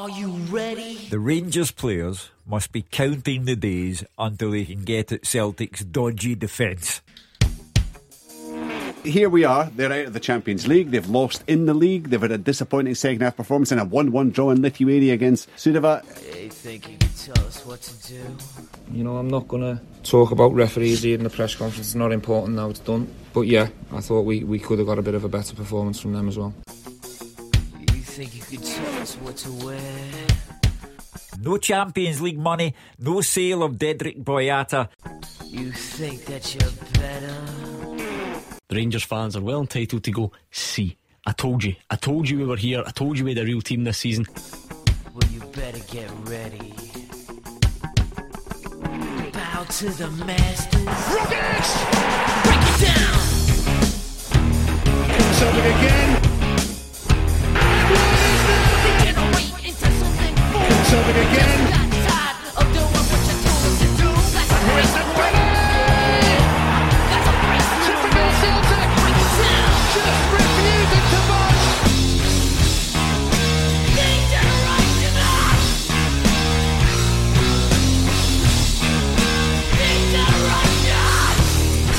[0.00, 0.96] Are you ready?
[1.10, 6.34] The Rangers players must be counting the days until they can get at Celtic's dodgy
[6.34, 7.02] defence.
[9.04, 9.66] Here we are.
[9.66, 10.90] They're out of the Champions League.
[10.90, 12.08] They've lost in the league.
[12.08, 15.54] They've had a disappointing second half performance and a 1 1 draw in Lithuania against
[15.56, 16.02] Suduva.
[16.32, 18.22] They think you can tell us what to do.
[18.90, 21.88] You know, I'm not going to talk about referees here in the press conference.
[21.88, 23.06] It's not important now, it's done.
[23.34, 26.00] But yeah, I thought we, we could have got a bit of a better performance
[26.00, 26.54] from them as well.
[28.20, 30.26] You think you can tell us what to wear?
[31.40, 34.90] No Champions League money, no sale of Dedryck Boyata.
[35.46, 37.34] You think that you're better?
[38.68, 42.36] The Rangers fans are well entitled to go, see, I told you, I told you
[42.36, 44.26] we were here, I told you we had a real team this season.
[45.14, 46.74] Well, you better get ready.
[49.32, 50.84] Bow to the masters.
[50.84, 51.72] Rockets!
[52.44, 53.20] Break it down!
[55.38, 56.29] Celtic again.
[60.90, 61.70] Degeneration!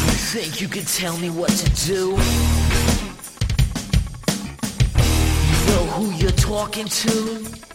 [0.03, 2.09] You think you can tell me what to do?
[4.99, 7.70] You know who you're talking to?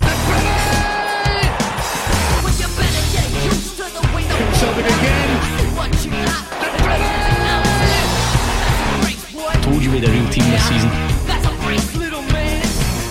[9.02, 9.52] Break, boy.
[9.62, 10.90] Told you we had a real team this season.
[11.26, 12.62] That's a break, little man.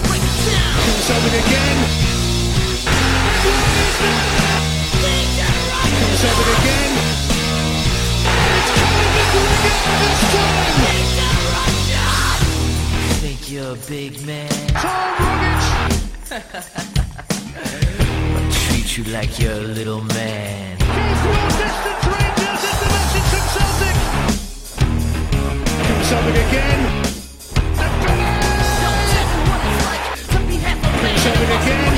[0.07, 0.75] Break it down.
[1.07, 1.77] Celtic again.
[6.21, 6.91] Celtic again.
[8.55, 9.11] It's coming
[9.63, 10.65] this time.
[13.21, 14.49] Think you're a big man?
[14.73, 16.01] Tom Rogic.
[18.85, 20.77] Treat you like you're a little man.
[20.77, 22.05] Goes well distance
[31.65, 31.94] Rangers.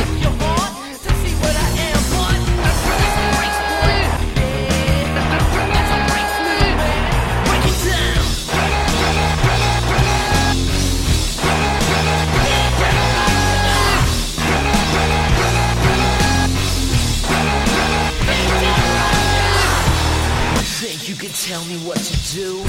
[21.47, 22.61] Tell me what to do?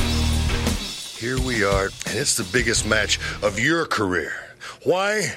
[1.18, 4.32] Here we are, and it's the biggest match of your career.
[4.84, 5.34] Why?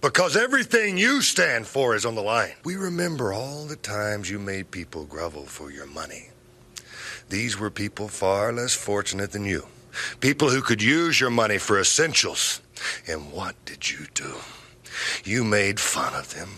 [0.00, 2.54] Because everything you stand for is on the line.
[2.64, 6.30] We remember all the times you made people grovel for your money.
[7.28, 9.68] These were people far less fortunate than you.
[10.18, 12.60] People who could use your money for essentials.
[13.06, 14.34] And what did you do?
[15.22, 16.48] You made fun of them.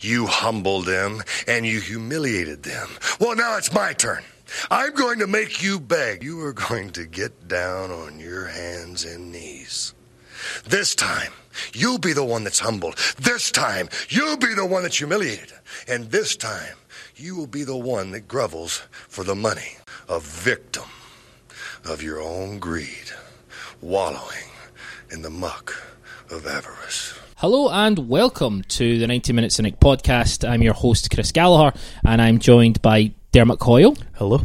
[0.00, 2.88] You humbled them and you humiliated them.
[3.20, 4.24] Well, now it's my turn.
[4.70, 6.22] I'm going to make you beg.
[6.22, 9.94] You are going to get down on your hands and knees.
[10.66, 11.32] This time,
[11.72, 12.96] you'll be the one that's humbled.
[13.18, 15.52] This time, you'll be the one that's humiliated.
[15.88, 16.76] And this time,
[17.16, 19.76] you will be the one that grovels for the money,
[20.08, 20.84] a victim
[21.84, 23.10] of your own greed,
[23.80, 24.50] wallowing
[25.10, 25.74] in the muck
[26.30, 27.18] of avarice.
[27.36, 30.48] Hello and welcome to the 90 Minute Cynic podcast.
[30.48, 33.96] I'm your host, Chris Gallagher, and I'm joined by Dermot Coyle.
[34.14, 34.40] Hello.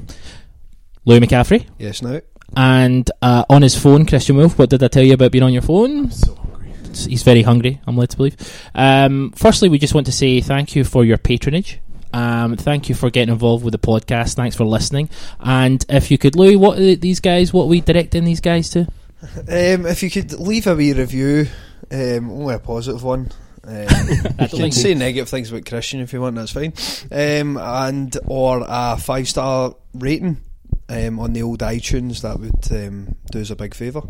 [1.05, 1.67] Louis McCaffrey.
[1.77, 2.21] Yes, now.
[2.57, 4.57] And uh, on his phone, Christian Wulff.
[4.57, 6.09] What did I tell you about being on your phone?
[6.09, 6.73] So hungry.
[6.95, 8.35] He's very hungry, I'm led to believe.
[8.73, 11.79] Um, firstly, we just want to say thank you for your patronage.
[12.13, 14.33] Um, thank you for getting involved with the podcast.
[14.33, 15.11] Thanks for listening.
[15.39, 17.53] And if you could, Louis, what are these guys?
[17.53, 18.87] What are we directing these guys to?
[19.21, 21.45] Um, if you could leave a wee review,
[21.91, 23.29] um, only a positive one.
[23.63, 23.87] Um,
[24.39, 26.73] you can say negative things about Christian if you want, that's fine.
[27.11, 30.41] Um, and or a five star rating
[30.87, 34.01] um, on the old iTunes, that would um, do us a big favour.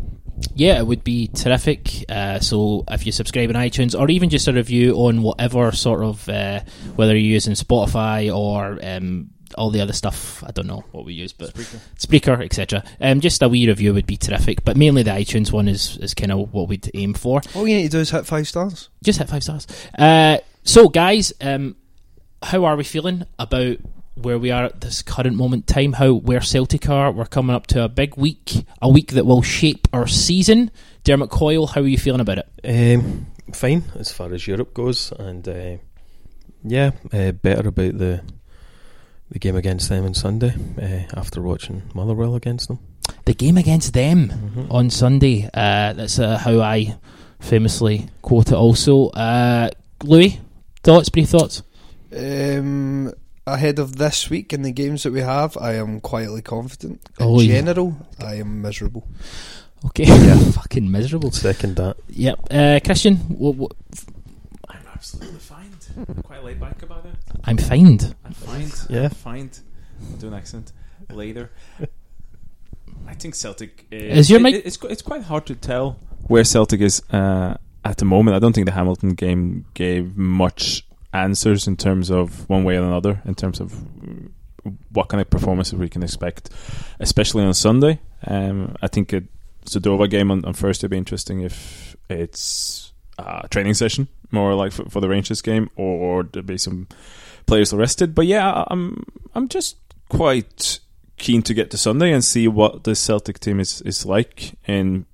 [0.54, 2.04] Yeah, it would be terrific.
[2.08, 6.02] Uh, so if you subscribe on iTunes, or even just a review on whatever sort
[6.02, 6.60] of uh,
[6.96, 11.14] whether you're using Spotify or um, all the other stuff, I don't know what we
[11.14, 12.84] use, but Spreaker, etc.
[13.00, 14.64] Um, just a wee review would be terrific.
[14.64, 17.40] But mainly the iTunes one is is kind of what we'd aim for.
[17.54, 18.88] All you need to do is hit five stars.
[19.02, 19.66] Just hit five stars.
[19.98, 21.76] Uh, so guys, um,
[22.42, 23.78] how are we feeling about?
[24.16, 27.56] Where we are at this current moment in time, how where Celtic are, we're coming
[27.56, 30.70] up to a big week, a week that will shape our season.
[31.04, 32.98] Dermot Coyle, how are you feeling about it?
[32.98, 35.76] Um, fine as far as Europe goes, and uh,
[36.62, 38.22] yeah, uh, better about the
[39.30, 42.78] the game against them on Sunday uh, after watching Motherwell against them.
[43.24, 45.44] The game against them on Sunday.
[45.54, 46.96] Uh, that's uh, how I
[47.40, 48.54] famously quote it.
[48.54, 49.70] Also, uh,
[50.04, 50.40] Louis,
[50.82, 51.62] thoughts, brief thoughts.
[52.16, 53.12] Um,
[53.46, 57.00] ahead of this week in the games that we have, I am quietly confident.
[57.18, 57.54] In Oh, yeah.
[57.60, 59.06] general, I am miserable.
[59.86, 61.30] Okay, yeah, fucking miserable.
[61.30, 61.96] Second that.
[62.10, 63.72] Yep, uh, Christian, what, what,
[64.68, 65.49] I'm absolutely fine.
[65.49, 65.49] I'm
[66.24, 67.14] quite laid back about it.
[67.44, 68.14] I'm fined.
[68.24, 68.70] I'm fine.
[68.88, 69.08] Yeah.
[69.08, 69.50] fine.
[70.10, 70.72] I'll do an accent
[71.10, 71.50] later.
[73.06, 75.98] I think Celtic Is your it- mic- it's it's quite hard to tell
[76.28, 78.36] where Celtic is uh, at the moment.
[78.36, 82.84] I don't think the Hamilton game gave much answers in terms of one way or
[82.84, 84.30] another in terms of mm,
[84.90, 86.50] what kind of performances we can expect,
[87.00, 88.00] especially on Sunday.
[88.26, 89.22] Um, I think a
[89.64, 92.89] Suduva game on, on Thursday will be interesting if it's
[93.20, 96.88] a training session, more like for, for the Rangers game, or there'll be some
[97.46, 98.14] players arrested.
[98.14, 99.76] But yeah, I'm I'm just
[100.08, 100.80] quite
[101.18, 105.06] keen to get to Sunday and see what the Celtic team is, is like in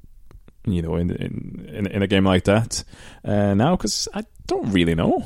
[0.65, 2.85] you know in in in, in a game like that
[3.25, 5.25] uh, now because I don't really know.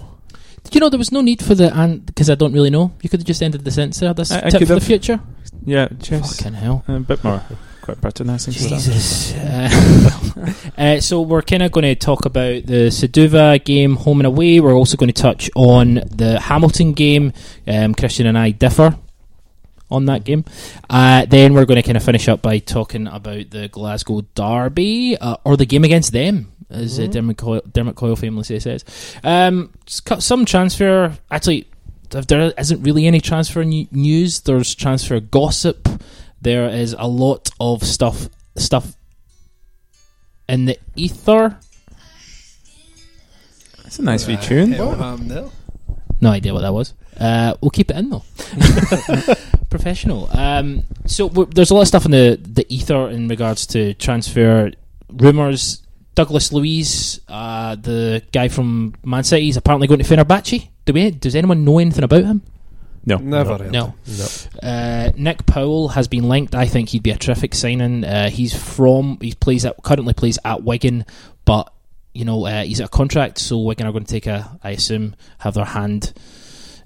[0.72, 2.92] You know there was no need for the and because I don't really know.
[3.02, 4.12] You could have just ended the sentence there.
[4.14, 5.18] This I- I tip for the future.
[5.64, 6.36] Yeah, cheers.
[6.36, 6.84] Fucking hell.
[6.86, 7.42] A bit more
[7.80, 8.70] quite patronising stuff.
[8.70, 9.34] Jesus.
[9.34, 14.26] Uh, uh, so we're kind of going to talk about the Suduva game, home and
[14.26, 14.60] away.
[14.60, 17.32] We're also going to touch on the Hamilton game.
[17.66, 18.96] Um, Christian and I differ
[19.90, 20.44] on that game.
[20.88, 25.16] Uh, then we're going to kind of finish up by talking about the Glasgow Derby
[25.18, 26.52] uh, or the game against them.
[26.70, 28.84] As uh, Dermot, Coyle, Dermot Coyle famously says,
[29.24, 29.72] um,
[30.04, 31.18] cut some transfer.
[31.28, 31.66] Actually,
[32.10, 34.40] there isn't really any transfer news.
[34.40, 35.88] There's transfer gossip.
[36.40, 38.96] There is a lot of stuff stuff
[40.48, 41.56] in the ether.
[43.82, 44.78] That's a nice wee tune.
[44.80, 45.52] Um, no.
[46.20, 46.94] No idea what that was.
[47.18, 48.24] Uh, we'll keep it in though.
[49.70, 50.28] Professional.
[50.36, 53.94] Um, so w- there's a lot of stuff in the the ether in regards to
[53.94, 54.72] transfer
[55.12, 55.82] rumors.
[56.16, 60.68] Douglas Luiz, uh, the guy from Man City, is apparently going to Fenerbahce.
[60.84, 61.10] Do we?
[61.12, 62.42] Does anyone know anything about him?
[63.04, 63.72] No, Never heard.
[63.72, 63.94] No.
[64.06, 64.26] No.
[64.62, 66.54] Uh, Nick Powell has been linked.
[66.54, 68.04] I think he'd be a terrific signing.
[68.04, 71.06] Uh, he's from he plays at currently plays at Wigan,
[71.44, 71.72] but
[72.12, 74.72] you know uh, he's at a contract, so Wigan are going to take a I
[74.72, 76.12] assume have their hand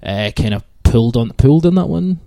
[0.01, 2.21] uh, kind of pulled on pulled on that one.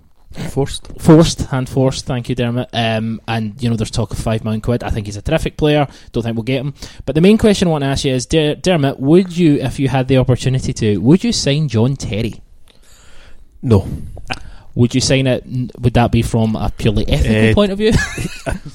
[0.51, 0.87] Forced.
[1.01, 2.05] Forced, hand forced.
[2.05, 2.69] Thank you, Dermot.
[2.71, 4.83] Um, and you know, there's talk of five million quid.
[4.83, 5.87] I think he's a terrific player.
[6.11, 6.75] Don't think we'll get him.
[7.07, 9.79] But the main question I want to ask you is, Der- Dermot, would you, if
[9.79, 12.43] you had the opportunity to, would you sign John Terry?
[13.61, 13.87] No.
[14.75, 15.43] Would you sign it?
[15.79, 17.91] Would that be from a purely ethical Uh, point of view?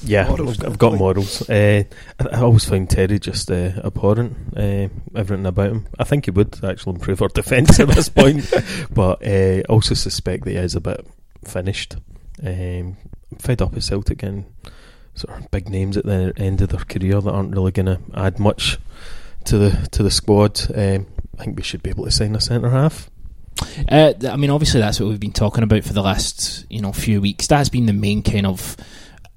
[0.03, 0.99] Yeah, Morals, I've, I've got point.
[0.99, 1.49] morals.
[1.49, 1.83] Uh,
[2.19, 4.35] I, I always find Terry just uh, abhorrent.
[4.55, 5.87] Uh, everything about him.
[5.97, 8.53] I think he would actually improve our defence at this point,
[8.93, 11.07] but uh, also suspect that he is a bit
[11.43, 11.95] finished.
[12.45, 12.97] Um,
[13.39, 14.45] fed up with Celtic and
[15.15, 17.99] sort of big names at the end of their career that aren't really going to
[18.13, 18.77] add much
[19.45, 20.61] to the to the squad.
[20.75, 21.07] Um,
[21.39, 23.09] I think we should be able to sign a centre half.
[23.89, 26.91] Uh, I mean, obviously, that's what we've been talking about for the last you know
[26.91, 27.47] few weeks.
[27.47, 28.75] That's been the main kind of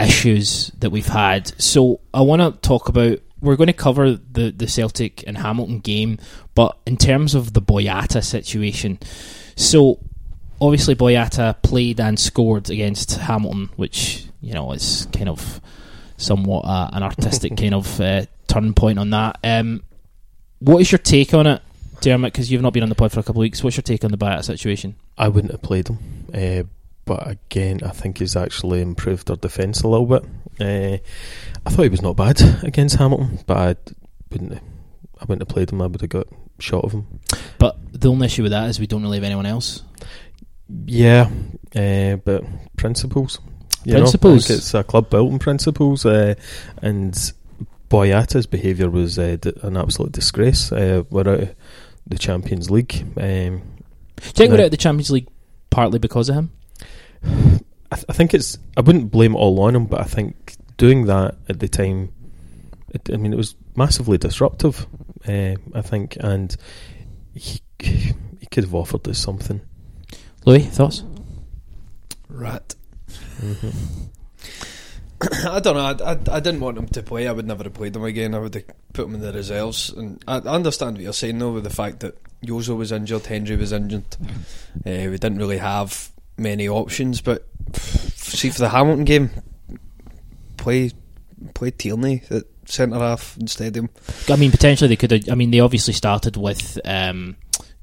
[0.01, 1.49] issues that we've had.
[1.61, 3.21] So I want to talk about.
[3.41, 6.19] We're going to cover the the Celtic and Hamilton game,
[6.55, 8.99] but in terms of the Boyata situation,
[9.55, 10.01] so
[10.61, 15.61] obviously Boyata played and scored against Hamilton, which you know is kind of
[16.17, 19.39] somewhat uh, an artistic kind of uh, turning point on that.
[19.45, 19.83] Um,
[20.59, 21.63] what is your take on it?
[22.01, 23.83] Dermot, because you've not been on the pod for a couple of weeks, what's your
[23.83, 24.95] take on the Boyata situation?
[25.17, 25.99] I wouldn't have played him,
[26.33, 26.63] uh,
[27.05, 30.25] but again, I think he's actually improved our defence a little bit.
[30.61, 30.99] Uh,
[31.67, 33.77] I thought he was not bad against Hamilton, but I
[34.31, 34.55] wouldn't.
[34.55, 34.63] Have,
[35.21, 35.83] I wouldn't have played him.
[35.83, 36.29] I would have got
[36.61, 37.07] shot of him.
[37.59, 39.83] But the only issue with that is we don't really have anyone else.
[40.87, 41.29] Yeah,
[41.75, 42.45] uh, but
[42.77, 43.41] principles.
[43.85, 44.47] Know, Principles.
[44.47, 46.35] think it's a club built on principles, uh,
[46.83, 47.15] and
[47.89, 50.71] Boyata's behaviour was uh, d- an absolute disgrace.
[50.73, 51.55] Uh, we're out of
[52.09, 52.95] the Champions League.
[53.17, 55.29] Um, Do you think we're out of the Champions League
[55.71, 56.51] partly because of him?
[57.91, 58.59] I, th- I think it's.
[58.77, 62.13] I wouldn't blame it all on him, but I think doing that at the time,
[62.91, 64.87] it, I mean, it was massively disruptive.
[65.27, 66.55] Uh, I think, and
[67.35, 69.61] he he could have offered us something.
[70.45, 71.03] Louis, thoughts?
[72.29, 72.75] Rat.
[73.41, 74.11] Mhm.
[75.49, 76.05] I don't know.
[76.05, 77.27] I, I, I didn't want him to play.
[77.27, 78.35] I would never have played him again.
[78.35, 79.91] I would have put him in the reserves.
[79.91, 83.27] And I, I understand what you're saying though, with the fact that Jozo was injured,
[83.27, 84.05] Henry was injured.
[84.87, 87.21] Uh, we didn't really have many options.
[87.21, 89.31] But see for the Hamilton game,
[90.57, 90.93] play
[91.55, 93.91] play Tierney at centre half instead of him.
[94.29, 95.29] I mean, potentially they could have.
[95.31, 97.37] I mean, they obviously started with um,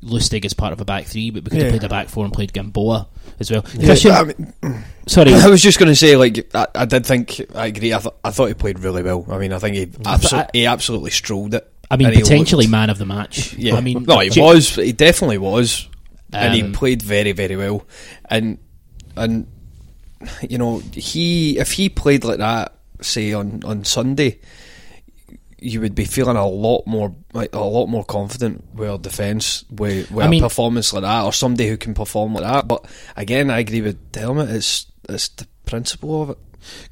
[0.05, 2.23] Lustig as part of a back three, but we could have played a back four
[2.25, 3.07] and played Gamboa
[3.39, 3.65] as well.
[3.73, 5.33] Yeah, Christian, I mean, sorry.
[5.33, 7.93] I was just going to say, like, I, I did think I agree.
[7.93, 9.25] I, th- I thought he played really well.
[9.29, 11.71] I mean, I think he abso- I- he absolutely strolled it.
[11.89, 13.53] I mean, potentially looked- man of the match.
[13.55, 14.75] Yeah, I mean, no, he was.
[14.75, 15.87] He definitely was,
[16.33, 17.85] and he Um, played very, very well.
[18.29, 18.57] And
[19.15, 19.47] and
[20.47, 24.39] you know, he if he played like that, say on on Sunday,
[25.65, 29.65] you would be feeling a lot more like a lot more confident with our defence
[29.69, 32.67] with, with I a mean- performance like that, or somebody who can perform like that.
[32.67, 32.85] But
[33.17, 34.49] again, I agree with Helmet.
[34.49, 36.37] It's it's the principle of it.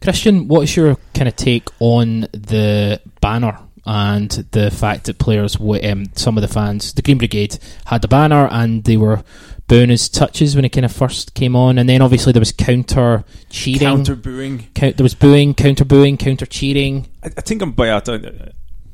[0.01, 5.82] Christian, what's your kind of take on the banner and the fact that players, w-
[5.92, 9.24] um, some of the fans, the Green Brigade had the banner and they were
[9.68, 12.51] booing his touches when it kind of first came on, and then obviously there was
[12.51, 14.68] counter cheering, Counter booing.
[14.75, 17.08] Count, there was booing, counter booing, counter cheering.
[17.24, 18.51] I, I think I'm Boyata uh,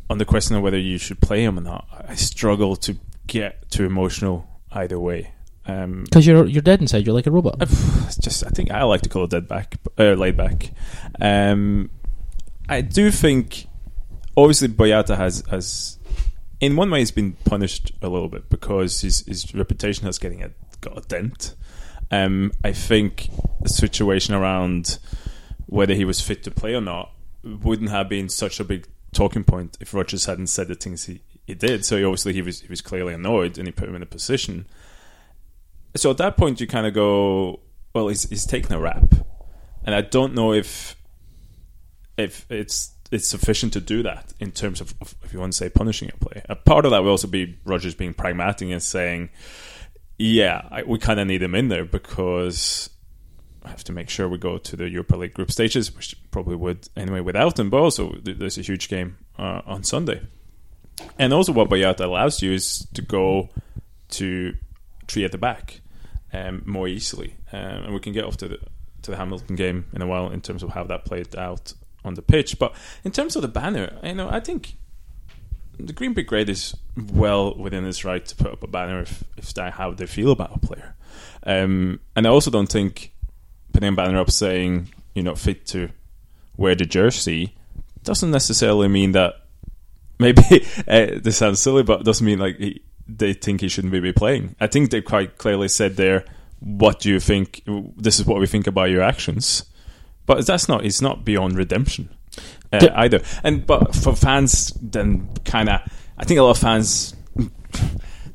[0.10, 1.88] on the question of whether you should play him or not.
[2.08, 2.98] I struggle to
[3.28, 5.34] get too emotional either way.
[5.66, 7.58] Um, Because you're you're dead inside, you're like a robot.
[7.62, 10.72] it's just I think I like to call it dead back, uh, laid back.
[11.22, 11.92] Um,
[12.68, 13.68] I do think
[14.36, 16.00] obviously Boyata has has
[16.60, 20.44] in one way he's been punished a little bit because his his reputation has getting
[20.44, 20.52] a,
[20.82, 21.56] got a dent.
[22.12, 23.30] Um, I think
[23.62, 24.98] the situation around
[25.68, 27.12] whether he was fit to play or not
[27.44, 31.22] wouldn't have been such a big talking point if Rodgers hadn't said the things he,
[31.46, 31.86] he did.
[31.86, 34.08] So he obviously he was he was clearly annoyed and he put him in a
[34.08, 34.68] position.
[35.96, 37.62] So at that point you kind of go,
[37.94, 39.14] well, he's he's taken a rap,
[39.84, 40.96] and I don't know if
[42.18, 45.58] if it's it's sufficient to do that in terms of, of if you want to
[45.58, 46.44] say punishing a play.
[46.48, 49.30] A part of that will also be Rodgers being pragmatic and saying,
[50.18, 52.90] yeah, I, we kind of need him in there because
[53.66, 56.88] have to make sure we go to the Europa League group stages, which probably would
[56.96, 57.70] anyway without them.
[57.70, 60.22] But also, there's a huge game uh, on Sunday,
[61.18, 63.50] and also what Boyata allows you is to go
[64.10, 64.56] to
[65.08, 65.82] three at the back
[66.34, 68.60] um, more easily, um, and we can get off to the
[69.02, 71.74] to the Hamilton game in a while in terms of how that played out
[72.04, 72.60] on the pitch.
[72.60, 74.76] But in terms of the banner, you know, I think
[75.80, 76.76] the Green Brigade is
[77.14, 80.32] well within its right to put up a banner if, if that's how they feel
[80.32, 80.96] about a player.
[81.44, 83.14] Um, and I also don't think
[83.80, 85.90] putting a banner up saying you're not fit to
[86.58, 87.56] wear the jersey
[88.04, 89.36] doesn't necessarily mean that
[90.20, 90.42] maybe
[90.88, 94.12] uh, this sounds silly, but it doesn't mean like he, they think he shouldn't be
[94.12, 94.54] playing.
[94.60, 96.26] I think they quite clearly said there,
[96.60, 97.64] "What do you think?
[97.96, 99.64] This is what we think about your actions."
[100.26, 100.84] But that's not.
[100.86, 102.10] It's not beyond redemption
[102.74, 103.22] uh, The- either.
[103.44, 105.80] And but for fans, then kind of,
[106.18, 107.16] I think a lot of fans,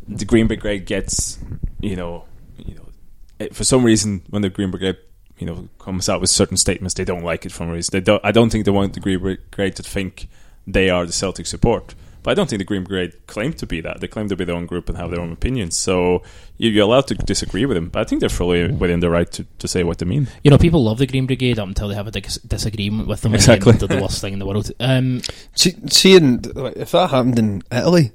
[0.08, 1.38] the Green Brigade gets,
[1.80, 2.24] you know,
[2.56, 4.96] you know, for some reason when the Green Brigade.
[5.38, 6.94] You know, comes out with certain statements.
[6.94, 7.90] They don't like it from a reason.
[7.92, 8.24] They don't.
[8.24, 10.28] I don't think they want the Green Brigade to think
[10.66, 11.94] they are the Celtic support.
[12.22, 14.00] But I don't think the Green Brigade claim to be that.
[14.00, 15.76] They claim to be their own group and have their own opinions.
[15.76, 16.22] So
[16.56, 17.90] you- you're allowed to disagree with them.
[17.90, 20.28] But I think they're fully within the right to, to say what they mean.
[20.42, 23.20] You know, people love the Green Brigade up until they have a dis- disagreement with
[23.20, 23.34] them.
[23.34, 23.72] Exactly.
[23.72, 24.70] And they're the worst thing in the world.
[24.80, 25.20] Um,
[25.54, 28.12] See, seeing like, if that happened in Italy,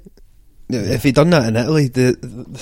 [0.74, 2.16] if he'd done that in Italy, the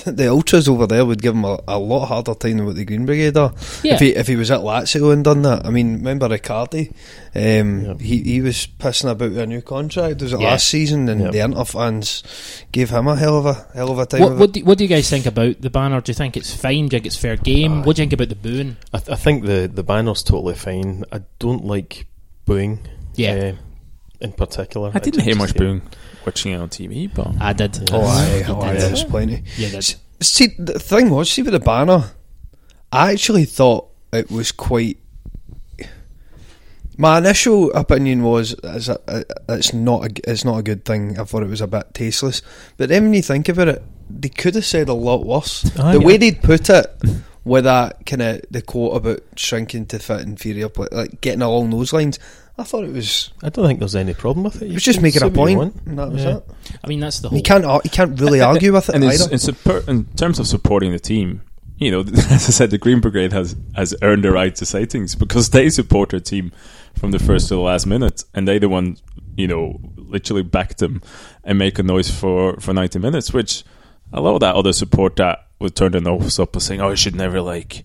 [0.05, 2.75] the, the ultras over there would give him a, a lot harder time than what
[2.75, 3.53] the Green Brigade are.
[3.83, 3.95] Yeah.
[3.95, 6.93] If he if he was at Lazio and done that, I mean, remember Icardi?
[7.35, 10.21] Um, He he was pissing about a new contract.
[10.21, 10.49] Was it Yeah.
[10.51, 11.07] last season?
[11.09, 11.31] And Yep.
[11.31, 12.23] the Inter fans
[12.71, 14.21] gave him a hell of a hell of a time.
[14.21, 16.01] what, of what, do, what do you guys think about the banner?
[16.01, 16.87] Do you think it's fine?
[16.87, 17.83] Do you think it's fair game?
[17.83, 18.77] what do you think about the booing?
[18.93, 21.03] I, th- I think the, the banner's totally fine.
[21.11, 22.05] I don't like
[22.45, 22.79] booing.
[23.15, 23.53] Yeah.
[23.53, 23.55] uh,
[24.21, 24.91] in particular.
[24.93, 25.81] I didn't hear much hate- booing
[26.25, 27.89] watching it on TV, but I did.
[27.91, 28.81] Oh, aye, You oh, aye, did.
[28.81, 29.43] there was plenty.
[29.57, 29.95] Yeah, did.
[30.21, 32.11] See, the thing was, see with the banner,
[32.91, 34.97] I actually thought it was quite.
[36.97, 40.83] My initial opinion was is a, a, uh, it's not a, it's not a good
[40.83, 41.17] thing.
[41.17, 42.41] I thought it was a bit tasteless.
[42.75, 45.65] But then when you think about it, they could have said a lot worse.
[45.79, 47.01] Aye, the way they'd put it,
[47.45, 51.93] with that kind of the quote about shrinking to fit inferior, like getting along those
[51.93, 52.19] lines,
[52.59, 53.31] I thought it was.
[53.41, 54.69] I don't think there's any problem with it.
[54.69, 56.37] It was just making a point, and that was Yeah.
[56.37, 56.43] it.
[56.83, 57.37] I mean, that's the whole.
[57.37, 59.31] You can't ar- you can't really argue with it and either.
[59.31, 61.41] in, support, in terms of supporting the team,
[61.77, 61.99] you know,
[62.29, 65.49] as I said, the Green Brigade has has earned the right to say things because
[65.51, 66.51] they support their team
[66.95, 68.97] from the first to the last minute, and they the one,
[69.37, 71.01] you know, literally back them
[71.43, 73.63] and make a noise for for ninety minutes, which
[74.11, 76.89] a lot of that other support that would turn the nose up and saying, "Oh,
[76.89, 77.83] you should never like."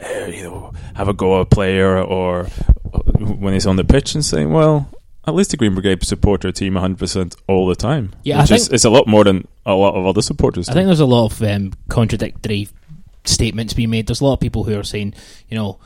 [0.00, 2.44] Uh, you know, have a go at a player or
[3.18, 4.88] when he's on the pitch and saying, "Well,
[5.26, 8.50] at least the Green Brigade support their team 100% all the time." Yeah, I which
[8.52, 10.68] is, think- it's a lot more than a lot of other supporters.
[10.68, 12.68] I think there's a lot of um, contradictory
[13.24, 14.06] statements being made.
[14.06, 15.14] There's a lot of people who are saying,
[15.48, 15.78] you know,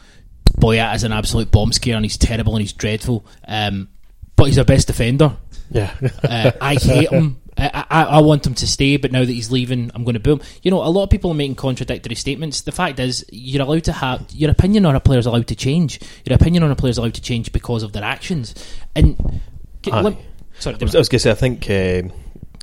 [0.59, 3.89] Boyat is an absolute bomb scare and he's terrible and he's dreadful, um,
[4.37, 5.37] but he's our best defender.
[5.71, 5.95] Yeah.
[6.23, 7.41] Uh, I hate him.
[7.63, 10.21] I, I, I want him to stay, but now that he's leaving, I'm going to
[10.21, 10.41] boo him.
[10.63, 12.63] You know, a lot of people are making contradictory statements.
[12.63, 15.57] The fact is, you're allowed to have your opinion on a player is allowed to
[15.57, 16.01] change.
[16.25, 18.55] Your opinion on a player is allowed to change because of their actions.
[18.95, 19.41] And
[19.91, 20.17] Aye.
[20.59, 22.13] sorry, I was, was going to say, I think uh,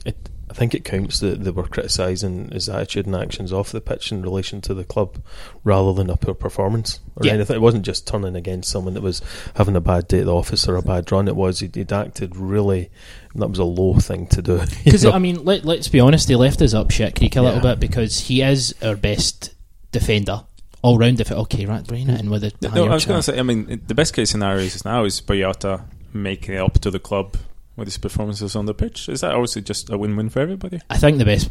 [0.05, 3.79] It, I think it counts that they were criticising his attitude and actions off the
[3.81, 5.17] pitch in relation to the club
[5.63, 7.33] rather than a poor performance or Yeah.
[7.33, 7.55] anything.
[7.55, 9.21] It wasn't just turning against someone that was
[9.55, 11.27] having a bad day at the office or a bad run.
[11.27, 12.89] It was he'd, he'd acted really.
[13.35, 14.59] That was a low thing to do.
[14.83, 15.05] Because?
[15.05, 17.75] I mean, let, let's be honest, he left us up shit creek a little Yeah.
[17.75, 19.53] bit because he is our best
[19.91, 20.45] defender,
[20.81, 22.53] all round if it Okay, right, bring it in with the.
[22.69, 23.37] No, I was going to say.
[23.37, 26.97] I mean, the best case scenario is now is Boyata making it up to the
[26.99, 27.35] club
[27.79, 29.09] with his performances on the pitch.
[29.09, 30.79] Is that obviously just a win-win for everybody?
[30.89, 31.49] I think the best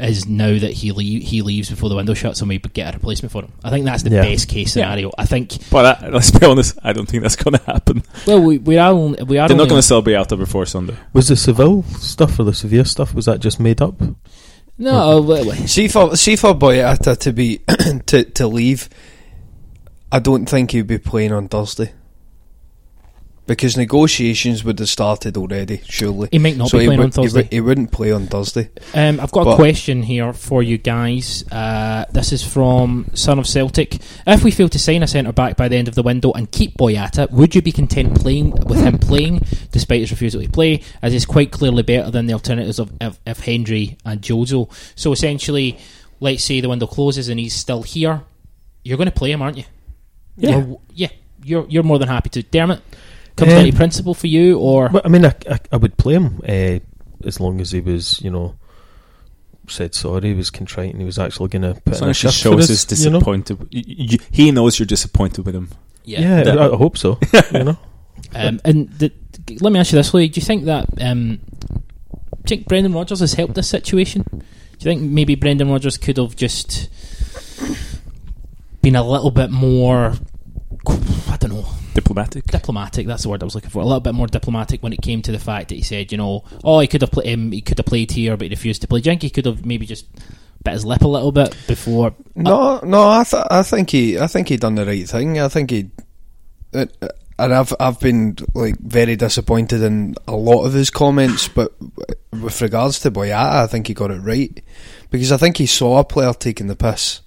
[0.00, 2.96] is now that he leave, he leaves before the window shuts and we get a
[2.98, 3.52] replacement for him.
[3.62, 4.22] I think that's the Yeah.
[4.22, 5.12] best case scenario.
[5.16, 5.70] I think.
[5.70, 8.02] But uh, let's be honest, I don't think that's going to happen.
[8.26, 10.96] Well, we, we are only, we are They're not going to sell Boyata before Sunday.
[11.12, 14.00] was the Seville stuff or the Sevilla stuff was that just made up?
[14.76, 17.58] No, well, well, See for see for Boyata to be
[18.06, 18.88] to to leave,
[20.10, 21.92] I don't think he'd be playing on Thursday.
[23.46, 26.30] Because negotiations would have started already, surely.
[26.32, 27.40] He might not So be playing would- on Thursday.
[27.40, 28.70] He, would- he wouldn't play on Thursday.
[28.94, 31.44] Um, I've got a question here for you guys.
[31.52, 33.98] Uh, this is from Son of Celtic.
[34.26, 36.50] If we fail to sign a centre back by the end of the window and
[36.50, 40.80] keep Boyata, would you be content playing with him playing despite his refusal to play,
[41.02, 44.70] as he's quite clearly better than the alternatives of, of, of Hendry and Jozo?
[44.94, 45.76] So essentially,
[46.18, 48.22] let's say the window closes and he's still here,
[48.84, 49.64] you're going to play him, aren't you?
[50.38, 50.56] Yeah.
[50.64, 51.08] Or- yeah.
[51.46, 52.42] You're you're more than happy to.
[52.42, 52.80] Dermot,
[53.36, 55.96] comes down Um, to principle for you, or Well, I mean, I, I, I would
[55.96, 56.78] play him uh,
[57.26, 58.54] as long as he was, you know,
[59.68, 62.08] said sorry, he was contrite, and he was actually going to put As in long
[62.08, 63.18] a as he shift shows us, he's you know?
[63.18, 65.68] disappointed, y- y- he knows you're disappointed with him.
[66.04, 67.18] Yeah, That- I, I hope so.
[67.52, 67.78] you know,
[68.34, 69.10] Um, and the,
[69.60, 70.28] let me ask you this, Lee.
[70.28, 71.38] Do you think that um,
[72.44, 74.22] do you think Brendan Rodgers has helped this situation?
[74.32, 74.38] Do
[74.80, 76.88] you think maybe Brendan Rodgers could have just
[78.82, 80.12] been a little bit more,
[81.28, 82.44] I don't know, Diplomatic.
[82.46, 83.06] diplomatic?
[83.06, 83.80] That's the word I was looking for.
[83.80, 86.18] A little bit more diplomatic when it came to the fact that he said, you
[86.18, 88.82] know, oh, he could have played, um, he could have played here, but he refused
[88.82, 89.00] to play.
[89.00, 90.06] Do you think he could have maybe just
[90.64, 92.14] bit his lip a little bit before?
[92.34, 95.38] No, no, I th- I think he I think he done the right thing.
[95.38, 95.90] I think he,
[96.72, 101.48] uh, uh, and I've I've been like very disappointed in a lot of his comments,
[101.48, 101.74] but
[102.32, 104.62] with regards to Boyata, I think he got it right
[105.10, 107.20] because I think he saw a player taking the piss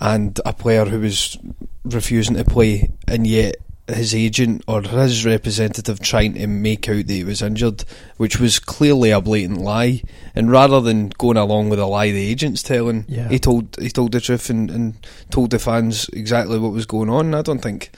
[0.00, 1.38] and a player who was
[1.84, 7.10] refusing to play, and yet his agent or his representative trying to make out that
[7.12, 7.84] he was injured,
[8.16, 10.02] which was clearly a blatant lie.
[10.34, 13.28] And rather than going along with a lie the agent's telling, Yeah.
[13.28, 17.10] he told he told the truth and, and told the fans exactly what was going
[17.10, 17.34] on.
[17.34, 17.90] I don't think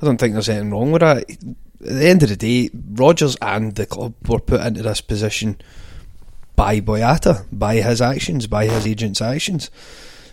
[0.00, 1.28] I don't think there's anything wrong with that.
[1.30, 1.38] At
[1.80, 5.58] the end of the day, Rodgers and the club were put into this position
[6.56, 9.70] by Boyata, by his actions, by his agent's actions.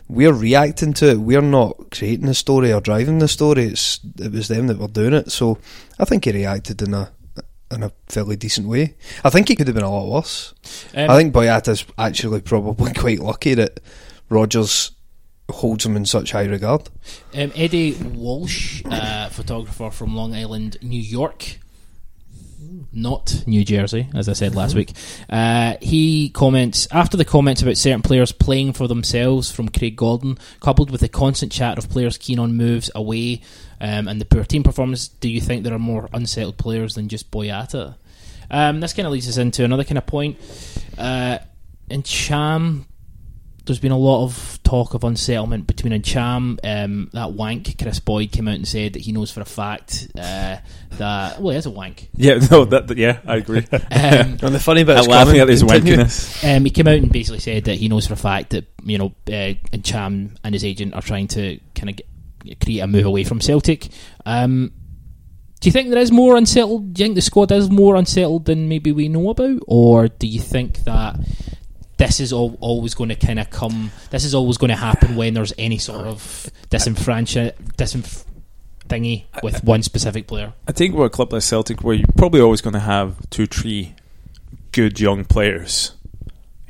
[0.08, 1.20] We're reacting to it.
[1.20, 3.66] We're not creating the story or driving the story.
[3.66, 5.32] It's it was them that were doing it.
[5.32, 5.58] So
[6.00, 7.12] I think he reacted in a
[7.72, 8.96] in a fairly decent way.
[9.24, 10.54] I think he could have been a lot worse.
[10.96, 13.80] Um, I think Boyata's actually probably quite lucky that
[14.30, 14.92] Rodgers
[15.50, 16.90] holds him in such high regard.
[17.34, 21.60] Um, Eddie Walsh, uh, photographer from Long Island, New York,
[22.94, 24.92] not New Jersey, as I said last week.
[25.30, 30.38] Uh, he comments after the comments about certain players playing for themselves from Craig Gordon,
[30.60, 33.42] coupled with the constant chat of players keen on moves away
[33.80, 35.08] um, and the poor team performance.
[35.08, 37.96] Do you think there are more unsettled players than just Boyata?
[38.50, 40.38] Um, this kind of leads us into another kind of point.
[40.98, 41.40] Uh,
[41.90, 42.86] Ntcham,
[43.65, 46.58] there's been a lot of talk of unsettlement between Ntcham.
[46.63, 50.08] Um, that wank, Kris Boyd, came out and said that he knows for a fact
[50.17, 50.58] uh,
[50.97, 52.10] that well, he is a wank.
[52.15, 53.65] Yeah, no, that, that- yeah, I agree.
[53.74, 55.41] Um, And the funny bit is laughing coming.
[55.41, 56.43] at his wankiness.
[56.58, 58.97] Um, he came out and basically said that he knows for a fact that you
[58.97, 63.24] know uh, Ntcham and his agent are trying to kind of create a move away
[63.24, 63.89] from Celtic.
[64.26, 64.71] Um,
[65.60, 66.95] do you think there is more unsettled?
[66.95, 70.26] Do you think the squad is more unsettled than maybe we know about, or do
[70.26, 71.19] you think that
[72.02, 73.92] this is all, always going to kind of come?
[74.10, 78.26] This is always going to happen when there's any sort of disenfranchise, disenf-
[78.88, 80.54] thingy with one specific player.
[80.68, 83.46] I think we're a club like Celtic where you're probably always going to have two,
[83.46, 83.94] three
[84.72, 85.92] good young players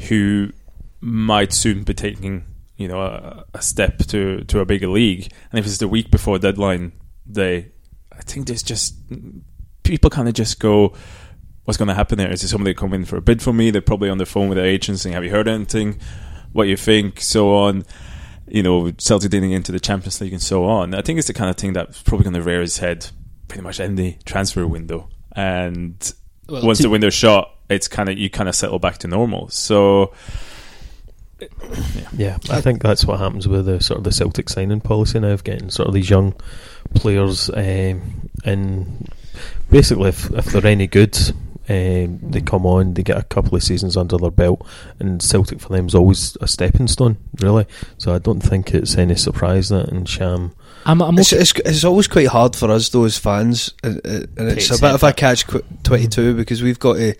[0.09, 0.51] who
[0.99, 2.43] might soon be taking,
[2.75, 5.31] you know, a, a step to, to a bigger league.
[5.51, 6.91] And if it's the week before deadline
[7.31, 7.71] day,
[8.11, 8.95] I think there's just
[9.83, 10.93] people kind of just go,
[11.71, 12.29] "What's going to happen there?
[12.29, 14.49] Is it somebody come in for a bid for me?" They're probably on the phone
[14.49, 15.99] with their agents saying, "Have you heard anything?
[16.51, 17.85] What you think?" So on.
[18.49, 20.93] You know, Celtic getting into the Champions League and so on.
[20.93, 23.07] I think it's the kind of thing that's probably going to rear its head
[23.47, 25.07] pretty much in the transfer window.
[25.33, 25.95] And
[26.49, 29.07] Well, once to- the window's shut, it's kind of you kind of settle back to
[29.07, 29.47] normal.
[29.47, 30.11] So
[32.17, 35.29] Yeah, I think that's what happens with the sort of the Celtic signing policy now
[35.29, 36.33] of getting sort of these young
[36.93, 39.09] players um, and
[39.69, 41.17] basically if, if they're any good
[41.71, 44.67] Um, they come on, they get a couple of seasons under their belt,
[44.99, 47.65] and Celtic for them is always a stepping stone, really.
[47.97, 50.51] So I don't think it's any surprise that Ntcham.
[50.85, 51.41] I'm, I'm It's, okay.
[51.41, 54.95] it's, it's always quite hard for us, though, as fans, and, and it's a bit
[54.95, 55.45] of a catch
[55.83, 56.37] twenty two mm-hmm.
[56.37, 57.15] because we've got to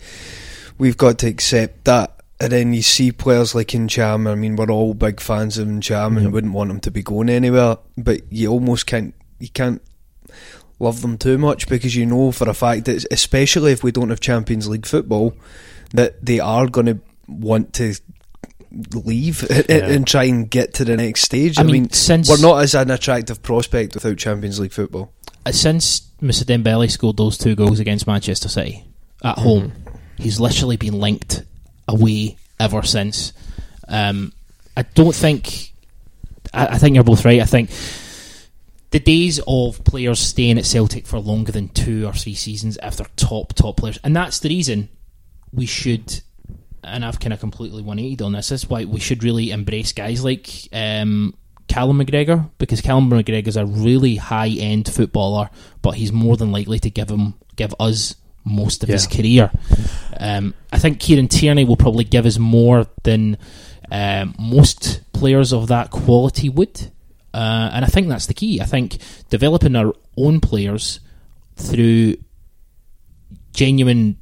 [0.78, 2.18] we've got to accept that.
[2.42, 4.30] And then you see players like in Ntcham.
[4.30, 7.30] I mean, we're all big fans of Ntcham and wouldn't want him to be going
[7.30, 7.78] anywhere.
[7.98, 9.82] But you almost can't you can't
[10.82, 14.10] love them too much because you know for a fact that, especially if we don't
[14.10, 15.34] have Champions League football,
[15.94, 17.96] that they are going to want to
[18.94, 21.58] leave and, and try and get to the next stage.
[21.58, 25.14] I I, mean, mean, since- we're not as an attractive prospect without Champions League football.
[25.46, 26.44] Uh, since Mr.
[26.44, 28.84] Dembele scored those two goals against Manchester City
[29.24, 29.74] at home,
[30.18, 31.44] he's literally been linked
[31.88, 33.34] away ever since.
[33.88, 34.32] Um,
[34.78, 35.74] I don't think.
[36.54, 37.42] I, I think you're both right.
[37.42, 37.72] I think
[38.92, 42.98] the days of players staying at Celtic for longer than two or three seasons if
[42.98, 44.90] they're top top players, and that's the reason
[45.52, 46.22] we should.
[46.84, 48.52] And I've kind of completely 180 on this.
[48.52, 51.36] Is why we should really embrace guys like um,
[51.68, 55.50] Callum McGregor because Callum McGregor is a really high end footballer,
[55.82, 59.52] but he's more than likely to give him give us most of his career.
[60.20, 63.38] Um, I think Kieran Tierney will probably give us more than
[63.92, 66.92] um, most players of that quality would,
[67.34, 68.62] uh, and I think that's the key.
[68.62, 68.98] I think
[69.30, 71.00] developing our own players
[71.56, 72.16] through
[73.54, 74.18] genuine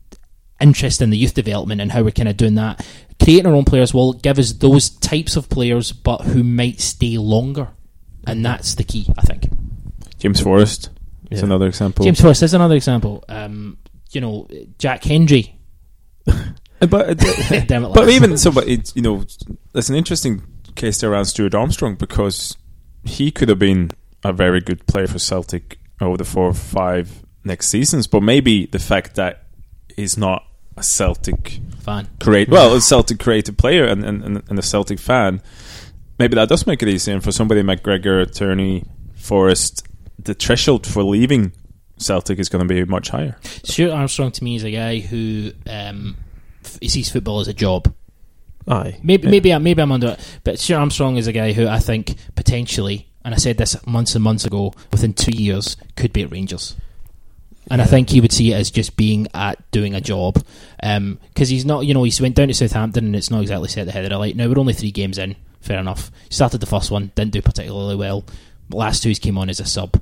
[0.60, 2.86] interest in the youth development and how we're kind of doing that.
[3.24, 7.18] Creating our own players will give us those types of players, but who might stay
[7.18, 7.70] longer,
[8.26, 9.08] and that's the key.
[9.18, 9.50] I think.
[10.18, 10.90] James Forrest
[11.30, 11.46] is Yeah.
[11.46, 12.06] another example.
[12.06, 13.24] James Forrest is another example.
[13.30, 13.78] Um,
[14.12, 15.56] you know, Jack Hendry.
[16.82, 17.20] Uh, but
[17.94, 19.26] but even so, but it's you know,
[19.74, 20.42] there's an interesting
[20.76, 22.56] case there around Stuart Armstrong because
[23.04, 23.92] he could have been
[24.24, 28.66] a very good player for Celtic over the four or five next seasons, but maybe
[28.66, 29.46] the fact that
[29.96, 30.46] he's not
[30.78, 32.08] a Celtic Fan.
[32.20, 35.42] create well, a Celtic creative player and, and, and a Celtic fan,
[36.18, 37.14] maybe that does make it easier.
[37.14, 38.86] And for somebody like McGregor, Tierney,
[39.16, 41.54] Forrest, the threshold for leaving
[41.98, 43.38] Celtic is going to be much higher.
[43.44, 46.16] Stuart Armstrong to me is a guy who um,
[46.64, 47.94] f- he sees football as a job.
[48.70, 49.00] Aye.
[49.04, 51.80] Maybe maybe I maybe I'm under it, but Stuart Armstrong is a guy who I
[51.80, 56.22] think potentially, and I said this months and months ago, within two years could be
[56.22, 56.76] at Rangers.
[57.72, 60.44] And I think he would see it as just being at doing a job,
[60.78, 61.86] because he's not.
[61.86, 64.10] You know, he went down to Southampton, and it's not exactly set the head of
[64.10, 64.36] the light.
[64.36, 65.36] Now we're only three games in.
[65.62, 66.10] Fair enough.
[66.30, 68.24] Started the first one, didn't do particularly well.
[68.72, 70.02] Last two he's came on as a sub.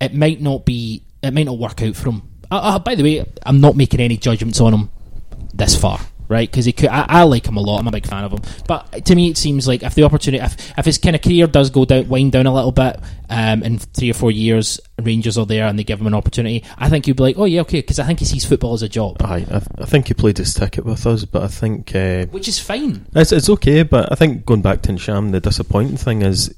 [0.00, 1.02] It might not be.
[1.22, 2.22] It might not work out for him.
[2.50, 4.90] Uh, uh, by the way, I'm not making any judgments on him
[5.54, 6.50] this far, right?
[6.50, 6.88] Because he could.
[6.88, 7.80] I, I like him a lot.
[7.80, 8.40] I'm a big fan of him.
[8.66, 11.46] But to me, it seems like if the opportunity, if, if his kind of career
[11.46, 15.36] does go down, wind down a little bit, um, in three or four years, Rangers
[15.36, 17.60] are there and they give him an opportunity, I think he'd be like, oh yeah,
[17.62, 20.14] okay, because I think he sees football as a job, Aye, I, I think he
[20.14, 23.06] played his ticket with us, but I think uh, which is fine.
[23.14, 23.82] it's it's okay.
[23.82, 26.54] But I think going back to Ntcham, the disappointing thing is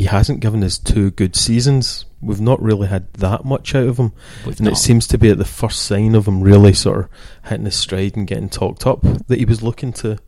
[0.00, 2.04] he hasn't given us two good seasons.
[2.22, 4.12] We've not really had that much out of him,
[4.46, 4.72] We've and not.
[4.74, 7.08] it seems to be at the first sign of him really sort of
[7.48, 10.18] hitting his stride and getting talked up that he was looking to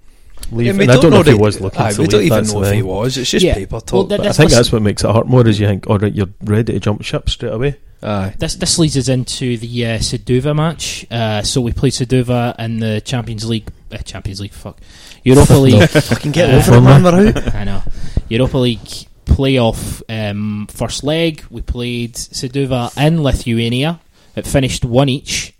[0.50, 0.66] leave.
[0.66, 2.10] Yeah, we and I don't know if he was looking aye, to we leave.
[2.10, 3.18] don't even that's know the if he was.
[3.18, 3.54] It's just Yeah.
[3.54, 3.92] paper talk.
[3.92, 5.46] Well, that- But I think that's what makes it hurt more.
[5.46, 7.76] Is you think, all right, you're ready to jump ship straight away.
[8.02, 8.34] aye.
[8.38, 11.06] This this leads us into the uh, Suduva match.
[11.10, 14.80] Uh, so we played Suduva in the Champions League, uh, Champions League, fuck,
[15.24, 15.88] Europa League.
[15.88, 17.02] Fucking get Uh, over it, man.
[17.02, 17.54] We're out.
[17.54, 17.82] I know.
[18.28, 18.80] Europa League
[19.24, 21.44] playoff um, first leg.
[21.50, 24.00] We played Suduva in Lithuania.
[24.36, 25.54] It finished one each.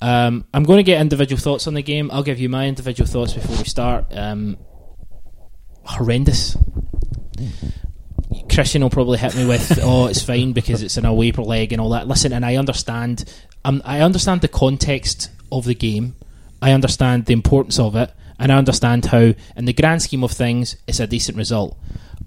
[0.00, 2.10] Um, I'm going to get individual thoughts on the game.
[2.10, 4.06] I'll give you my individual thoughts before we start.
[4.12, 4.56] Um,
[5.84, 6.56] horrendous.
[8.50, 11.80] Christian will probably hit me with, "Oh, it's fine because it's an away leg and
[11.80, 13.24] all that." Listen, and I understand.
[13.64, 16.16] Um, I understand the context of the game.
[16.62, 20.32] I understand the importance of it, and I understand how, in the grand scheme of
[20.32, 21.76] things, it's a decent result.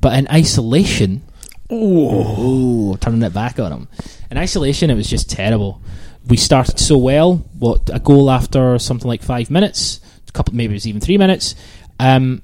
[0.04, 1.22] But in isolation,
[1.70, 3.88] oh, turning it back on him.
[4.30, 5.82] In isolation, it was just terrible.
[6.28, 7.36] We started so well.
[7.58, 11.18] What a goal after something like five minutes, a couple, maybe it was even three
[11.18, 11.56] minutes,
[12.02, 12.42] um,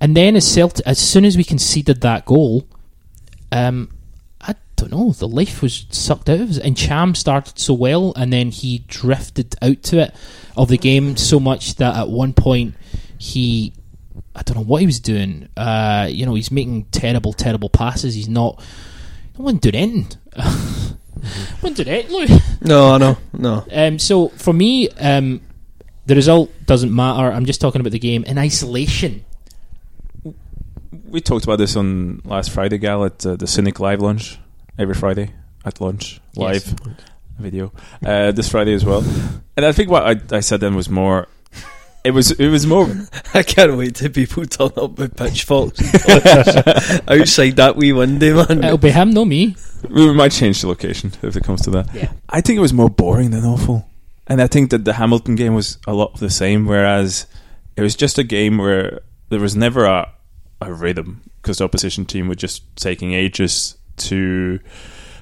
[0.00, 2.66] and then as as soon as we conceded that goal,
[3.52, 3.88] um,
[4.40, 5.12] I don't know.
[5.12, 6.58] The life was sucked out of us.
[6.58, 10.14] Ntcham started so well, and then he drifted out to it
[10.56, 12.74] of the game so much that at one point
[13.16, 13.74] he,
[14.34, 15.48] I don't know what he was doing.
[15.56, 18.14] Uh, you know, he's making terrible, terrible passes.
[18.14, 18.62] He's not.
[19.38, 20.18] No one doing anything.
[21.60, 22.10] One doing anything.
[22.10, 22.30] Look.
[22.62, 23.66] No, no, no.
[23.70, 25.42] Um, so for me, um,
[26.06, 27.30] the result doesn't matter.
[27.30, 29.26] I'm just talking about the game in isolation.
[31.08, 34.38] We talked about this on last Friday, gal, at uh, the Cynic Live lunch
[34.78, 35.32] every Friday
[35.66, 36.64] at lunch live.
[36.64, 36.94] Yes.
[37.38, 37.72] video
[38.04, 39.04] uh, this Friday as well.
[39.56, 41.28] And I think what I, I said then was more.
[42.06, 42.88] It was it was more.
[43.34, 48.62] I can't wait till people turn up with pitchforks and outside that wee window, man.
[48.62, 49.56] It'll be him, not me.
[49.90, 51.92] We might change the location if it comes to that.
[51.92, 52.12] Yeah.
[52.28, 53.88] I think it was more boring than awful.
[54.28, 57.26] And I think that the Hamilton game was a lot of the same, whereas
[57.76, 60.12] it was just a game where there was never a,
[60.60, 64.60] a rhythm because the opposition team were just taking ages to,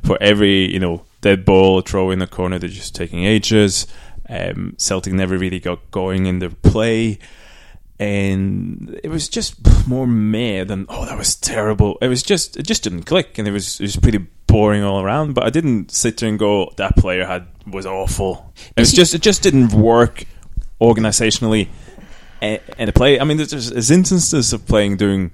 [0.02, 3.86] for every, you know, dead ball throw in the corner, they're just taking ages.
[4.28, 7.18] Um, Celtic never really got going in their play.
[7.98, 11.96] And it was just more meh than oh that was terrible.
[12.02, 15.00] It was just it just didn't click, and it was it was pretty boring all
[15.00, 15.34] around.
[15.34, 18.52] But I didn't sit there and go that player had was awful.
[18.76, 20.24] It was just it just didn't work
[20.80, 21.68] organisationally
[22.44, 23.18] and the play.
[23.18, 25.30] I mean, there's, there's instances of playing doing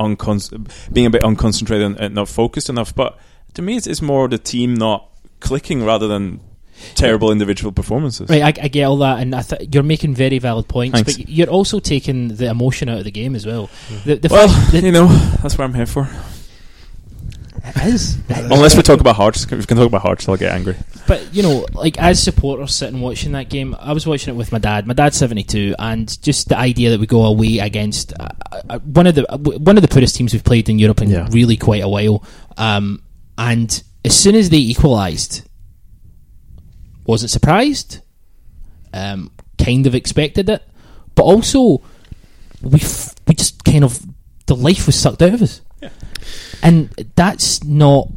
[0.00, 2.94] uncon- being a bit unconcentrated and, and not focused enough.
[2.94, 3.18] But
[3.54, 5.08] to me, it's, it's more the team not
[5.40, 6.40] clicking rather than
[6.94, 8.28] terrible individual performances.
[8.28, 11.16] Right, I, I get all that, and I th- you're making very valid points, Thanks.
[11.16, 13.70] but you're also taking the emotion out of the game as well.
[14.04, 15.06] The, the well, fact that you know,
[15.42, 16.08] that's what I'm here for.
[17.64, 18.18] it is.
[18.28, 20.76] Unless we talk about Hearts, if we can talk about Hearts, I'll get angry.
[21.06, 24.52] But you know, like as supporters sitting watching that game, I was watching it with
[24.52, 24.86] my dad.
[24.86, 28.28] My dad's seventy two, and just the idea that we go away against uh,
[28.68, 31.10] uh, one of the uh, one of the poorest teams we've played in Europe in
[31.10, 31.26] Yeah.
[31.30, 32.22] really quite a while.
[32.56, 33.02] Um,
[33.38, 35.47] and as soon as they equalised,
[37.08, 38.00] wasn't surprised.
[38.92, 40.62] Um, kind of expected it,
[41.14, 41.82] but also
[42.62, 44.00] we f- we just kind of
[44.46, 45.60] the life was sucked out of us,
[46.62, 48.08] and that's not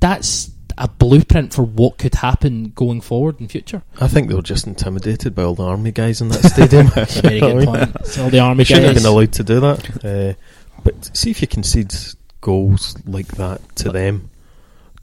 [0.00, 3.82] that's a blueprint for what could happen going forward in future.
[4.00, 6.86] I think they were just intimidated by all the army guys in that stadium.
[7.22, 7.92] Very You know good what I mean?
[7.92, 8.06] point.
[8.06, 10.04] So all the army Shouldn't have been allowed to do that.
[10.04, 10.34] Uh,
[10.82, 11.94] but see if you concede
[12.40, 14.30] goals like that to them.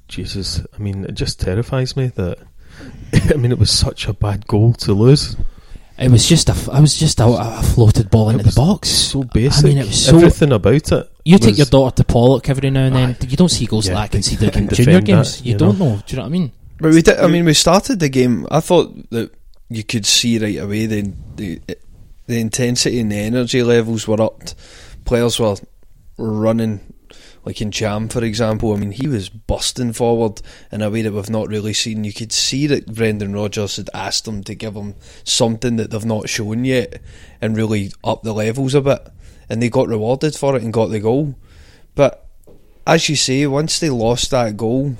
[0.07, 2.39] Jesus, I mean, it just terrifies me that.
[3.13, 5.35] I mean, it was such a bad goal to lose.
[5.99, 8.89] It was just a, f- I was just a, a floated ball into the box.
[8.89, 9.65] So basic.
[9.65, 10.15] I mean, it was so.
[10.17, 11.11] Everything about it.
[11.25, 13.09] You take your daughter to Pollok every now and then.
[13.19, 13.25] Aye.
[13.27, 15.37] You don't see goals Yeah, like that they conceded in junior games.
[15.37, 15.95] that, you you don't know.
[15.95, 16.01] know.
[16.05, 16.51] Do you know what I mean?
[16.79, 17.17] But we did.
[17.17, 18.45] I mean, we started the game.
[18.51, 19.31] I thought that
[19.69, 21.61] you could see right away the the,
[22.27, 24.39] the intensity and the energy levels were up.
[25.03, 25.55] Players were
[26.19, 26.79] running,
[27.47, 28.73] like Ntcham, for example.
[28.73, 32.03] I mean, he was busting forward in a way that we've not really seen.
[32.03, 36.03] You could see that Brendan Rodgers had asked them to give him something that they've
[36.03, 37.01] not shown yet,
[37.41, 39.07] and really up the levels a bit.
[39.47, 41.35] And they got rewarded for it and got the goal.
[41.95, 42.27] But
[42.85, 44.97] as you say, once they lost that goal,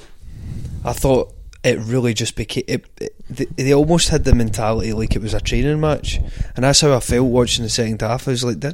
[0.86, 1.34] I thought
[1.66, 2.64] it really just became.
[2.70, 6.18] It, it, they, they almost had the mentality like it was a training match,
[6.56, 8.28] and that's how I felt watching the second half.
[8.28, 8.74] I was like, they're,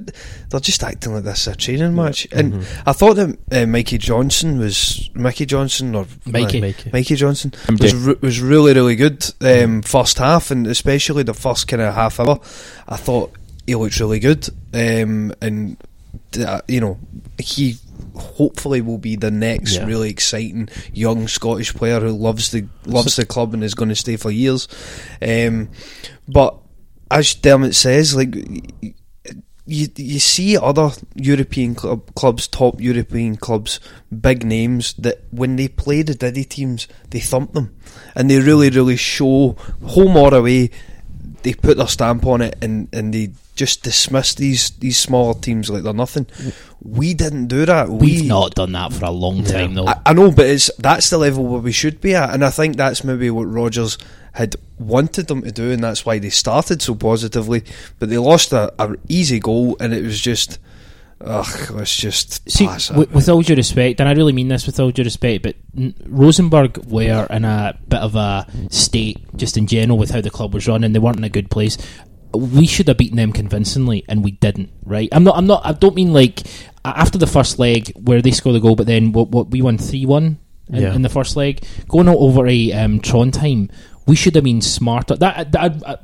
[0.50, 2.90] they're just acting like this is a training match, and Mm-hmm.
[2.90, 6.60] I thought that uh, Mikey Johnston was Mikey Johnston or Mikey.
[6.60, 6.90] uh, Mikey.
[6.94, 11.68] Mikey Johnston was re- was really really good um, first half, and especially the first
[11.68, 12.40] kind of half hour.
[12.88, 13.32] I thought
[13.66, 15.78] he looked really good, um, and
[16.40, 17.00] uh, you know
[17.40, 17.78] he
[18.16, 19.86] hopefully will be the next Yeah.
[19.86, 23.96] really exciting young Scottish player who loves the loves the club and is going to
[23.96, 24.68] stay for years.
[25.22, 25.70] Um,
[26.28, 26.58] but
[27.10, 28.36] as Dermot says, like
[29.66, 33.80] you you see other European club, clubs, top European clubs,
[34.12, 37.76] big names that when they play the Diddy teams, they thump them,
[38.16, 40.70] and they really really show home or away.
[41.44, 45.70] They put their stamp on it and, and they just dismiss these these smaller teams
[45.70, 46.26] like they're nothing.
[46.82, 47.90] We didn't do that.
[47.90, 49.88] We've we, not done that for a long time, though.
[49.88, 52.50] I, I know, but it's that's the level where we should be at, and I
[52.50, 53.98] think that's maybe what Rodgers
[54.34, 57.64] had wanted them to do, and that's why they started so positively.
[58.00, 60.58] But they lost a, a easy goal, and it was just,
[61.22, 64.66] ugh, let's just See, pass with, with all due respect, and I really mean this
[64.66, 69.58] with all due respect, but n- Rosenborg were in a bit of a state, just
[69.58, 71.78] in general, with how the club was run, and they weren't in a good place.
[72.34, 74.72] We should have beaten them convincingly, and we didn't.
[74.86, 75.10] Right?
[75.12, 75.38] I'm not.
[75.38, 75.66] I'm not.
[75.66, 76.42] I don't mean like
[76.84, 79.30] after the first leg where they scored the goal, but then what?
[79.30, 80.94] what we won three one in, Yeah.
[80.96, 83.70] in the first leg, going out over a um, Trondheim.
[84.06, 85.16] We should have been smarter.
[85.16, 85.98] That, that I,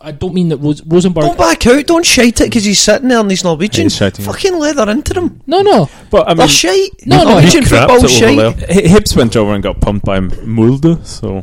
[0.00, 1.26] I, I don't mean that Ros- Rosenborg.
[1.26, 3.84] don't back out, don't shite it because he's sitting there and he's Norwegian.
[3.84, 4.24] He's shouting.
[4.24, 5.40] Fucking leather into them.
[5.46, 5.88] no, no.
[6.10, 7.06] But I They're mean, shite.
[7.06, 8.36] No, no, Norwegian he crapped football it over shite.
[8.36, 8.50] there.
[8.74, 11.42] Hi- Hibs went over and got pumped by Molde, so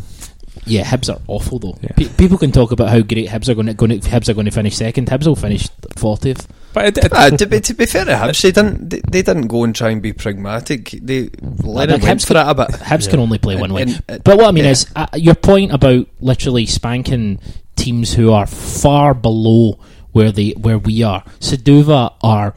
[0.66, 1.78] Yeah, Hibs are awful though.
[1.82, 1.92] Yeah.
[1.96, 4.34] Pe- people can talk about how great Hibs are going to, going to Hibs are
[4.34, 5.08] going to finish second.
[5.08, 6.46] Hibs will finish fortieth.
[6.74, 9.22] but it, it, Ah, to, be, to be fair to Hibs, they didn't they, they
[9.22, 10.90] didn't go and try and be pragmatic.
[11.02, 12.68] They let Like it went Hibs for could- it a bit.
[12.82, 13.84] Hibs can only play one way.
[13.84, 14.72] And- and- But what I mean yeah.
[14.72, 17.40] is, uh, your point about literally spanking
[17.88, 19.80] teams who are far below
[20.12, 21.24] where they where we are.
[21.40, 22.54] Suduva are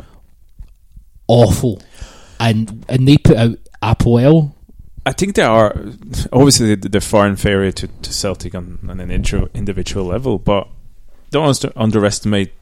[1.29, 1.81] awful,
[2.39, 4.53] and and they put out Apoel
[5.07, 5.75] I think they are
[6.33, 10.69] obviously they- they're far inferior to, to Celtic on, on an intro, individual level, but
[11.31, 12.53] don't under- underestimate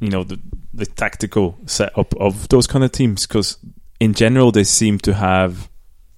[0.00, 0.38] you know the
[0.72, 3.58] the tactical setup of those kind of teams because
[4.00, 5.68] in general they seem to have.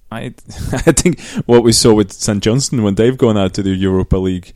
[0.09, 0.33] I
[0.87, 4.17] I think what we saw with St Johnstone when they've gone out to the Europa
[4.17, 4.53] League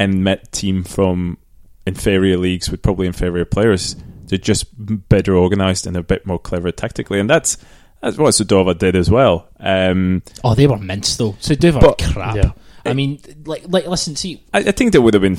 [0.00, 1.38] and met team from
[1.86, 3.94] inferior leagues with probably inferior players,
[4.26, 4.66] they're just
[5.08, 7.56] better organised and a bit more clever tactically, and that's
[8.00, 9.46] that's what Suduva did as well.
[9.60, 11.36] Um, Oh, they were mints though.
[11.48, 12.34] Were But- crap.
[12.36, 12.52] yeah.
[12.86, 15.36] I mean, like, like, listen, see, I, I think they would have been.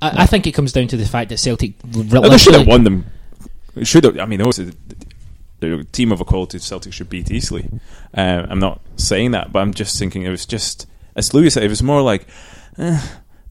[0.00, 2.68] I, I think it comes down to the fact that Celtic Oh, they should have
[2.68, 3.04] won them.
[3.82, 4.16] Should have.
[4.20, 4.74] I mean, the,
[5.58, 7.68] the team of a quality Celtic should beat easily.
[8.16, 11.64] Uh, I'm not saying that, but I'm just thinking it was just as Louis said.
[11.64, 12.28] It was more like
[12.78, 13.00] eh,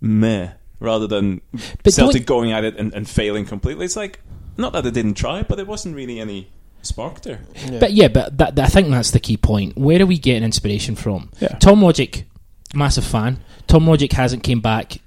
[0.01, 1.41] meh rather than
[1.83, 3.85] But Celtic going at it and, and failing completely.
[3.85, 4.19] It's like
[4.57, 6.49] not that they didn't try, but there wasn't really any
[6.81, 7.41] spark there.
[7.79, 9.77] But yeah, but that, that- I think that's the key point.
[9.77, 11.29] Where are we getting inspiration from?
[11.39, 11.49] Yeah.
[11.59, 12.23] Tom Rogic,
[12.73, 13.39] massive fan.
[13.67, 14.97] Tom Rogic hasn't came back.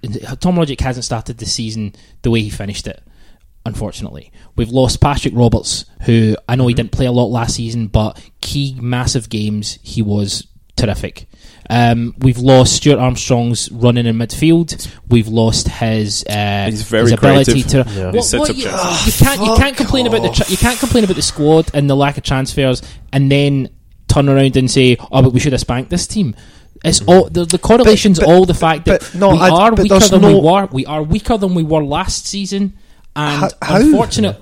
[0.40, 3.02] Tom Rogic hasn't started the season the way he finished it.
[3.66, 6.82] Unfortunately, we've lost Patrick Roberts, who I know he mm-hmm.
[6.82, 11.26] didn't play a lot last season, but key massive games he was terrific.
[11.70, 14.86] Um, we've lost Stuart Armstrong's running in midfield.
[15.08, 17.86] We've lost his uh, He's very his ability creative.
[17.86, 17.92] to.
[17.92, 18.04] Yeah.
[18.12, 19.06] What- what you, chances.
[19.20, 21.88] you can't you can't complain about the tra- you can't complain about the squad and
[21.88, 23.70] the lack of transfers, and then
[24.08, 26.34] turn around and say, "Oh, but we should have spanked this team."
[26.84, 29.70] It's all the, the correlation's But- but- all the fact that no, we I- are
[29.70, 30.66] but weaker there's than we were.
[30.70, 32.74] We are weaker than we were last season,
[33.16, 33.76] and How- how?
[33.76, 34.38] unfortunate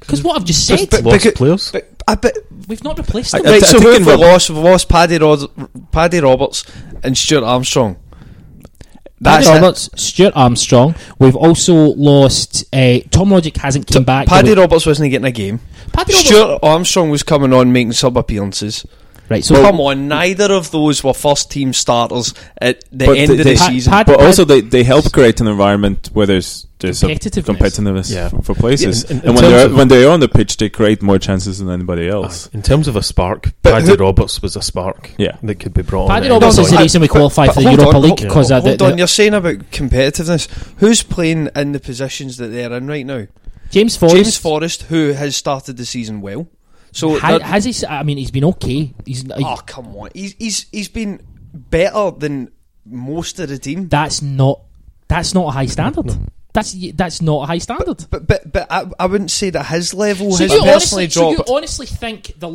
[0.00, 1.70] because what I've just said, But- Lost because- players.
[1.72, 2.36] But, I bet
[2.68, 3.42] we've not replaced them.
[3.46, 4.48] I- Right, so think who in have we lost?
[4.50, 5.50] We've lost Paddy, Rod-
[5.90, 6.64] Paddy Roberts
[7.02, 7.96] and Stuart Armstrong.
[9.22, 9.50] Paddy That's it.
[9.54, 10.94] Roberts, Stuart Armstrong.
[11.18, 12.64] We've also lost.
[12.72, 14.28] Uh, Tom Rogic hasn't come back.
[14.28, 15.58] Paddy Roberts wasn't getting a game.
[15.92, 18.86] Paddy Roberts- Stuart Armstrong was coming on making sub appearances.
[19.28, 23.30] Right, so come on, neither of those were first team starters at the But end
[23.30, 23.90] they- of the Pa- season.
[23.92, 27.56] Pad- But also, they, they help create an environment where there's there's some Competitiveness.
[27.56, 28.28] competitiveness Yeah.
[28.28, 30.58] for, for places, Yeah, in- in and when they're of- when they're on the pitch,
[30.58, 32.48] they create more chances than anybody else.
[32.52, 35.36] In terms of a spark, But Paddy who- Roberts was a spark Yeah.
[35.42, 36.32] that could be brought Paddy on.
[36.32, 38.60] at any Roberts is the reason we qualified for the Europa on, League because uh,
[38.60, 40.48] hold the, on, the- you're saying about competitiveness.
[40.76, 43.26] Who's playing in the positions that they're in right now?
[43.70, 44.16] James Forrest.
[44.16, 46.46] James Forrest, who has started the season well.
[46.96, 47.70] So Ha- that- has he?
[47.70, 48.94] s- I mean, he's been okay.
[49.04, 51.20] He's oh come on, he's he's he's been
[51.52, 52.50] better than
[52.84, 53.88] most of the team.
[53.88, 54.60] that's not
[55.08, 56.10] that's not a high standard.
[56.54, 58.06] That's that's not a high standard.
[58.10, 61.10] But but but I, I wouldn't say that his level So has you, personally honestly,
[61.10, 62.48] so you honestly think the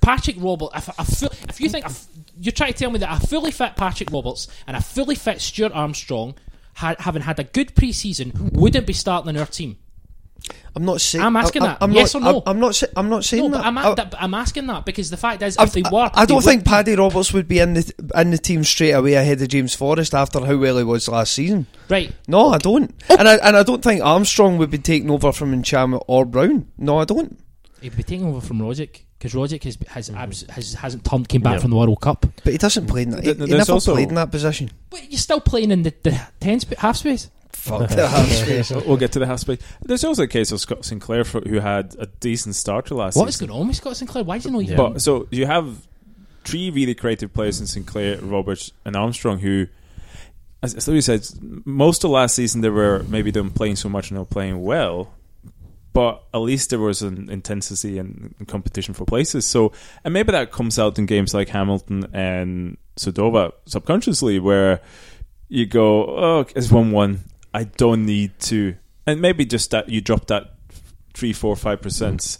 [0.00, 0.72] Patrick Roberts?
[0.76, 2.06] If, a fu- if you think a f-
[2.40, 5.40] you're trying to tell me that a fully fit Patrick Roberts and a fully fit
[5.40, 6.36] Stuart Armstrong,
[6.74, 9.78] ha- having had a good pre-season, wouldn't be starting in our team.
[10.76, 11.24] I'm not saying.
[11.24, 11.78] I'm asking I, that.
[11.80, 12.38] I'm Yes not, or no?
[12.38, 12.74] I'm, I'm not.
[12.74, 13.66] Say, I'm not saying No, that.
[13.66, 16.10] I'm, I- a- that- I'm asking that because the fact is, I- if they were,
[16.14, 18.62] I, I don't they think would- Paddy Roberts would be in the in the team
[18.64, 21.66] straight away ahead of James Forrest after how well he was last season.
[21.88, 22.12] Right.
[22.28, 22.94] No, I don't.
[23.10, 23.16] Oh.
[23.18, 26.68] And I and I don't think Armstrong would be taking over from Ntcham or Brown.
[26.78, 27.38] No, I don't.
[27.80, 31.40] He'd be taking over from Rogic because Rogic has has, abs- has hasn't turned came
[31.40, 31.58] back Yeah.
[31.60, 32.26] from the World Cup.
[32.44, 33.24] But he doesn't play in that.
[33.24, 34.70] He, he never also- played in that position.
[34.90, 37.30] But you're still playing in the, the ten sp- half space.
[37.60, 38.70] Fuck the half space.
[38.70, 39.58] we'll get to the half space.
[39.82, 43.28] There's also a case of Scott Sinclair for, who had a decent starter last What
[43.28, 43.48] is season.
[43.48, 44.24] going on with Scott Sinclair?
[44.24, 44.76] Why is he not even?
[44.76, 45.86] But so you have
[46.44, 49.66] three really creative players in Sinclair, Roberts, and Armstrong who,
[50.62, 51.26] as, as Louis said,
[51.66, 55.12] most of last season they were maybe them playing so much and not playing well.
[55.92, 59.44] But at least there was an intensity and, and competition for places.
[59.44, 59.72] So,
[60.04, 64.80] and maybe that comes out in games like Hamilton and Suduva subconsciously, where
[65.48, 67.24] you go, "Oh, it's one-one.
[67.52, 70.54] I don't need to," and maybe just that you drop that
[71.14, 72.38] three, four, five percent mm.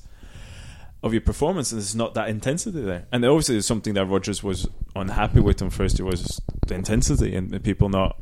[1.02, 3.06] of your performance, and there's not that intensity there.
[3.12, 5.98] And obviously, it's something that Rodgers was unhappy with on first.
[6.00, 8.16] It was the intensity and the people not,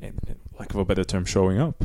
[0.00, 1.82] in, in lack of a better term, showing up.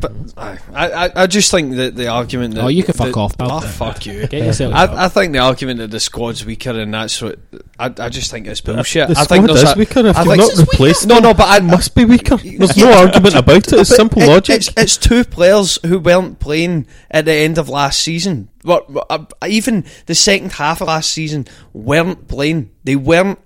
[0.00, 3.16] But I, I, I just think that the argument that Oh, you can fuck that-
[3.16, 3.52] off, pal.
[3.52, 4.26] Oh, fuck you.
[4.26, 4.74] Get yourself.
[4.74, 7.38] I, I think the argument that the squad's weaker and that's what
[7.78, 9.08] I, I just think it's bullshit.
[9.08, 11.46] The I think squad is a- weaker if I think- not replaced No, no, but
[11.48, 12.36] I It must be weaker.
[12.42, 12.86] There's Yeah.
[12.86, 13.72] no argument about it.
[13.74, 14.56] It's simple it- logic.
[14.56, 18.48] It's, it's two players who weren't playing at the end of last season.
[18.64, 22.70] But uh, even the second half of last season weren't playing.
[22.84, 23.38] They weren't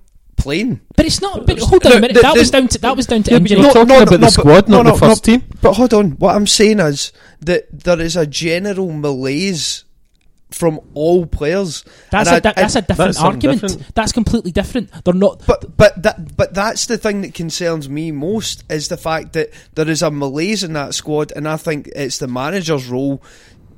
[0.45, 0.81] playing.
[0.97, 1.47] But it's not.
[1.47, 2.15] But hold on a minute.
[2.15, 3.61] the- that the- was down to that was down to Yeah, injury.
[3.61, 5.43] you're talking about the but- squad, not the first team.
[5.61, 9.85] But hold on, what I'm saying is that there is a general malaise
[10.51, 11.83] from all players.
[12.13, 13.61] That's And a, I- that's a different That's argument.
[13.63, 13.95] different.
[13.97, 14.91] That's completely different.
[15.05, 15.43] They're not.
[15.47, 19.51] But but that but that's the thing that concerns me most is the fact that
[19.75, 23.21] there is a malaise in that squad, and I think it's the manager's role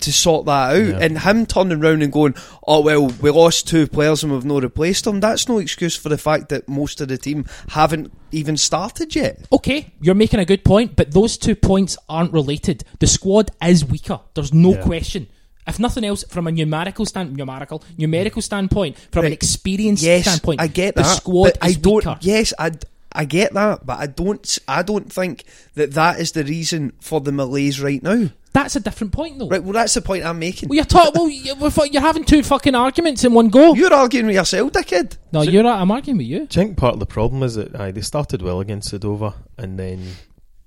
[0.00, 0.86] to sort that out.
[0.86, 0.98] Yeah.
[1.00, 2.34] And him turning round and going,
[2.66, 6.08] "Oh well, we lost two players and we've not replaced them." That's no excuse for
[6.08, 9.46] the fact that most of the team haven't even started yet.
[9.52, 12.84] Okay, you're making a good point, but those two points aren't related.
[12.98, 14.20] The squad is weaker.
[14.34, 14.82] There's no Yeah.
[14.82, 15.26] question.
[15.68, 19.32] If nothing else, from a numerical stand, numerical, numerical standpoint, from an Right.
[19.32, 21.16] experience Yes, standpoint, I get the that.
[21.16, 21.94] squad but is I don't.
[21.96, 22.18] weaker.
[22.20, 22.70] Yes, I.
[23.16, 24.58] I get that, but I don't.
[24.68, 25.44] I don't think
[25.74, 28.28] that that is the reason for the malaise right now.
[28.52, 29.48] That's a different point, though.
[29.48, 29.62] Right.
[29.62, 30.68] Well, that's the point I'm making.
[30.70, 31.12] Well, you're talking.
[31.14, 33.74] Well, you- we're having two fucking arguments in one go.
[33.74, 35.16] You're arguing with yourself, dickhead.
[35.32, 35.66] no, you're.
[35.66, 36.46] I'm arguing with you.
[36.46, 39.34] Do you think part of the problem is that aye, they started well against Suduva
[39.58, 40.02] and then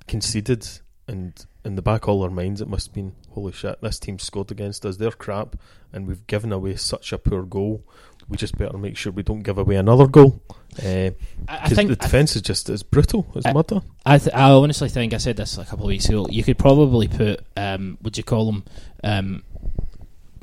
[0.08, 0.68] conceded,
[1.08, 1.34] and
[1.66, 4.20] in the back of all our minds, it must have been holy shit, this team
[4.20, 4.98] scored against us.
[4.98, 5.56] They're crap,
[5.94, 7.84] and we've given away such a poor goal.
[8.30, 10.40] We just better make sure we don't give away another goal.
[10.84, 11.12] Uh, I,
[11.48, 13.82] I 'cause think the defence is just as brutal as I- murder.
[14.06, 16.28] I, th- I honestly think I said this a couple of weeks ago.
[16.30, 18.64] You could probably put, um, would you call him,
[19.04, 19.44] um,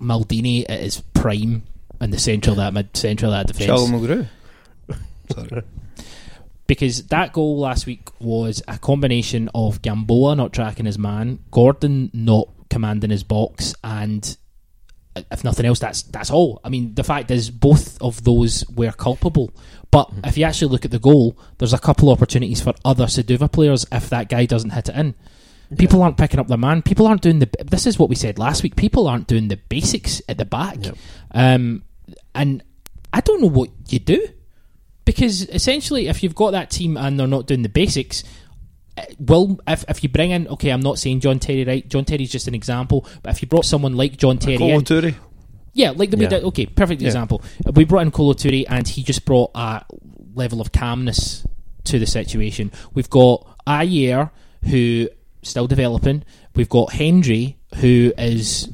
[0.01, 1.62] Maldini at his prime
[2.01, 3.66] in the central of that mid central of that defence.
[3.66, 4.26] Charlie Mulgrew.
[5.32, 5.62] Sorry.
[6.66, 12.11] because that goal last week was a combination of Gamboa not tracking his man, Gordon
[12.12, 14.37] not commanding his box, and
[15.31, 16.61] if nothing else, that's that's all.
[16.64, 19.51] I mean, the fact is, both of those were culpable.
[19.91, 23.07] But if you actually look at the goal, there's a couple of opportunities for other
[23.07, 25.14] Suduva players if that guy doesn't hit it in.
[25.79, 26.83] People aren't picking up the man.
[26.83, 27.49] People aren't doing the.
[27.64, 28.77] This is what we said last week.
[28.77, 30.79] People aren't doing the basics at the back,
[31.33, 31.83] um,
[32.35, 32.62] and
[33.12, 34.29] I don't know what you do
[35.07, 38.23] because essentially, if you've got that team and they're not doing the basics,
[38.97, 41.86] uh, well, if if you bring in, okay, I'm not saying John Terry, right?
[41.88, 44.80] John Terry's just an example, but if you brought someone like John Terry in, Kolo
[44.80, 45.14] Toure.
[45.74, 46.28] yeah, like the, we Yeah.
[46.30, 47.09] did, okay, perfect Yeah.
[47.09, 47.42] example.
[47.72, 49.82] We brought in Kolo Toure and he just brought a
[50.34, 51.47] level of calmness
[51.84, 52.70] to the situation.
[52.94, 54.30] We've got Ajer,
[54.64, 55.09] who
[55.42, 56.24] still developing.
[56.55, 58.68] We've got Hendry, who is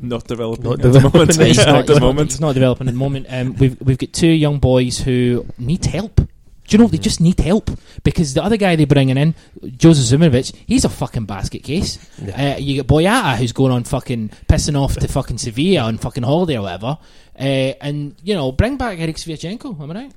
[0.00, 1.20] Not developing Not at the developing.
[1.20, 1.36] moment.
[1.46, 2.30] he's, not, he's, not, moment.
[2.30, 3.26] he's not developing at the moment.
[3.28, 6.20] Um, we've we've got two young boys who need help.
[6.68, 7.70] Do you know they just need help
[8.04, 11.98] because the other guy they're bringing in, Jozo Simunovic, he's a fucking basket case.
[12.20, 16.22] Uh, you get Boyata who's going on fucking pissing off to fucking Sevilla on fucking
[16.24, 16.98] holiday or whatever,
[17.38, 19.80] uh, and you know bring back Eric Sviatchenko.
[19.80, 20.12] Am I right?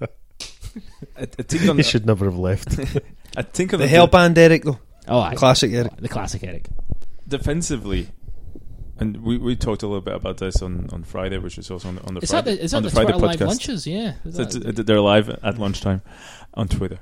[0.00, 2.78] I, I think on He should never have left.
[3.36, 4.78] I think of The hell band Eric though.
[5.08, 5.34] Oh, aye.
[5.34, 5.96] Classic Eric.
[5.96, 6.68] the classic Eric.
[7.26, 8.08] defensively,
[9.00, 11.88] and we, we talked a little bit about this on, on Friday, which is also
[11.88, 13.36] on the, on the Is that Friday the, is that on the, the Friday live
[13.40, 13.46] podcast.
[13.46, 13.86] lunches?
[13.86, 16.02] Yeah, Is So that- it's- they're live at lunchtime
[16.54, 16.98] on Twitter.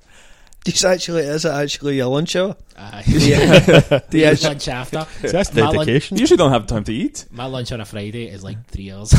[0.67, 2.57] It's actually is it actually a lunch hour?
[2.77, 3.05] Aye.
[3.07, 4.01] Yeah.
[4.11, 4.35] Yeah, Yeah.
[4.49, 5.07] lunch after.
[5.23, 6.17] So that's My lunch- dedication.
[6.17, 7.25] You usually don't have time to eat.
[7.31, 9.15] My lunch on a Friday is like three hours.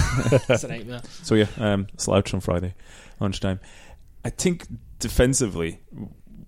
[0.50, 1.02] it's a nightmare.
[1.24, 2.74] So yeah, um, slouch on Friday
[3.22, 3.62] lunchtime.
[4.26, 4.68] I think
[5.00, 5.80] defensively,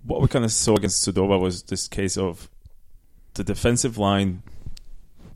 [0.03, 2.49] what we kind of saw against Suduva was this case of
[3.36, 4.43] the defensive line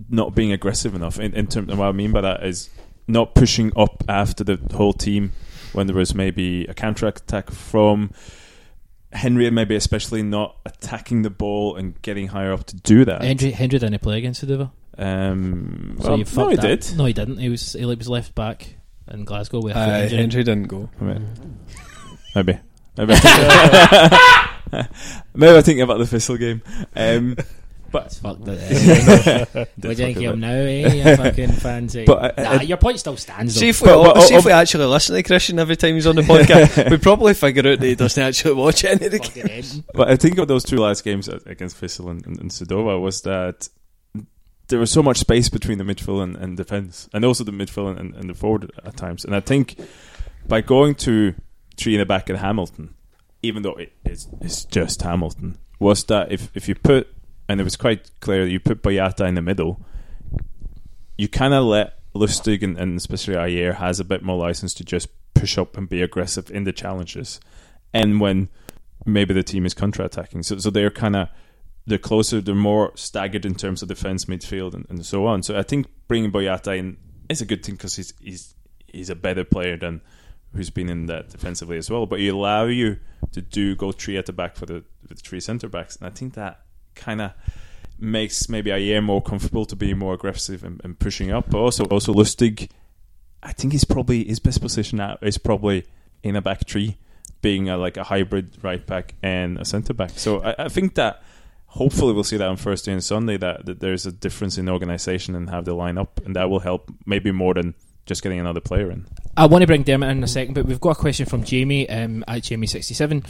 [0.09, 1.19] not being aggressive enough.
[1.19, 2.69] In, in terms, and what I mean by that is
[3.07, 5.31] not pushing up after the whole team
[5.73, 8.11] when there was maybe a counter attack from
[9.11, 13.21] Hendry, and maybe especially not attacking the ball and getting higher up to do that.
[13.23, 14.71] Hendry, Hendry didn't play against Suduva.
[14.97, 16.81] Um, So well, you no, he that.
[16.81, 16.97] did.
[16.97, 17.37] No, he didn't.
[17.37, 18.75] He was he was left back
[19.11, 20.17] in Glasgow with a foot Aye, injury.
[20.19, 20.89] Hendry didn't go.
[21.01, 21.27] I mean,
[22.35, 22.59] maybe.
[22.95, 23.13] Maybe.
[25.33, 26.61] maybe I think about the Thistle game.
[26.95, 27.35] Um,
[27.93, 29.49] but Fuck that.
[29.53, 30.37] Did What do you fuck think of up.
[30.39, 30.93] now, eh?
[30.93, 32.03] You fucking fancy.
[32.05, 33.55] But, uh, nah, uh, your point still stands.
[33.55, 36.07] See if, we, But- but- see if we actually listen to Christian every time he's
[36.07, 39.19] on the podcast, we probably figure out that he doesn't actually watch any of the
[39.19, 39.79] games.
[39.93, 43.21] But I think of those two last games against Thistle and, and, and Suduva was
[43.21, 43.69] that
[44.67, 47.99] there was so much space between the midfield and, and defence, and also the midfield
[47.99, 49.23] and, and the forward at times.
[49.23, 49.79] And I think
[50.47, 51.35] by going to
[51.77, 52.95] three in the back at Hamilton,
[53.41, 57.07] even though it is it's just Hamilton, was that if, if you put,
[57.53, 59.79] and it was quite clear that you put Boyata in the middle,
[61.19, 64.83] you kind of let Lustig and, and especially Ajer has a bit more license to
[64.83, 67.39] just push up and be aggressive in the challenges.
[67.93, 68.49] And when
[69.05, 70.41] maybe the team is counter attacking.
[70.41, 71.29] So so they're kind of
[71.85, 75.43] they're closer, they're more staggered in terms of defense, midfield, and, and so on.
[75.43, 76.97] So I think bringing Boyata in
[77.29, 78.55] is a good thing because he's he's
[78.87, 80.01] he's a better player than
[80.55, 82.07] who's been in that defensively as well.
[82.07, 82.97] But he allow you
[83.31, 86.09] to do go three at the back for the, the three centre backs, and I
[86.09, 86.62] think that
[86.95, 87.31] kind of
[87.99, 91.49] makes maybe Ajer more comfortable to be more aggressive and, and pushing up.
[91.49, 92.69] But also also Lustig,
[93.41, 95.85] I think he's probably his best position now is probably
[96.23, 96.97] in a back three,
[97.41, 100.11] being a, like a hybrid right back and a centre back.
[100.11, 101.21] So I, I think that
[101.67, 105.35] hopefully we'll see that on Thursday and Sunday that, that there's a difference in organisation
[105.35, 107.73] and have the line up, and that will help maybe more than
[108.05, 109.05] just getting another player in.
[109.35, 111.43] I want to bring Dermot in in a second, but we've got a question from
[111.43, 113.25] Jamie um, at Jamie67.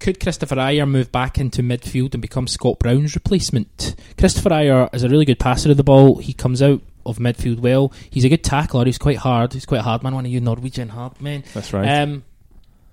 [0.00, 3.96] Could Kristoffer Ajer move back into midfield and become Scott Brown's replacement?
[4.16, 6.18] Kristoffer Ajer is a really good passer of the ball.
[6.18, 7.92] He comes out of midfield well.
[8.08, 8.84] He's a good tackler.
[8.84, 9.52] He's quite hard.
[9.54, 10.14] He's quite a hard man.
[10.14, 11.42] One of you Norwegian hard men.
[11.52, 11.88] That's right.
[12.00, 12.20] Um, do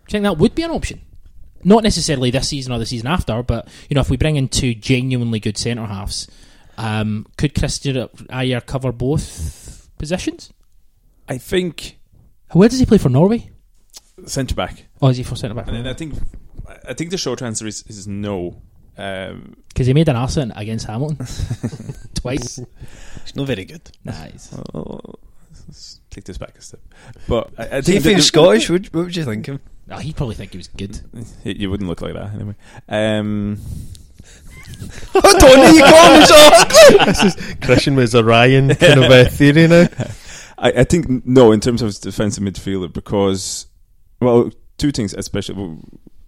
[0.07, 1.01] you think that would be an option?
[1.63, 4.47] Not necessarily this season or the season after, but you know, if we bring in
[4.47, 6.27] two genuinely good centre halves,
[6.77, 10.51] um, could Christian Ajer cover both positions?
[11.27, 11.97] I think
[12.51, 13.49] Where does he play for Norway?
[14.27, 14.85] centre back.
[15.01, 15.67] Oh, is he for centre back?
[15.67, 16.13] And then I think
[16.87, 18.61] I think the short answer is, is no.
[18.97, 21.17] Um, Because he made an arse against Hamilton
[22.13, 22.59] twice.
[23.17, 23.81] It's not very good.
[24.03, 24.53] Nice.
[24.73, 25.19] well,
[25.67, 26.79] let's take this back a step.
[27.27, 28.69] But I, I Do you think feel the- Scottish?
[28.69, 29.61] What, what would you think of him?
[29.87, 30.99] No, he'd probably think he was good.
[31.43, 32.55] You wouldn't look like that anyway.
[32.89, 33.59] Um,
[35.15, 39.25] I don't know, you call him this is Christian was a Ryan kind of a
[39.29, 39.87] theory now.
[40.57, 43.67] I, I think no in terms of defensive midfielder because
[44.19, 45.77] well two things especially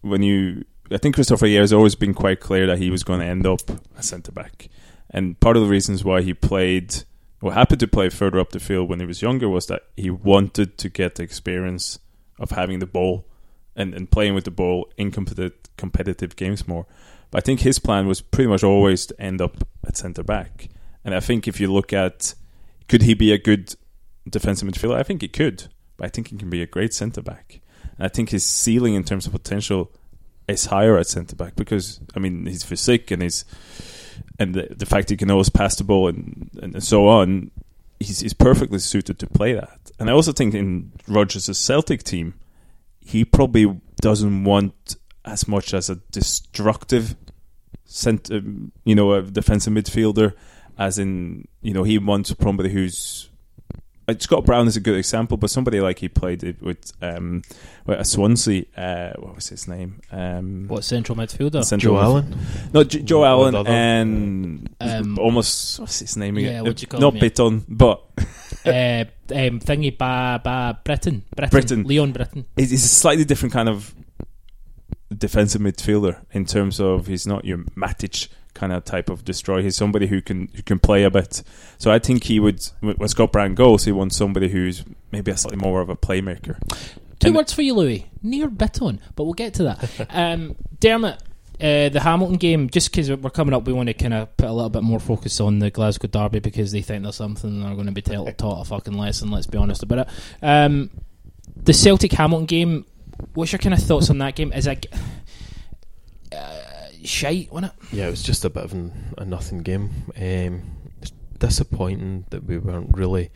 [0.09, 3.19] when you I think Kristoffer Ajer has always been quite clear that he was going
[3.19, 3.61] to end up
[3.97, 4.69] a centre back
[5.09, 7.03] and part of the reasons why he played
[7.41, 10.09] or happened to play further up the field when he was younger was that he
[10.09, 11.99] wanted to get the experience
[12.39, 13.25] of having the ball
[13.75, 16.87] and, and playing with the ball in competitive, competitive games more.
[17.29, 20.69] But I think his plan was pretty much always to end up at centre back.
[21.05, 22.33] And I think if you look at
[22.87, 23.75] could he be a good
[24.27, 24.95] defensive midfielder?
[24.95, 27.61] I think he could, but I think he can be a great centre back.
[27.97, 29.91] And I think his ceiling in terms of potential
[30.47, 33.43] is higher at centre back because I mean he's physique and he's
[34.39, 37.51] and the, the fact he can always pass the ball and, and so on.
[37.99, 39.91] He's, he's perfectly suited to play that.
[39.99, 42.35] And I also think in Rodgers' Celtic team,
[42.99, 47.15] he probably doesn't want as much as a destructive
[47.85, 50.33] cent- um, you know, a defensive midfielder,
[50.77, 53.29] as in, you know, he wants somebody who's.
[54.09, 57.41] Uh, Scott Brown is a good example, but somebody like he played it with um,
[57.85, 58.63] with a Swansea.
[58.77, 59.99] Uh, what was his name?
[60.11, 61.63] Um, What central midfielder?
[61.65, 62.37] central Joe midf- Allen?
[62.73, 66.53] No, J- Joe Allen Or and Um, almost what's his name again?
[66.53, 67.29] yeah, what'd you call Not him, yeah?
[67.29, 68.03] Bitton, but
[68.65, 69.03] uh,
[69.35, 71.83] um, thingy ba ba Britton, Britton, Britton.
[71.83, 72.45] Leon Britton.
[72.55, 73.93] he's he's a slightly different kind of
[75.15, 78.27] defensive midfielder in terms of he's not your Matic
[78.57, 79.61] kind of type of destroyer.
[79.61, 81.43] He's somebody who can who can play a bit.
[81.77, 85.37] So I think he would when Scott Brown goes, he wants somebody who's maybe a
[85.37, 86.57] slightly more of a playmaker.
[87.19, 88.05] Two And- words for you, Louis.
[88.23, 90.07] Nir Bitton, but we'll get to that.
[90.09, 91.15] um, Dermot,
[91.61, 94.47] uh, the Hamilton game, just because we're coming up, we want to kind of put
[94.49, 97.63] a little bit more focus on the Glasgow Derby because they think there's something and
[97.65, 100.09] they're going to be tell- taught a fucking lesson, let's be honest about it.
[100.43, 100.89] Um,
[101.55, 102.85] the Celtic Hamilton game,
[103.33, 104.51] what's your kind of thoughts on that game?
[104.53, 104.85] Is it
[106.31, 106.59] uh,
[107.03, 107.93] shite, wasn't it?
[107.93, 109.89] Yeah, it was just a bit of an, a nothing game.
[110.15, 113.31] Um, it's disappointing that we weren't really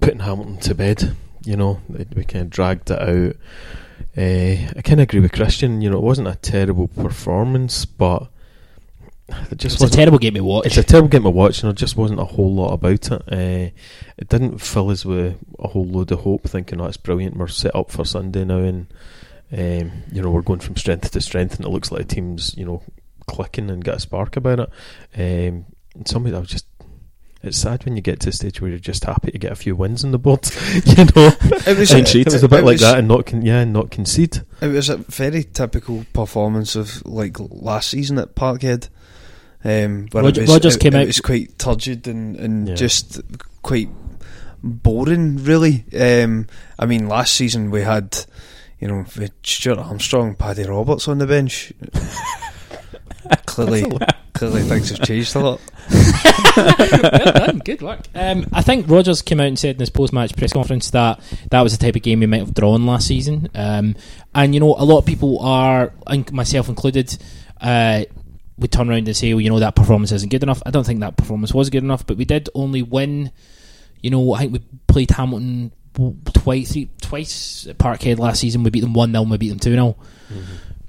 [0.00, 1.16] putting Hamilton to bed.
[1.44, 3.36] You know, we kind of dragged it out.
[4.16, 5.80] Uh, I kind of agree with Christian.
[5.80, 8.28] You know, it wasn't a terrible performance, but
[9.50, 10.66] it just It's a terrible game to watch.
[10.66, 13.22] It's a terrible game to watch, and there just wasn't a whole lot about it.
[13.30, 13.70] Uh,
[14.16, 17.36] it didn't fill us with a whole load of hope, thinking, "Oh, it's brilliant.
[17.36, 18.86] We're set up for Sunday now, and
[19.52, 22.56] um, you know we're going from strength to strength, and it looks like the team's
[22.56, 22.82] you know
[23.26, 24.68] clicking and got a spark about it."
[25.16, 26.66] Um, and somebody I was just.
[27.42, 29.56] It's sad when you get to a stage where you're just happy to get a
[29.56, 30.48] few wins on the board,
[30.84, 31.30] you know.
[31.66, 33.42] It was- And it- it was a bit it like was- that, and not con-
[33.42, 34.42] yeah, and not concede.
[34.60, 38.88] It was a very typical performance of like last season at Parkhead.
[39.62, 42.68] Um, where Rog- it was, Rodgers it, came it out- was quite turgid and, and
[42.68, 42.74] Yeah.
[42.74, 43.20] just
[43.62, 43.90] quite
[44.64, 45.84] boring, really.
[45.96, 46.46] Um,
[46.78, 48.24] I mean, last season we had,
[48.80, 51.72] you know, we had Stuart Armstrong, Paddy Roberts on the bench.
[53.46, 53.84] clearly,
[54.34, 55.60] clearly things have changed a lot.
[56.56, 58.02] well done, good work.
[58.14, 61.20] Um, I think Rodgers came out and said in his post-match press conference that
[61.50, 63.48] that was the type of game he might have drawn last season.
[63.54, 63.96] Um,
[64.34, 65.92] and you know, a lot of people are,
[66.32, 67.16] myself included,
[67.60, 68.04] uh,
[68.58, 70.84] would turn around and say, "Well, you know, that performance isn't good enough." I don't
[70.84, 73.32] think that performance was good enough, but we did only win.
[74.02, 75.72] You know, I think we played Hamilton
[76.34, 78.62] twice, three, twice at Parkhead last season.
[78.62, 79.96] We beat them one 0 we beat them two 0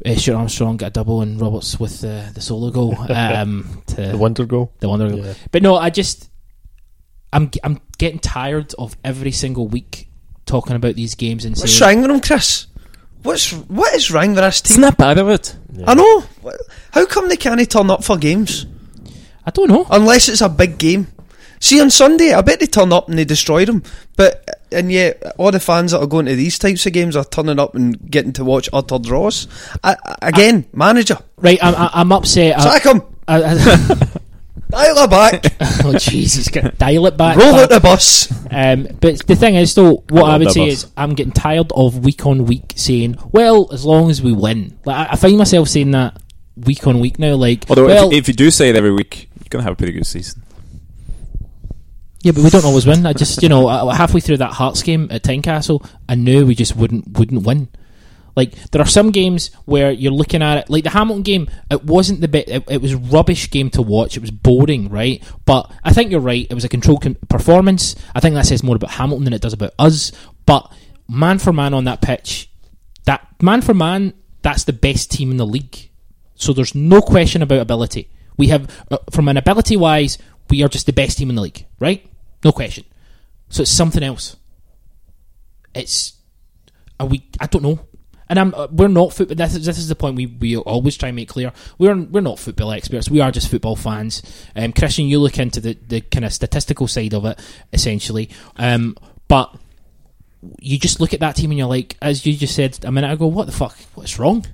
[0.05, 2.95] uh, Stuart Armstrong got a double and Roberts with the, the solo goal.
[3.10, 4.72] Um, to The wonder goal.
[4.80, 5.26] the wonder goal.
[5.26, 5.34] Yeah.
[5.51, 6.30] But no, I just
[7.34, 10.08] I'm I'm getting tired of every single week
[10.45, 12.68] talking about these games and What's saying wrong with him, Chris?
[13.24, 14.76] What's what is wrong with this team?
[14.76, 15.55] Snap out of it.
[15.86, 16.24] I know.
[16.91, 18.66] How come they can't turn up for games?
[19.45, 19.86] I don't know.
[19.89, 21.08] Unless it's a big game.
[21.60, 23.82] See, on Sunday, I bet they turn up and they destroy them.
[24.16, 27.26] But, and yet, all the fans that are going to these types of games are
[27.26, 29.47] turning up and getting to watch utter draws.
[29.84, 31.18] I, I- again, manager.
[31.38, 32.57] Right, I'm I- I'm upset.
[32.59, 33.01] I, Sack him!
[33.28, 33.97] I, I,
[34.70, 35.45] Dial it back.
[35.86, 36.47] oh Jesus,
[36.78, 37.38] dial it back.
[37.38, 37.63] Roll back.
[37.63, 38.30] out the bus.
[38.51, 40.74] Um, but the thing is, though, what I I, love would say bus.
[40.84, 44.78] is, I'm getting tired of week on week saying, "Well, as long as we win."
[44.84, 46.22] Like I, I find myself saying that
[46.57, 47.36] week on week now.
[47.36, 49.72] Like, Although well, if, you- if you do say it every week, you're gonna have
[49.72, 50.43] a pretty good season.
[52.28, 53.06] Yeah, but we don't always win.
[53.06, 56.56] I just, you know, uh, halfway through that Hearts game at Tynecastle, I knew we
[56.56, 57.70] just wouldn't wouldn't win.
[58.36, 61.50] Like there are some games where you're looking at it, like the Hamilton game.
[61.72, 62.50] It wasn't the bit.
[62.50, 64.18] It, it was rubbish game to watch.
[64.18, 65.24] It was boring, right?
[65.46, 66.46] But I think you're right.
[66.50, 67.96] It was a controlled con- performance.
[68.14, 70.12] I think that says more about Hamilton than it does about us.
[70.46, 70.72] But
[71.08, 72.52] man for man on that pitch,
[73.06, 75.90] that man for man, that's the best team in the league.
[76.36, 78.12] So there's no question about ability.
[78.38, 80.20] We have, uh, from an ability wise,
[80.50, 82.06] we are just the best team in the league, right?
[82.44, 82.86] No question.
[83.50, 84.36] So it's something else.
[85.74, 86.14] It's
[87.04, 87.28] we?
[87.40, 87.80] I don't know.
[88.30, 89.36] And I'm, uh, we're not football.
[89.36, 91.54] This is, this is the point we, we always try and make clear.
[91.78, 93.10] We're we're not football experts.
[93.10, 94.22] We are just football fans.
[94.56, 97.40] Um, Christian, you look into the, the kind of statistical side of it,
[97.72, 98.30] essentially.
[98.58, 98.98] Um,
[99.30, 99.56] but
[100.60, 103.12] you just look at that team and you're like, as you just said a minute
[103.12, 103.78] ago, what the fuck?
[103.96, 104.46] What's wrong?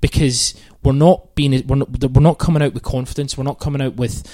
[0.00, 3.36] Because we're not being, we're not, we're not coming out with confidence.
[3.36, 4.26] We're not coming out with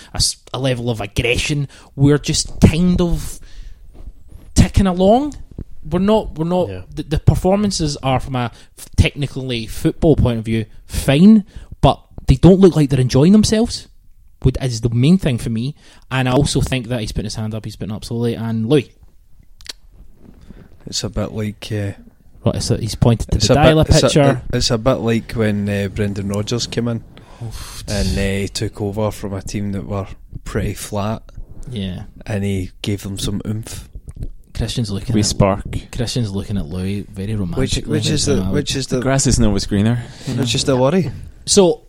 [0.52, 1.68] a level of aggression.
[1.96, 3.40] We're just kind of
[4.54, 5.34] ticking along.
[5.88, 6.38] We're not.
[6.38, 6.68] We're not.
[6.68, 6.82] Yeah.
[6.94, 8.52] The, the performances are, from a
[8.96, 11.44] technically football point of view, fine,
[11.80, 13.88] but they don't look like they're enjoying themselves.
[14.42, 15.74] Would is the main thing for me,
[16.10, 17.64] and I also think that he's putting his hand up.
[17.64, 18.92] He's putting up slowly, and Louis,
[20.86, 21.70] It's a bit like.
[21.72, 21.92] Uh,
[22.46, 22.80] what is it?
[22.80, 24.42] He's pointed to it's the a dial bit, it's a- picture.
[24.52, 27.04] it's a bit like when uh, Brendan Rodgers came in
[27.88, 30.06] and uh, he took over from a team that were
[30.44, 31.22] pretty flat
[31.68, 33.88] yeah, and he gave them some oomph.
[34.54, 35.12] Christian's looking.
[35.14, 35.64] We at, spark.
[35.92, 37.86] Christian's looking at Louis very Which romantic.
[37.86, 39.96] which is the which is The the grass isn't always greener.
[40.38, 41.10] which is the worry.
[41.44, 41.82] So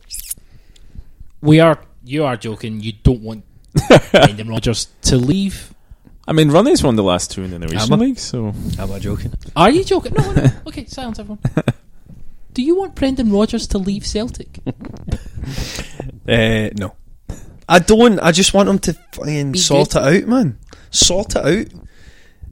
[1.41, 1.79] we are.
[2.03, 2.81] You are joking.
[2.81, 3.45] You don't want
[4.11, 5.73] Brendan Rodgers to leave.
[6.27, 7.95] I mean, Ronnie's won the last two in the Am Norwegian I?
[7.95, 9.33] League, so Am I joking?
[9.55, 10.13] Are you joking?
[10.17, 10.45] No, no.
[10.67, 11.39] Okay, silence, everyone.
[12.53, 14.59] Do you want Brendan Rodgers to leave Celtic?
[16.27, 16.93] Uh, no,
[17.69, 18.19] I don't.
[18.19, 20.01] I just want him to fucking Be sort good.
[20.17, 20.59] it out, man.
[20.91, 21.81] Sort it out.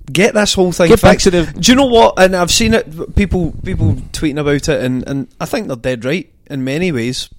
[0.10, 1.26] Get this whole thing Get back fixed.
[1.26, 2.14] to the- Do you know what?
[2.18, 3.16] And I've seen it.
[3.18, 7.30] People people tweeting about it, and, and I think they're dead right in many ways.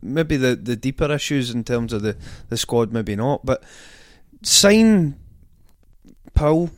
[0.00, 2.16] Maybe the, the deeper issues in terms of the,
[2.48, 3.44] the squad, maybe not.
[3.44, 3.62] But
[4.42, 5.16] sign
[6.40, 6.70] Paul,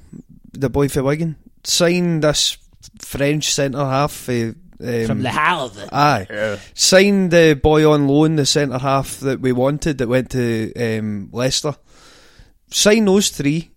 [0.52, 1.36] the boy for Wigan.
[1.62, 2.56] signed this
[2.98, 4.50] French centre half uh,
[4.82, 5.88] um, From Le Havre.
[5.92, 6.58] Aye.
[6.74, 11.28] signed the boy on loan, the centre half that we wanted that went to um,
[11.32, 11.76] Leicester.
[12.72, 13.70] Sign those three.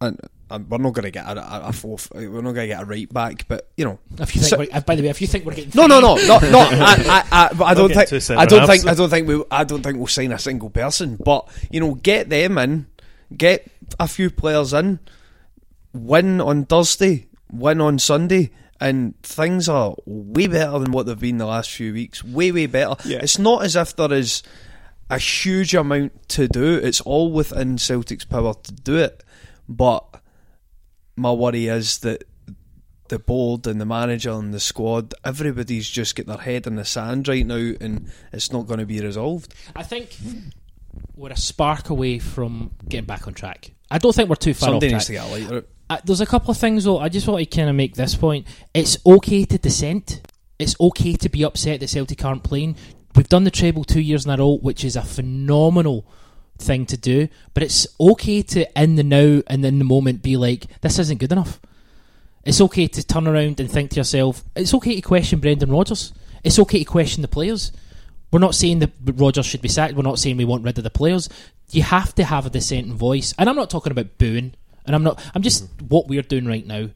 [0.00, 0.18] And,
[0.50, 2.10] and we're not going to get a, a, a fourth.
[2.12, 3.98] We're not going to get a right back, but you know.
[4.18, 6.00] If you think, So- uh, by the way, if you think we're getting No, no,
[6.00, 6.58] no, no, no.
[6.72, 8.30] I, I, I, but I don't think.
[8.30, 8.82] I don't halves.
[8.82, 8.86] think.
[8.90, 9.44] I don't think we.
[9.50, 11.16] I don't think we'll sign a single person.
[11.22, 12.86] But you know, get them in.
[13.36, 15.00] Get a few players in.
[15.92, 17.28] Win on Thursday.
[17.52, 18.50] Win on Sunday.
[18.80, 22.24] And things are way better than what they've been the last few weeks.
[22.24, 22.96] Way, way better.
[23.08, 23.18] Yeah.
[23.18, 24.42] It's not as if there is
[25.10, 26.76] a huge amount to do.
[26.76, 29.22] It's all within Celtic's power to do it.
[29.68, 30.22] But
[31.16, 32.24] my worry is that
[33.08, 36.84] the board and the manager and the squad, everybody's just got their head in the
[36.84, 39.52] sand right now, and it's not going to be resolved.
[39.76, 40.16] I think
[41.16, 43.72] we're a spark away from getting back on track.
[43.90, 45.64] I don't think we're too far Somebody off needs to get a.
[45.90, 46.98] Uh, there's a couple of things though.
[46.98, 48.46] I just want to kind of make this point.
[48.72, 50.20] It's okay to dissent.
[50.58, 52.76] It's okay to be upset that Celtic aren't playing.
[53.16, 56.06] We've done the treble two years in a row, which is a phenomenal
[56.58, 57.28] thing to do.
[57.54, 61.18] But it's okay to in the now and in the moment be like, this isn't
[61.18, 61.60] good enough.
[62.44, 66.12] It's okay to turn around and think to yourself, it's okay to question Brendan Rodgers.
[66.44, 67.72] It's okay to question the players.
[68.32, 69.94] We're not saying that Rodgers should be sacked.
[69.94, 71.28] We're not saying we want rid of the players.
[71.70, 74.54] You have to have a dissenting voice, and I'm not talking about booing.
[74.86, 75.22] And I'm not.
[75.34, 76.88] I'm just what we're doing right now,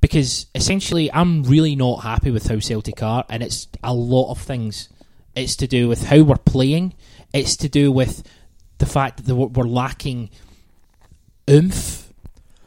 [0.00, 4.40] because essentially, I'm really not happy with how Celtic are, and it's a lot of
[4.40, 4.88] things.
[5.34, 6.94] It's to do with how we're playing.
[7.34, 8.22] It's to do with
[8.78, 10.30] the fact that we're lacking
[11.50, 12.05] oomph.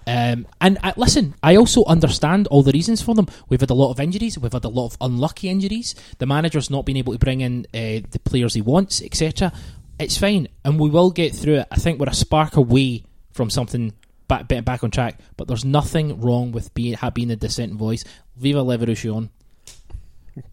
[0.09, 3.27] Um, and uh, listen, I also understand all the reasons for them.
[3.47, 4.39] We've had a lot of injuries.
[4.39, 5.93] We've had a lot of unlucky injuries.
[6.17, 9.53] The manager's not been able to bring in uh, the players he wants, etc.
[9.99, 11.67] It's fine, and we will get through it.
[11.69, 13.03] I think we're a spark away
[13.33, 13.93] from something
[14.27, 15.19] back back, back on track.
[15.37, 18.03] But there's nothing wrong with being ha- being a dissenting voice.
[18.35, 19.29] Viva La Revolution.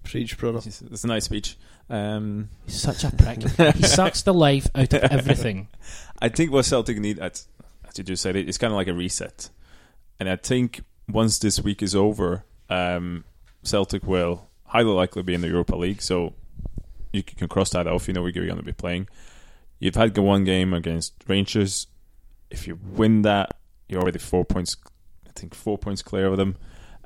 [0.05, 0.59] Preach, brother.
[0.67, 1.57] It's, it's a nice speech.
[1.89, 3.43] Um, He's such a prick.
[3.77, 5.69] he sucks the life out of everything.
[6.21, 7.47] I think what Celtic need, as,
[7.97, 9.49] as you just said, it, it's kind of like a reset.
[10.21, 13.25] And I think once this week is over, um,
[13.63, 16.03] Celtic will highly likely be in the Europa League.
[16.03, 16.35] So
[17.13, 18.09] you can cross that off.
[18.09, 19.09] You know you're going to be playing.
[19.79, 21.87] You've had one game against Rangers.
[22.51, 23.57] If you win that,
[23.89, 24.77] you're already four points.
[25.27, 26.57] I think four points clear of them,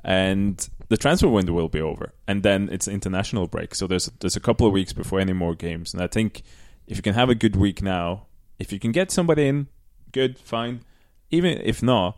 [0.03, 2.13] and the transfer window will be over.
[2.27, 5.53] And then it's international break, so there's there's a couple of weeks before any more
[5.53, 5.93] games.
[5.93, 6.43] And I think
[6.87, 8.27] if you can have a good week now,
[8.57, 9.67] if you can get somebody in,
[10.11, 10.81] good, fine.
[11.29, 12.17] Even if not,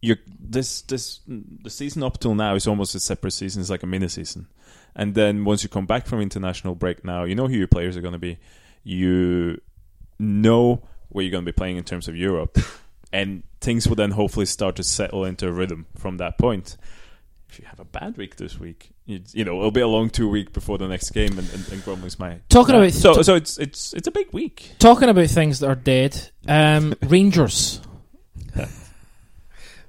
[0.00, 3.60] you're this this the season up till now is almost a separate season.
[3.60, 4.48] It's like a mini season,
[4.94, 7.96] and then once you come back from international break, now you know who your players
[7.96, 8.38] are going to be.
[8.84, 9.60] You
[10.18, 12.58] know where you're going to be playing in terms of Europe,
[13.12, 16.76] and things will then hopefully start to settle into a rhythm from that point.
[17.48, 20.10] If you have a bad week this week, you, you know it'll be a long
[20.10, 23.34] two week before the next game, and, and, and grumbling's my Talking about- so so
[23.34, 24.72] it's it's it's a big week.
[24.78, 27.80] Talking about things that are dead, um, Rangers.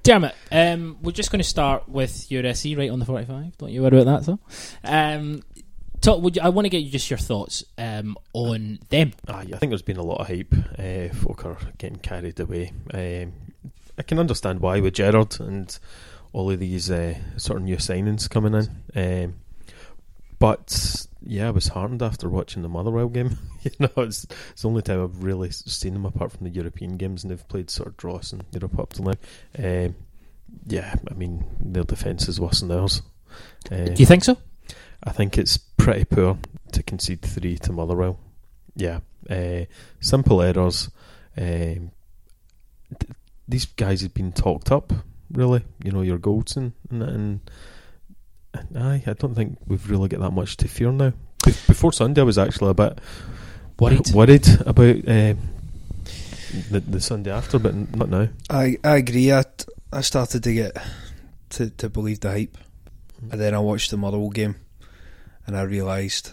[0.02, 0.34] Damn it.
[0.50, 3.58] Um, we're just going to start with your SE right on the 45.
[3.58, 4.38] Don't you worry about that, so.
[4.82, 5.42] Um,
[6.00, 9.12] talk, would you, I want to get you just your thoughts um, on them.
[9.28, 10.54] Aye, I think there's been a lot of hype.
[10.78, 12.72] Uh, folk are getting carried away.
[12.94, 13.32] Um,
[13.98, 15.78] I can understand why with Gerrard and
[16.32, 19.24] all of these uh, sort of new signings coming in.
[19.24, 19.34] Um,
[20.38, 23.36] but yeah, I was heartened after watching the Motherwell game.
[23.62, 26.96] you know, it's, it's the only time I've really seen them apart from the European
[26.96, 29.14] games, and they've played sort of draws in Europe up till now.
[29.58, 29.94] Um,
[30.66, 33.02] yeah, I mean their defence is worse than theirs.
[33.70, 34.36] Uh, Do you think so?
[35.04, 36.38] I think it's pretty poor
[36.72, 38.18] to concede three to Motherwell.
[38.74, 39.64] Yeah, uh,
[40.00, 40.90] simple errors.
[41.36, 41.92] Um,
[42.98, 43.12] th-
[43.48, 44.92] these guys have been talked up,
[45.32, 45.62] really.
[45.84, 47.40] You know, your goals and and, and,
[48.54, 51.12] and aye, I don't think we've really got that much to fear now.
[51.44, 52.98] Be- Before Sunday, I was actually a bit
[53.78, 54.10] Worried.
[54.14, 55.38] worried about um,
[56.70, 58.28] the the Sunday after, but not now.
[58.50, 59.32] I I agree.
[59.32, 59.44] I,
[59.92, 60.76] I started to get
[61.50, 62.58] to to believe the hype,
[63.30, 64.56] and then I watched the Motherwell game,
[65.46, 66.32] and I realised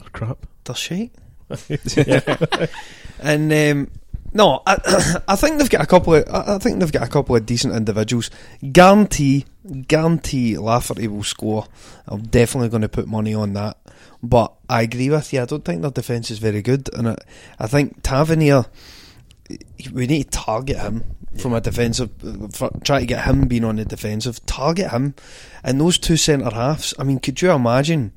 [0.00, 0.46] Oh, crap.
[0.64, 1.12] they're shite.
[3.20, 3.90] and um,
[4.34, 6.24] no, I, I think they've got a couple of.
[6.28, 8.30] I think they've got a couple of decent individuals.
[8.72, 9.46] Guarantee,
[9.86, 11.66] guarantee, Lafferty will score.
[12.06, 13.78] I'm definitely going to put money on that.
[14.22, 15.42] But I agree with you.
[15.42, 17.16] I don't think their defence is very good, and I,
[17.58, 18.66] I think Tavernier.
[19.92, 21.04] We need to target him
[21.38, 22.10] from a defensive.
[22.82, 24.44] Try to get him being on the defensive.
[24.46, 25.14] Target him,
[25.62, 26.94] and those two centre halves.
[26.98, 28.12] I mean, could you imagine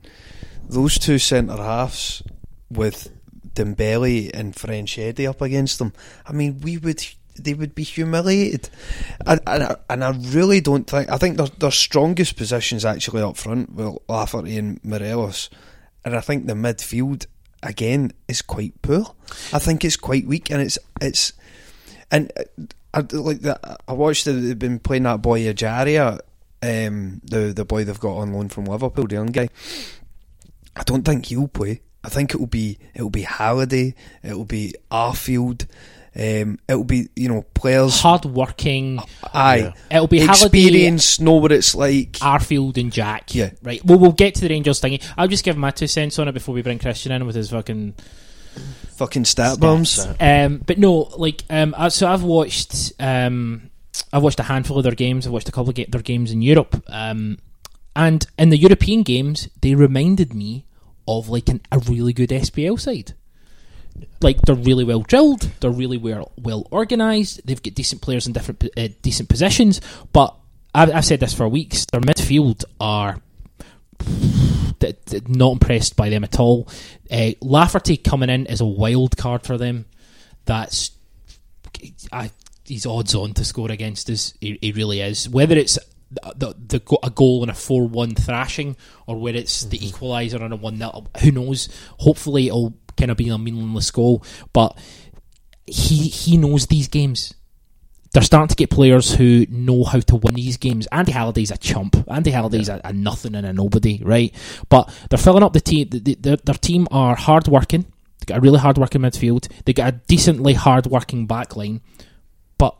[0.69, 2.23] those two centre halves
[2.71, 3.11] with
[3.57, 5.93] Dembele and Frenchetti up against them?
[6.25, 7.03] I mean, we would.
[7.39, 8.69] They would be humiliated,
[9.23, 11.11] and, and, I, and I really don't think.
[11.11, 15.51] I think their, their strongest positions actually up front, well, Lafferty and Morelos,
[16.03, 17.27] and I think the midfield
[17.61, 19.13] again is quite poor.
[19.53, 21.33] I think it's quite weak, and it's it's
[22.09, 23.81] and uh, I, like that.
[23.87, 24.25] I watched.
[24.25, 26.19] The, they've been playing that boy Ejaria,
[26.63, 29.49] um, the the boy they've got on loan from Liverpool, the young guy.
[30.75, 31.81] I don't think he'll play.
[32.07, 33.93] I think it will be it will be Halliday,
[34.23, 35.67] it will be Arfield,
[36.15, 37.99] um, it will be you know players.
[37.99, 38.99] Hard working.
[39.33, 42.13] Aye, It'll be Halliday, experience, know what it's like.
[42.13, 43.35] Arfield and Jack.
[43.35, 43.49] Yeah.
[43.61, 43.83] Right.
[43.83, 44.99] Well, we'll get to the Rangers thing.
[45.17, 47.49] I'll just give my two cents on it before we bring Christian in with his
[47.49, 47.93] fucking
[48.95, 49.99] Fucking stat bombs.
[50.19, 53.69] Um, but no, like, um, so I've watched, um,
[54.13, 55.27] I've watched a handful of their games.
[55.27, 57.37] I've watched a couple of their games in Europe, um,
[57.97, 60.66] and in the European games, they reminded me
[61.07, 63.13] of like an, a really good SPL side.
[64.21, 67.45] Like they're really well drilled, they're really well well organised.
[67.45, 69.81] They've got decent players in different uh, decent positions.
[70.13, 70.35] But
[70.73, 71.85] I've, I've said this for weeks.
[71.91, 73.19] Their midfield are
[75.27, 76.67] not impressed by them at all.
[77.09, 79.85] Uh, Lafferty coming in is a wild card for them.
[80.45, 80.91] That's
[82.11, 82.31] I,
[82.65, 84.33] he's odds on to score against us.
[84.39, 85.27] He, he really is.
[85.27, 85.79] Whether it's
[86.11, 89.95] the, the, the a goal in a four one thrashing or where it's the mm-hmm.
[89.95, 91.69] equaliser on a one 0 who knows?
[91.99, 94.23] Hopefully, it'll kind of be a meaningless goal.
[94.53, 94.77] But
[95.65, 97.33] he he knows these games
[98.13, 100.87] they're starting to get players who know how to win these games.
[100.91, 101.95] Andy Halliday's a chump.
[102.09, 104.33] Andy Halliday's a, a nothing and a nobody, right?
[104.69, 105.89] But they're filling up the team.
[105.89, 107.83] The, the, their, their team are hard working.
[108.19, 109.51] They got a really hard working midfield.
[109.65, 111.81] They got a decently hard working back line,
[112.57, 112.75] but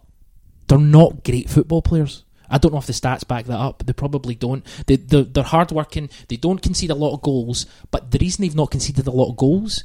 [0.68, 2.24] they're not great football players.
[2.50, 3.84] I don't know if the stats back that up.
[3.86, 4.66] They probably don't.
[4.86, 6.10] They, they're, they're hard working.
[6.30, 9.30] They don't concede a lot of goals, but the reason they've not conceded a lot
[9.30, 9.84] of goals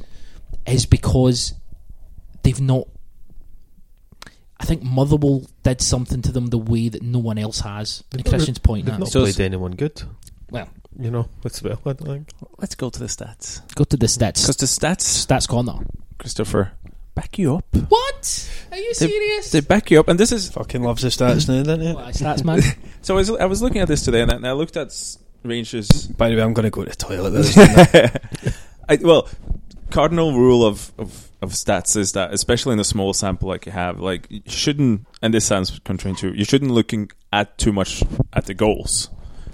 [0.67, 1.55] is because
[2.43, 2.87] they've not
[4.61, 8.05] I think Motherwell did something to them the way that no one else has.
[8.13, 10.01] And Christian's point They've not played it's- anyone good.
[10.53, 11.81] Well, You know, as well.
[11.85, 12.29] I think.
[12.59, 14.43] Let's go to the stats go to the stats.
[14.47, 15.81] because the stats, Stats corner.
[16.19, 16.73] Christopher,
[17.17, 17.65] back you up.
[17.89, 18.49] What?
[18.73, 19.51] Are you They- serious?
[19.51, 21.95] They back you up, and this is Fucking loves the stats now, doesn't it?
[21.95, 22.63] What, stats man.
[23.03, 23.15] so.
[23.15, 25.19] I was, I was looking at this today, and I, and I looked at s-
[25.45, 26.07] Rangers.
[26.09, 27.31] By the way, I'm going to go to the toilet.
[27.31, 28.11] This, I
[28.89, 29.29] I, well,
[29.91, 33.73] cardinal rule of, of, of stats is that, especially in a small sample like you
[33.73, 35.07] have, like you shouldn't.
[35.21, 36.37] And this sounds counterintuitive.
[36.37, 38.03] You shouldn't looking at too much
[38.33, 39.11] at the goals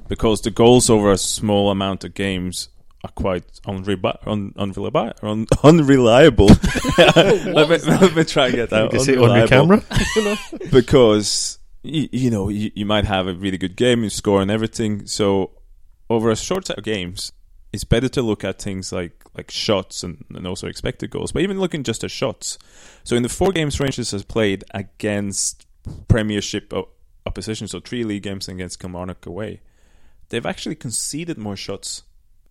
[0.07, 2.69] because the goals over a small amount of games
[3.05, 5.17] are quite un- unreliable.
[5.23, 6.47] Un- unreliable.
[6.99, 8.85] let, me, try and get that.
[8.85, 9.83] You can say it on your camera.
[10.71, 14.51] because you, you know you, you might have a really good game, you score and
[14.51, 15.07] everything.
[15.07, 15.53] So
[16.11, 17.33] over a short set of games,
[17.73, 21.33] it's better to look at things like like shots and, and also expected goals.
[21.33, 22.59] But even looking just at shots.
[23.05, 25.67] So in the four games Rangers has played against
[26.09, 26.73] Premiership
[27.25, 29.61] opposition, so three league games against Kilmarnock away,
[30.31, 32.03] they've actually conceded more shots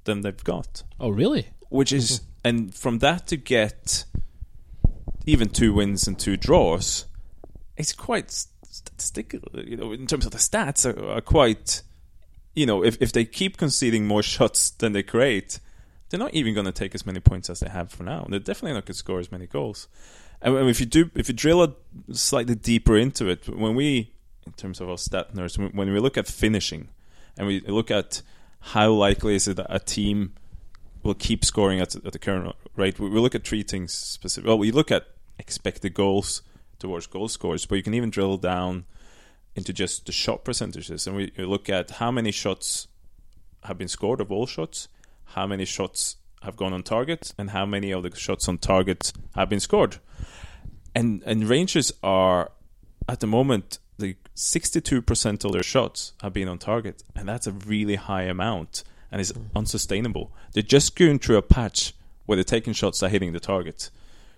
[0.07, 1.49] than they've got Oh, really?
[1.69, 4.05] which is and from that to get
[5.25, 7.05] even two wins and two draws,
[7.75, 9.41] it's quite statistical.
[9.53, 11.83] You know, in terms of the stats, are, are quite.
[12.55, 15.59] You know, if if they keep conceding more shots than they create,
[16.09, 18.25] they're not even going to take as many points as they have for now.
[18.29, 19.87] They're definitely not going to score as many goals.
[20.41, 21.71] And if you do, if you drill it
[22.13, 24.13] slightly deeper into it, when we,
[24.45, 26.89] in terms of our stat nerds, when we look at finishing,
[27.37, 28.21] and we look at
[28.73, 30.33] how likely is it that a team
[31.03, 32.99] will keep scoring at, at the current rate.
[32.99, 34.47] We, we look at three things specific.
[34.47, 35.07] Well, we look at
[35.39, 36.41] expected goals
[36.79, 38.85] towards goal scores, but you can even drill down
[39.55, 42.87] into just the shot percentages, and we, we look at how many shots
[43.63, 44.87] have been scored of all shots,
[45.25, 49.11] how many shots have gone on target, and how many of the shots on target
[49.33, 49.97] have been scored.
[50.93, 52.51] And and Rangers are
[53.09, 53.79] at the moment
[54.37, 59.19] 62% of their shots have been on target, and that's a really high amount and
[59.19, 60.31] is unsustainable.
[60.53, 61.93] They're just going through a patch
[62.27, 63.89] where they're taking shots that are hitting the target.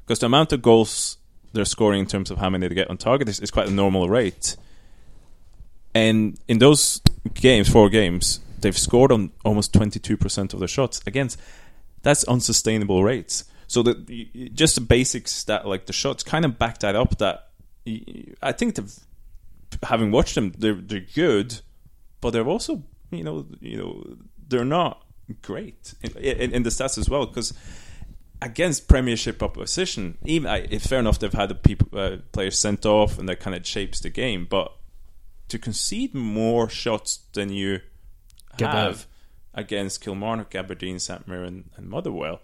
[0.06, 1.18] Because the amount of goals
[1.52, 3.72] they're scoring in terms of how many they get on target is, is quite a
[3.72, 4.56] normal rate.
[5.94, 7.02] And in those
[7.34, 11.02] games, four games, they've scored on almost 22% of their shots.
[11.08, 11.30] Again,
[12.04, 13.44] that's unsustainable rates.
[13.68, 17.18] So y- just the basic stat, like the shots, kind of back that up.
[17.18, 17.50] That
[18.42, 18.96] I think, they've,
[19.84, 21.62] having watched them, they're they're good,
[22.22, 24.18] but they're also you know you know
[24.48, 25.06] they're not
[25.42, 27.54] great in, in, in the stats as well because
[28.42, 32.86] against Premiership opposition, even I, it's fair enough they've had the people uh, players sent
[32.86, 34.72] off and that kind of shapes the game, but
[35.50, 37.82] to concede more shots than you
[38.58, 39.08] Give have
[39.54, 42.42] against Kilmarnock, Aberdeen, St Mirren, and Motherwell.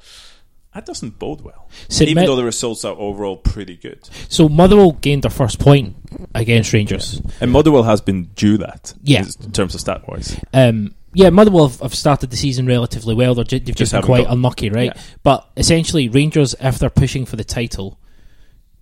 [0.75, 1.69] That doesn't bode well.
[2.01, 3.99] Even though the results are overall pretty good.
[4.27, 5.95] So Motherwell gained their first point
[6.35, 7.21] against Rangers.
[7.39, 8.93] And Motherwell has been due that.
[9.01, 9.23] Yeah.
[9.41, 10.37] In terms of stat wise.
[10.53, 13.33] Um, yeah, Motherwell have, have started the season relatively well.
[13.35, 14.91] They're ju- they've just, Just been quite got- unlucky, right?
[14.93, 15.01] Yeah.
[15.23, 17.97] But essentially, Rangers, if they're pushing for the title,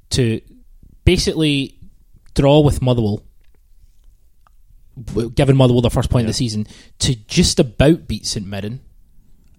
[0.10, 0.42] to
[1.06, 1.78] basically
[2.34, 3.22] draw with Motherwell,
[5.36, 6.66] giving Motherwell their first point of the season,
[7.00, 8.82] to just about beat St Mirren.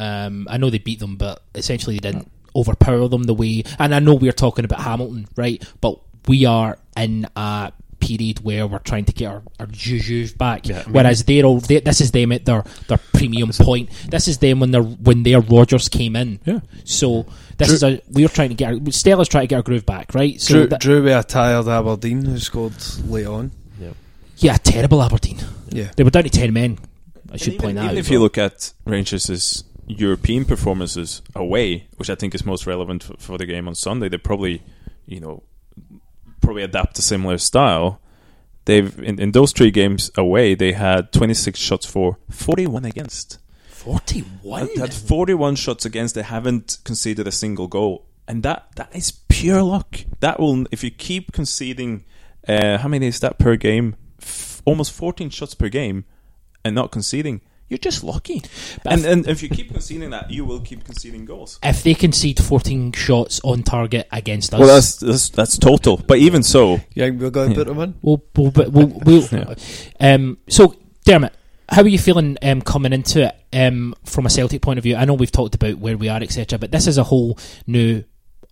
[0.04, 3.64] Um, I know they beat them, but essentially they didn't overpower them the way.
[3.78, 5.62] And I know we're talking about Hamilton, right?
[5.80, 5.98] But
[6.28, 10.68] we are in a period where we're trying to get our, our juju back.
[10.68, 13.88] Yeah, I mean- Whereas they're all they, this is them at their their premium point.
[14.10, 16.38] This is them when they're when their Rodgers came in.
[16.44, 16.60] Yeah.
[16.84, 17.26] So
[17.56, 19.86] this Drew- is a we're trying to get our, Stella's trying to get our groove
[19.86, 20.38] back, right?
[20.40, 22.74] So Drew, that- Drew with a tired Aberdeen who scored
[23.06, 23.52] late on.
[23.80, 23.92] yeah,
[24.36, 25.38] Yeah, terrible Aberdeen.
[25.70, 25.90] Yeah.
[25.96, 26.78] They were down to ten men.
[27.32, 27.98] I should even, point that even out.
[27.98, 33.16] if you look at Rangers' European performances away, which I think is most relevant for,
[33.18, 34.62] for the game on Sunday, they probably,
[35.06, 35.42] you know,
[36.40, 38.00] probably adapt a similar style.
[38.64, 43.38] They've in, in those three games away, they had 26 shots for, 41 against.
[43.68, 44.68] Forty-one.
[44.74, 46.14] They had 41 shots against.
[46.14, 50.00] They haven't conceded a single goal, and that that is pure luck.
[50.20, 52.04] That will if you keep conceding.
[52.48, 53.96] Uh, how many is that per game?
[54.22, 56.06] F- almost 14 shots per game,
[56.64, 57.42] and not conceding.
[57.68, 58.42] You're just lucky.
[58.84, 61.58] And and if you keep conceding that, you will keep conceding goals.
[61.62, 65.96] If they concede fourteen shots on target against us, Well, that's that's, that's total.
[65.96, 67.64] But even so, Yeah, we're going to Yeah.
[67.64, 67.94] put them in.
[68.02, 69.54] We'll, we'll, we'll, we'll Yeah.
[69.98, 71.32] um, so Dermot,
[71.68, 74.96] how are you feeling um, coming into it um, from a Celtic point of view?
[74.96, 78.04] I know we've talked about where we are, etc., but this is a whole new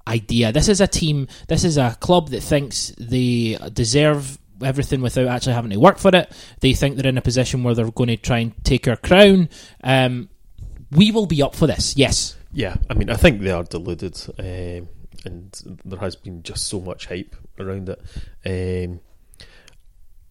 [0.09, 0.53] idea.
[0.53, 1.29] This is a team.
[1.49, 6.15] This is a club that thinks they deserve everything without actually having to work for
[6.15, 6.31] it.
[6.61, 9.49] They think they're in a position where they're going to try and take our crown.
[9.83, 10.29] Um,
[10.91, 11.97] we will be up for this.
[11.97, 12.37] Yes.
[12.53, 14.89] Yeah, I mean, I think they are deluded, um,
[15.25, 18.01] and there has been just so much hype around it.
[18.45, 19.01] Um,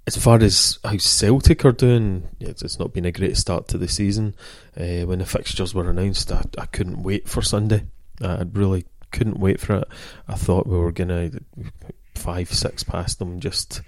[0.05, 3.77] as far as how Celtic are doing, it's, it's not been a great start to
[3.77, 4.35] the season.
[4.77, 7.85] Uh, when the fixtures were announced, I, I couldn't wait for Sunday.
[8.21, 9.87] I I really couldn't wait for it.
[10.27, 11.31] I thought we were gonna
[12.15, 13.39] five, six past them.
[13.39, 13.81] Just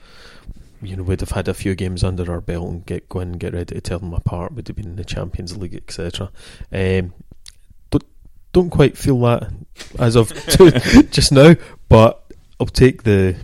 [0.84, 3.32] you know, we'd have had a few games under our belt and get go in
[3.32, 4.54] and get ready to tear them apart.
[4.54, 6.32] Would have been in the Champions League, etc.
[6.72, 7.14] Um,
[7.90, 8.04] but
[8.52, 9.52] don't quite feel that
[10.00, 10.34] as of
[11.12, 11.56] just now,
[11.90, 12.24] but
[12.60, 13.36] I'll take the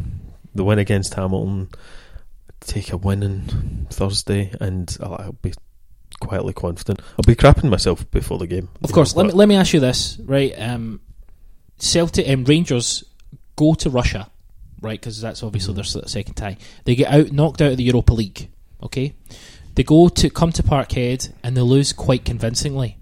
[0.56, 1.70] the win against Hamilton.
[2.62, 5.54] Take a win on Thursday, and I'll, I'll be
[6.20, 7.02] quietly confident.
[7.12, 8.70] I'll be crapping myself before the game.
[8.84, 10.54] Of course, let me let me ask you this, right?
[10.58, 11.02] Um,
[11.78, 13.04] Celtic and Rangers
[13.56, 14.30] go to Russia,
[14.82, 15.00] right?
[15.00, 16.00] Because that's obviously mm-hmm.
[16.00, 16.58] their second tie.
[16.86, 18.50] They get out knocked out of the Europa League.
[18.82, 19.14] Okay,
[19.76, 22.98] they go to come to Parkhead and they lose quite convincingly.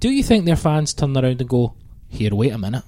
[0.00, 1.74] Do you think their fans turn around and go,
[2.08, 2.84] "Here, wait a minute,"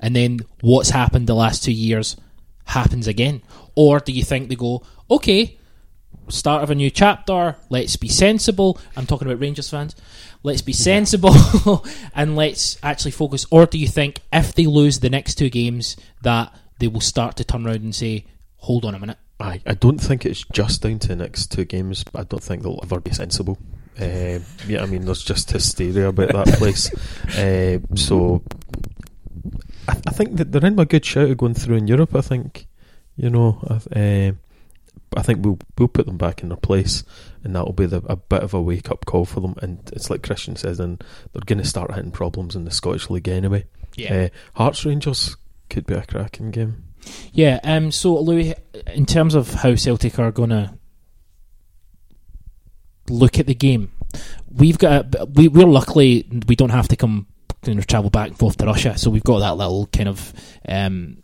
[0.00, 2.16] and then what's happened the last two years
[2.64, 3.42] happens again,
[3.74, 5.58] or do you think they go, "Okay"?
[6.28, 7.56] start of a new chapter.
[7.70, 8.78] Let's be sensible.
[8.96, 9.94] I'm talking about Rangers fans.
[10.42, 11.34] Let's be sensible
[12.14, 13.46] and let's actually focus.
[13.50, 17.36] Or do you think if they lose the next two games that they will start
[17.36, 18.24] to turn around and say,
[18.56, 21.64] "Hold on a minute." I, I don't think it's just down to the next two
[21.64, 22.04] games.
[22.14, 23.58] I don't think they'll ever be sensible.
[24.00, 26.92] Uh, yeah, I mean, there's just hysteria about that place.
[27.36, 28.42] Uh, so
[29.88, 32.14] I, I think that they're in a good shout of going through in Europe.
[32.14, 32.66] I think,
[33.16, 33.58] you know,
[33.94, 34.32] I, uh,
[35.16, 37.04] I think we'll we'll put them back in their place,
[37.44, 39.54] and that will be the, a bit of a wake up call for them.
[39.62, 41.02] And it's like Christian says, and
[41.32, 43.64] they're going to start hitting problems in the Scottish League anyway.
[43.96, 44.28] Yeah.
[44.54, 45.36] Hearts Rangers
[45.68, 46.84] could be a cracking game.
[47.32, 47.60] Yeah.
[47.62, 47.90] Um.
[47.90, 48.54] So Louis,
[48.94, 50.74] in terms of how Celtic are to
[53.08, 53.92] look at the game,
[54.50, 57.26] we've got we we're luckily we don't have to come
[57.64, 60.32] you know, travel back and forth to Russia, so we've got that little kind of
[60.68, 61.18] um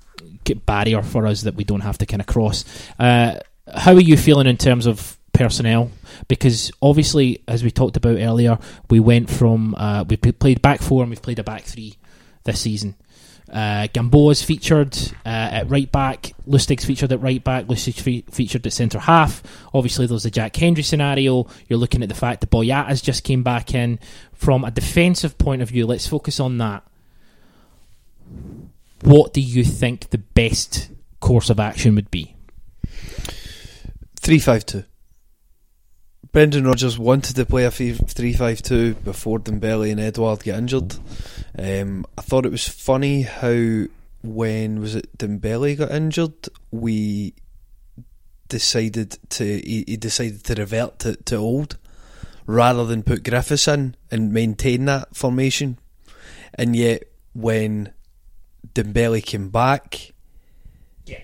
[0.67, 2.65] barrier for us that we don't have to kind of cross.
[2.99, 3.39] Uh,
[3.75, 5.91] how are you feeling in terms of personnel?
[6.29, 8.59] Because obviously, as we talked about earlier,
[8.91, 11.97] we went from uh, we played back four and we've played a back three
[12.45, 12.97] this season.
[13.53, 14.97] Uh, Gamboa's featured
[15.27, 16.33] uh, at right back.
[16.49, 17.67] Lustig's featured at right back.
[17.67, 19.43] Lustig fe- featured at centre half.
[19.75, 21.47] Obviously, there's the Jack Hendry scenario.
[21.69, 23.99] You're looking at the fact that Boyata's just came back in.
[24.33, 26.83] From a defensive point of view, let's focus on that.
[29.03, 30.91] What do you think the best
[31.21, 32.35] course of action would be?
[34.17, 34.85] Three five two.
[36.33, 40.97] Brendan Rodgers wanted to play a three five two before Dembele and Edward get injured.
[41.59, 43.85] Um, I thought it was funny how
[44.23, 47.35] when was it Dembele got injured, we
[48.49, 51.79] decided to he, he decided to revert to, to old
[52.47, 55.79] rather than put Griffiths in and maintain that formation.
[56.55, 57.93] And yet when
[58.75, 60.13] Dembele came back,
[61.07, 61.21] yeah.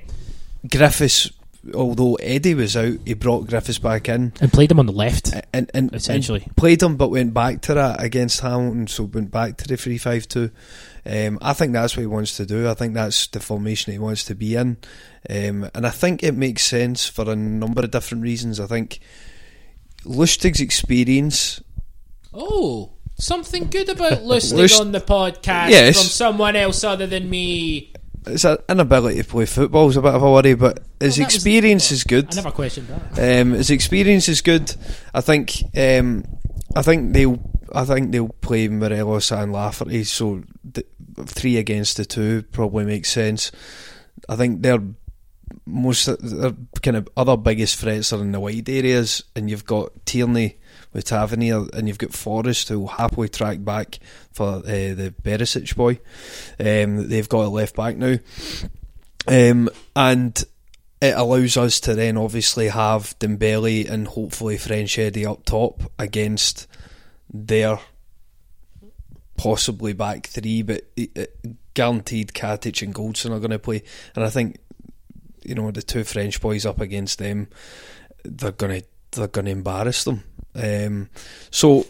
[0.71, 1.31] Griffiths,
[1.75, 5.33] although Eddie was out, he brought Griffiths back in And played him on the left.
[5.53, 6.43] and, and Essentially.
[6.47, 8.87] and played him, but went back to that against Hamilton.
[8.87, 10.51] So went back to the three five two.
[11.07, 12.69] Um, I think that's what he wants to do.
[12.69, 14.77] I think that's the formation he wants to be in,
[15.31, 18.61] um, and I think it makes sense for a number of different reasons.
[18.61, 19.01] I think
[20.05, 21.63] Lustig's experience.
[22.35, 25.97] Oh, something good about Lustig Lust- on the podcast Yes.
[25.97, 27.93] from someone else other than me.
[28.29, 31.35] His inability to play football is a bit of a worry, but his that was-
[31.35, 32.29] experience is good.
[32.33, 33.41] I never questioned that.
[33.41, 34.75] Um, his experience is good.
[35.15, 35.63] I think.
[35.77, 36.25] Um,
[36.77, 37.39] I think they'll.
[37.75, 40.05] I think they'll play Morelos and Lafferty.
[40.05, 40.85] So the,
[41.27, 43.53] three against the two probably makes sense.
[44.29, 44.83] I think they're
[45.67, 46.53] most their
[46.83, 50.58] kind of other biggest threats are in the wide areas, and you've got Tierney
[50.93, 53.99] with Tavernier, and you've got Forrest who will happily track back
[54.33, 55.99] for uh, the Barisic boy.
[56.59, 58.17] Um, they've got a left back now,
[59.27, 60.43] um, and
[61.01, 66.67] it allows us to then obviously have Dembele and hopefully French Eddie up top against
[67.33, 67.79] their
[69.37, 71.37] possibly back three, but it- it-
[71.75, 73.85] guaranteed Katic and Goldson are going to play,
[74.17, 74.59] and I think
[75.45, 77.47] you know the two French boys up against them,
[78.25, 80.25] they're going to they're going to embarrass them.
[80.59, 81.09] Um,
[81.51, 81.87] so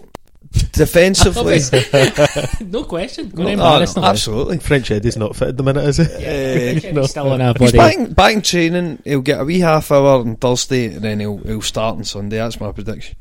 [0.73, 1.59] defensively,
[2.67, 3.29] no question.
[3.31, 4.59] Going No, to no, no, absolutely.
[4.59, 6.05] French Eddie's not fit at the minute, is he?
[6.05, 7.97] Uh, He's still on a He's body.
[8.07, 9.03] back, back in training.
[9.05, 12.37] He'll get a wee half hour on Thursday, and then he'll he'll start on Sunday.
[12.39, 13.17] That's my prediction.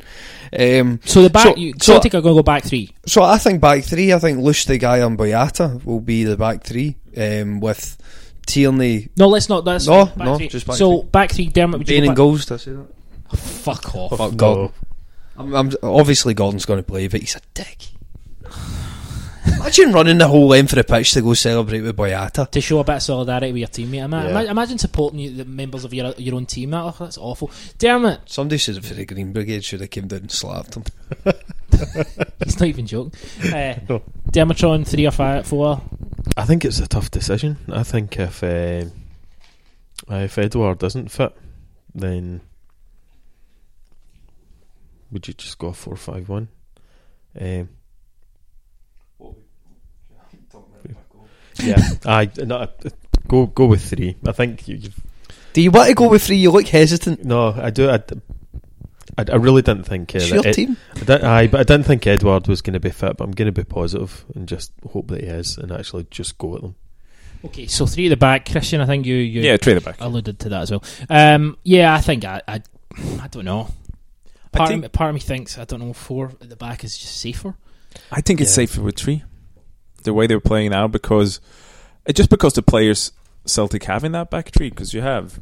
[0.58, 2.92] Um, So the back, so- you, so- Celtic are going to go back three.
[3.06, 4.14] So I think back three.
[4.14, 7.98] I think Lustig, Guy, and Boyata will be the back three um, with
[8.46, 9.10] Tierney.
[9.18, 9.66] No, let's not.
[9.66, 10.48] That's No, back no, three.
[10.48, 11.10] just back so three.
[11.10, 11.48] back three.
[11.48, 12.18] Dermot, would you Bain go and back?
[12.18, 12.46] goals.
[12.46, 13.38] Did I say that?
[13.38, 14.18] Fuck off.
[14.18, 14.38] Fuck No.
[14.38, 14.72] Gordon.
[15.38, 17.86] I'm, I'm, obviously, Gordon's going to play, but he's a dick.
[19.60, 22.50] Imagine running the whole length of the pitch to go celebrate with Boyata.
[22.52, 24.04] To show a bit of solidarity with your teammate.
[24.06, 24.52] Ima- Yeah.
[24.52, 26.72] Imagine supporting you, the members of your your own team.
[26.72, 27.50] That, oh, that's awful.
[27.78, 28.20] Damn it.
[28.26, 30.84] Somebody said for the Green Brigade should have came down and slapped him.
[32.44, 33.14] he's not even joking.
[33.54, 34.02] Uh, No.
[34.32, 35.82] Dermatron, three or five, four.
[36.36, 37.58] I think it's a tough decision.
[37.72, 38.86] I think if uh,
[40.10, 41.34] if Edward doesn't fit,
[41.96, 42.42] then
[45.12, 46.48] would you just go four five one?
[47.40, 47.70] Um,
[51.60, 52.68] Yeah, I no,
[53.28, 54.16] go go with three.
[54.26, 54.76] I think you.
[54.78, 55.00] You've,
[55.54, 56.38] Do you want to go with three?
[56.38, 57.26] You look hesitant.
[57.26, 57.90] no, I do.
[57.90, 58.00] I,
[59.18, 60.14] I, I really didn't think.
[60.14, 60.78] Uh, It's your Ed- team.
[60.96, 63.18] I didn't, aye, but I didn't think Edward was going to be fit.
[63.18, 66.38] But I'm going to be positive and just hope that he is, and actually just
[66.38, 66.76] go at them.
[67.46, 68.80] Okay, so three at the back, Christian.
[68.82, 69.98] I think you, you Yeah, three at the back.
[70.00, 70.84] alluded to that as well.
[71.10, 72.62] Um, yeah, I think I, I,
[73.20, 73.70] I don't know.
[74.54, 75.94] I Part, think- of, me, part of me thinks I don't know.
[75.94, 77.56] Four at the back is just safer.
[78.12, 78.66] I think it's Yeah.
[78.68, 79.24] safer with three.
[80.04, 81.40] The way they're playing now, because
[82.14, 83.12] just because the players
[83.46, 85.40] Celtic have in that back three, because you have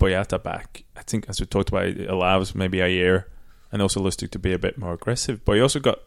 [0.00, 0.84] Boyata back.
[0.96, 3.24] I think, as we talked about, it allows maybe Ajer
[3.70, 5.44] and also Lustig to be a bit more aggressive.
[5.44, 6.00] But you also got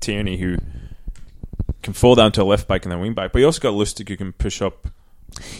[0.00, 0.56] Tierney who
[1.82, 3.32] can fall down to a left back and a wing back.
[3.32, 4.88] But you also got Lustig who can push up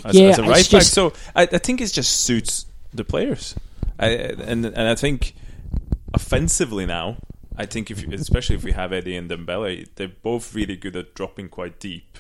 [0.05, 0.65] as, Yeah, as a right back.
[0.67, 3.55] just- So I, I think it just suits the players.
[3.99, 5.35] I, and and I think
[6.17, 7.17] offensively now,
[7.57, 11.15] I think if especially if we have Eddie and Dembele, they're both really good at
[11.15, 12.19] dropping quite deep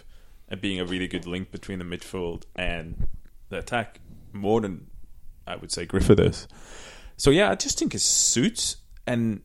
[0.49, 3.09] and being a really good link between the midfield and
[3.49, 4.01] the attack
[4.33, 4.87] more than
[5.47, 6.47] I would say Griffith is.
[7.17, 8.77] So yeah, I just think it suits,
[9.07, 9.41] and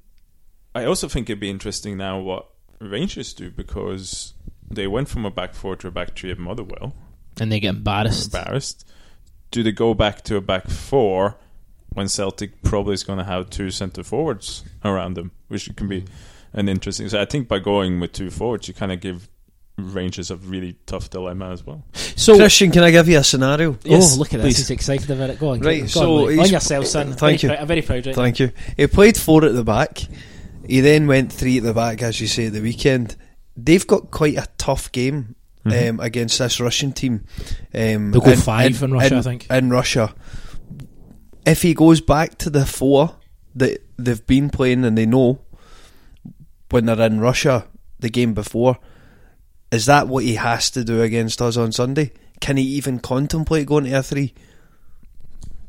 [0.76, 2.48] I also think it'd be interesting now what
[2.80, 4.34] Rangers do because
[4.70, 6.94] they went from a back four to a back three at Motherwell,
[7.40, 8.34] And they get embarrassed.
[8.34, 8.88] embarrassed.
[9.52, 11.38] Do they go back to a back four
[11.94, 16.06] when Celtic probably is going to have two centre forwards around them, which can be
[16.54, 17.10] an interesting.
[17.10, 19.28] So I think by going with two forwards, you kind of give
[19.78, 21.84] Rangers a really tough dilemma as well.
[21.94, 23.78] So, Christian, can I give you a scenario?
[23.90, 24.58] oh, look at this!
[24.58, 25.40] He's excited about it.
[25.40, 26.34] Go on, Right, go on, so Louis.
[26.36, 27.14] he's- on yourself, son.
[27.14, 27.58] Thank very you.
[27.58, 28.06] Prou- I'm very proud.
[28.06, 28.52] Right Thank you.
[28.78, 30.02] He played four at the back.
[30.68, 33.16] He then went three at the back, as you say, at the weekend.
[33.58, 35.36] They've got quite a tough game
[35.66, 37.26] um, against this Russian team.
[37.74, 39.48] Um, They'll go five in Russia, I think.
[39.50, 40.14] In Russia.
[41.46, 43.16] If he goes back to the four
[43.56, 45.42] that they've been playing and they know
[46.70, 47.68] when they're in Russia,
[48.00, 48.78] the game before,
[49.72, 52.12] is that what he has to do against us on Sunday?
[52.40, 54.34] Can he even contemplate going to a three?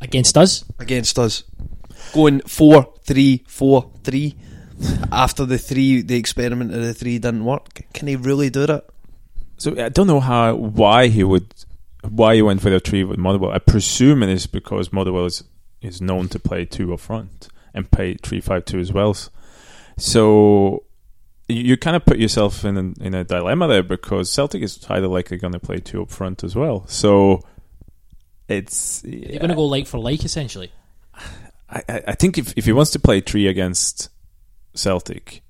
[0.01, 1.45] Against us, against us.
[2.13, 4.35] Going four, three, four, three.
[5.13, 7.83] After the three, the experiment of the three didn't work.
[7.93, 8.87] Can he really do that?
[9.59, 11.55] So I don't know how why he would
[12.09, 13.53] why he went for the three with Motherwell.
[13.53, 15.45] I presume it is because Motherwell is,
[15.83, 19.17] is known to play two up front and play three five two as well.
[19.97, 20.85] So
[21.49, 24.85] you, you kind of put yourself in a, in a dilemma there because Celtic is
[24.85, 26.87] highly likely going to play two up front as well.
[26.87, 27.43] So
[28.49, 30.73] it's you're going to go like for like, essentially.
[31.69, 34.09] I, I I think if, if he wants to play three against
[34.75, 35.43] Celtic,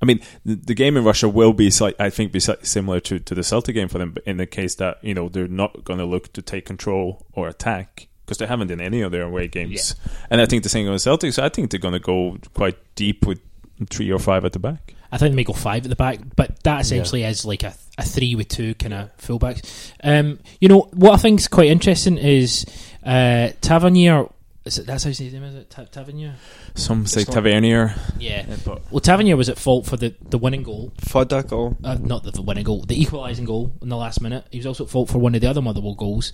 [0.00, 3.18] I mean the, the game in Russia will be slight, I think be similar to,
[3.18, 5.84] to the Celtic game for them, but in the case that you know they're not
[5.84, 9.22] going to look to take control or attack because they haven't in any of their
[9.22, 9.94] away games,
[10.30, 11.32] and I think the same with Celtic.
[11.32, 13.40] So I think they're going to go quite deep with
[13.88, 14.94] three or five at the back.
[15.12, 17.72] I think they may go five at the back, but that essentially is like a,
[17.96, 19.92] a three with two kind of fullbacks.
[20.02, 22.66] Um, you know what I think is quite interesting is
[23.04, 24.26] uh, Tavernier.
[24.66, 25.44] Is it, that's how you say his name?
[25.44, 26.34] Is it Ta- Tavernier?
[26.74, 27.94] Some say It's not- Tavernier.
[28.18, 28.44] Yeah.
[28.64, 30.92] but Well, Tavernier was at fault for the, the winning goal.
[31.02, 31.76] Fudda goal.
[31.84, 34.44] Uh, not the, the winning goal, the equalising goal in the last minute.
[34.50, 36.32] He was also at fault for one of the other Motherwell goals.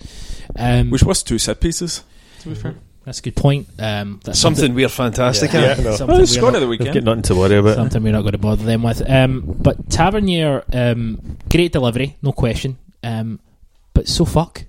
[0.57, 2.03] Um, which was two set pieces.
[2.41, 2.73] To be fair,
[3.05, 3.67] that's a good point.
[3.77, 5.77] Um, that's Something we're fantastic Yeah, at.
[5.79, 5.91] no.
[5.95, 6.93] something well, we're scored not- at the They've weekend.
[6.95, 7.75] got nothing to worry about.
[7.75, 9.07] something we're not going to bother them with.
[9.07, 12.79] Um, but Tavernier, um, great delivery, no question.
[13.03, 13.39] Um,
[13.93, 14.65] but so fuck.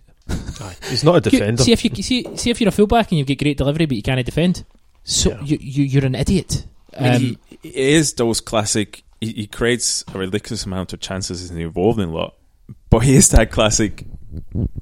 [0.89, 1.63] He's not a You- defender.
[1.63, 3.97] See if you see, see if you're a fullback and you get great delivery, but
[3.97, 4.65] you can't defend.
[5.03, 5.41] So Yeah.
[5.45, 6.67] you, you you're an idiot.
[6.99, 9.03] I mean, Um, he, he is those classic.
[9.21, 12.35] He, he creates a ridiculous amount of chances and he's involved in a lot,
[12.91, 14.05] but he is that classic,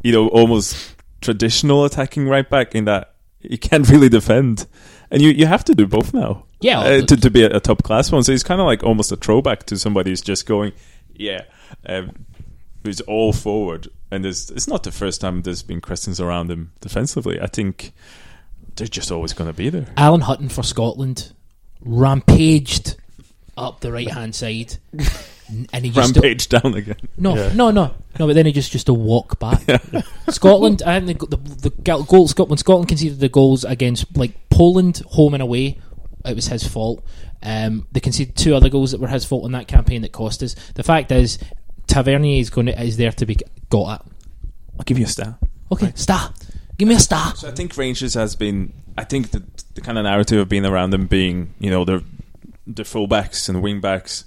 [0.02, 4.66] you know, almost traditional attacking right back in that he can't really defend,
[5.10, 6.44] and you, you have to do both now.
[6.60, 8.22] Yeah, uh, to to be a, a top class one.
[8.22, 10.72] So he's kind of like almost a throwback to somebody who's just going,
[11.16, 11.42] yeah,
[11.86, 12.12] um,
[12.84, 13.88] who's all forward.
[14.12, 17.40] And there's, it's not the first time there's been questions around him defensively.
[17.40, 17.92] I think
[18.76, 19.86] they're just always going to be there.
[19.96, 21.32] Alan Hutton for Scotland
[21.80, 22.96] rampaged
[23.56, 24.76] up the right hand side,
[25.72, 26.96] and he just Rampage down again.
[27.16, 27.52] no Yeah.
[27.54, 29.62] no no no, but then he just just to walk back.
[30.28, 34.32] Scotland, I think the, the, the goal Scotland when Scotland conceded the goals against like
[34.50, 35.78] Poland home and away,
[36.24, 37.04] it was his fault.
[37.42, 40.42] Um, they conceded two other goals that were his fault in that campaign that cost
[40.42, 40.54] us.
[40.74, 41.38] The fact is,
[41.92, 43.36] Tavernier is going to, is there to be
[43.68, 44.06] got at.
[44.78, 45.38] I'll give you a star.
[45.70, 46.32] Okay, star,
[46.78, 47.34] give me a star.
[47.36, 48.72] So I think Rangers has been.
[48.96, 49.42] I think the
[49.74, 52.02] the kind of narrative of being around them being, you know, the
[52.66, 54.24] the fullbacks and wing backs.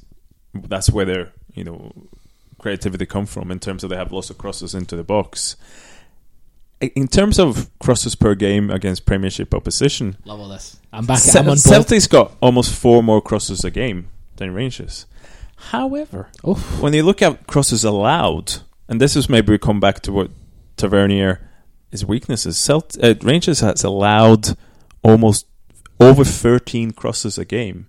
[0.53, 1.91] That's where their you know
[2.59, 5.55] creativity come from in terms of they have lots of crosses into the box.
[6.81, 10.77] In terms of crosses per game against Premiership opposition, Love all this.
[10.91, 11.19] I'm back.
[11.19, 11.57] Ce- I'm on.
[11.57, 15.05] Celtic's got almost four more crosses a game than Rangers.
[15.55, 16.79] However, Oof.
[16.81, 18.57] when you look at crosses allowed,
[18.87, 20.31] and this is maybe we come back to what
[20.77, 21.49] Tavernier
[21.91, 22.57] his weaknesses.
[22.57, 24.57] Celt- uh, Rangers has allowed
[25.01, 25.47] almost
[25.99, 27.87] over 13 crosses a game,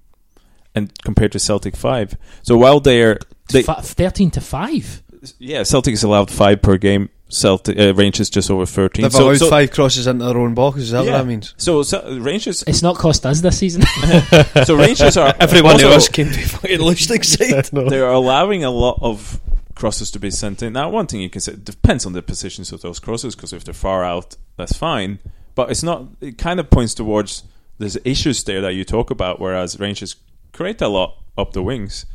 [0.74, 2.16] and compared to Celtic five.
[2.43, 3.18] So while they're
[3.51, 5.02] they, Fa- thirteen to five.
[5.38, 7.09] yeah, Celtic is allowed five per game.
[7.28, 9.02] Celtic uh, Rangers just over 13.
[9.02, 10.78] They've so, allowed so- five crosses into their own box.
[10.78, 11.18] Is that what Yeah.
[11.18, 11.54] that means?
[11.56, 13.82] So, so Rangers, It's not cost us this season.
[14.64, 17.64] so Rangers are Everyone also- else came to fucking Lustig side.
[17.90, 19.40] they are allowing a lot of
[19.74, 20.72] crosses to be sent in.
[20.72, 23.52] Now, one thing you can say it depends on the positions of those crosses because
[23.52, 25.18] if they're far out, that's fine.
[25.54, 26.04] But it's not.
[26.20, 27.42] It kind of points towards
[27.78, 29.40] there's issues there that you talk about.
[29.40, 30.16] Whereas Rangers
[30.52, 32.06] create a lot up the wings.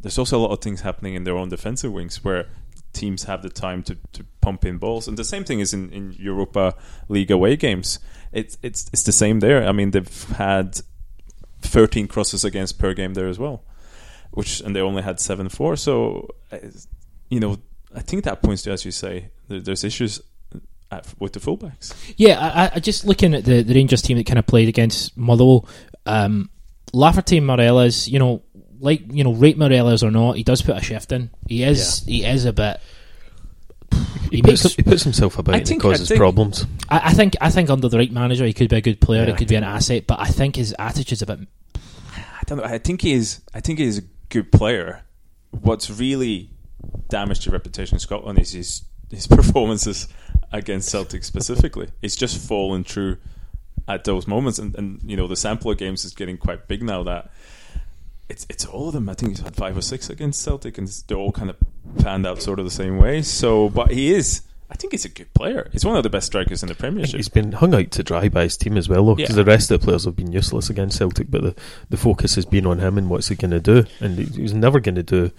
[0.00, 2.46] There's also a lot of things happening in their own defensive wings where
[2.96, 5.06] teams have the time to, to pump in balls.
[5.08, 6.74] And the same thing is in, in Europa
[7.08, 7.98] League away games.
[8.32, 9.66] It's it's it's the same there.
[9.68, 10.80] I mean, they've had
[11.62, 13.62] 13 crosses against per game there as well
[14.32, 15.76] which and they only had seven four.
[15.76, 16.58] So, uh,
[17.30, 17.56] you know,
[17.94, 20.20] I think that points to, as you say, there, there's issues
[20.90, 21.94] at, with the fullbacks.
[22.18, 25.16] Yeah, I, I- just looking at the, the Rangers team that kind of played against
[25.16, 25.66] Motherwell,
[26.04, 26.50] um,
[26.92, 28.42] Lafferty and Morelos, you know,
[28.80, 31.30] like you know, rate Morelos or not, he does put a shift in.
[31.48, 32.80] He is he is a bit.
[34.30, 34.74] He, He puts, makes.
[34.76, 36.66] he puts himself about I and think- he I causes think- problems.
[36.88, 39.20] I, I think I think under the right manager, he could be a good player.
[39.24, 41.40] Yeah, he could be an asset, but I think his attitude's a bit.
[41.74, 42.64] I don't know.
[42.64, 43.40] I think he is.
[43.54, 45.02] I think he is a good player.
[45.50, 46.50] What's really
[47.08, 50.08] damaged the reputation in Scotland is his his performances
[50.52, 51.88] against Celtic specifically.
[52.02, 53.18] He's just fallen through
[53.88, 56.82] at those moments, and, and you know the sample of games is getting quite big
[56.82, 57.04] now.
[57.04, 57.30] That
[58.28, 59.08] it's it's all of them.
[59.08, 61.56] I think he's had five or six against Celtic, and they're all kind of
[61.98, 63.22] panned out sort of the same way.
[63.22, 64.42] So, but he is.
[64.68, 65.68] I think he's a good player.
[65.72, 67.16] He's one of the best strikers in the Premiership.
[67.18, 69.36] He's been hung out to dry by his team as well, because Yeah.
[69.36, 71.30] the rest of the players have been useless against Celtic.
[71.30, 71.54] But the,
[71.88, 74.52] the focus has been on him and what's he going to do, and he- he's
[74.54, 75.30] never going to do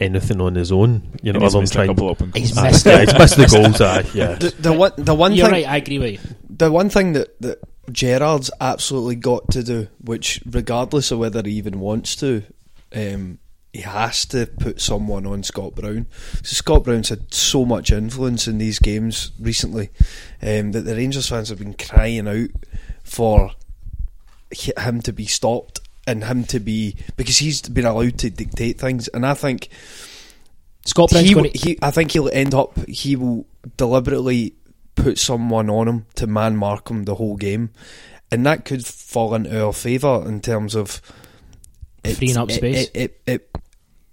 [0.00, 1.02] anything on his own.
[1.22, 1.88] You know, And he's other than trying.
[1.88, 2.58] couple open He's goals.
[2.64, 3.80] Aye, missed yeah, he's missed the goals.
[3.80, 4.34] Aye, yeah.
[4.36, 5.66] The, the one, the one You're thing, right.
[5.68, 6.36] I agree with you.
[6.48, 7.58] the one thing that that
[7.90, 12.42] Gerrard's absolutely got to do, which regardless of whether he even wants to,
[12.94, 13.38] um,
[13.72, 16.06] he has to put someone on Scott Brown.
[16.42, 19.90] So Scott Brown's had so much influence in these games recently
[20.42, 22.50] um, that the Rangers fans have been crying out
[23.04, 23.52] for
[24.50, 29.08] him to be stopped and him to be because he's been allowed to dictate things.
[29.08, 29.68] And I think
[30.84, 32.78] Scott Brown's he, he, I think he'll end up.
[32.88, 33.46] He will
[33.76, 34.54] deliberately
[35.02, 37.70] put someone on him to man mark him the whole game,
[38.30, 41.00] and that could fall into our favour in terms of
[42.04, 42.88] it- Freeing up space.
[42.88, 43.58] It, it, it-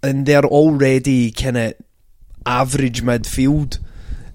[0.03, 1.73] and they're already kind of
[2.45, 3.79] average midfield.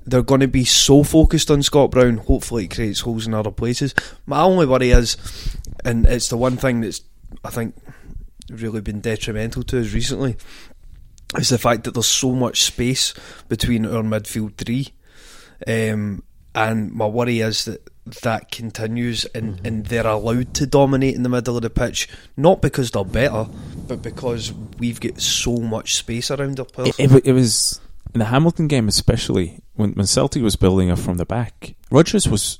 [0.04, 2.16] They're going to be so focused on Scott Brown.
[2.16, 3.94] Hopefully, it creates holes in other places.
[4.26, 5.16] My only worry is,
[5.84, 7.02] and it's the one thing that's
[7.44, 7.76] I think
[8.50, 10.34] really been detrimental to us recently
[11.38, 13.14] is the fact that there's so much space
[13.48, 14.88] between our midfield three.
[15.68, 16.24] Um,
[16.54, 17.88] and my worry is that
[18.22, 22.60] that continues and, and they're allowed to dominate in the middle of the pitch, not
[22.60, 23.46] because they're better,
[23.86, 26.98] but because we've got so much space around our players.
[26.98, 27.80] It, it, it was
[28.14, 31.74] in the Hamilton game, especially when, when Celtic was building up from the back.
[31.90, 32.58] Rodgers was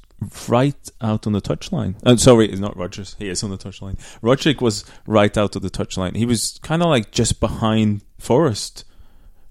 [0.48, 1.94] right out on the touchline.
[2.04, 3.16] Uh, sorry, it's not Rodgers.
[3.18, 3.98] He is on the touchline.
[4.20, 6.16] Rogic was right out of the touchline.
[6.16, 8.84] He was kind of like just behind Forrest.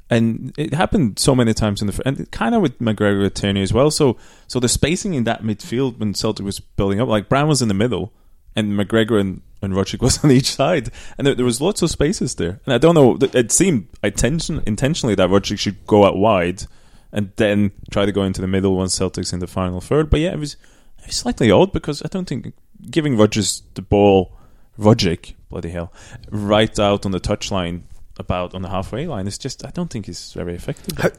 [0.10, 3.62] And it happened so many times in the and kind of with McGregor with Tierney
[3.62, 3.92] as well.
[3.92, 4.18] So
[4.48, 7.68] so the spacing in that midfield when Celtic was building up, like Brown was in
[7.68, 8.12] the middle,
[8.56, 11.90] and McGregor and, and Rogic was on each side, and there, there was lots of
[11.90, 12.60] spaces there.
[12.66, 16.64] And I don't know, it seemed intention, intentionally that Rogic should go out wide,
[17.12, 20.10] and then try to go into the middle once Celtic's in the final third.
[20.10, 20.54] But yeah, it was,
[21.00, 22.54] it was slightly odd because I don't think
[22.90, 24.32] giving Rodgers the ball,
[24.78, 25.92] Rogic, bloody hell,
[26.30, 27.84] right out on the touchline
[28.20, 30.98] about on the halfway line is just I don't think is very effective.
[30.98, 31.10] How-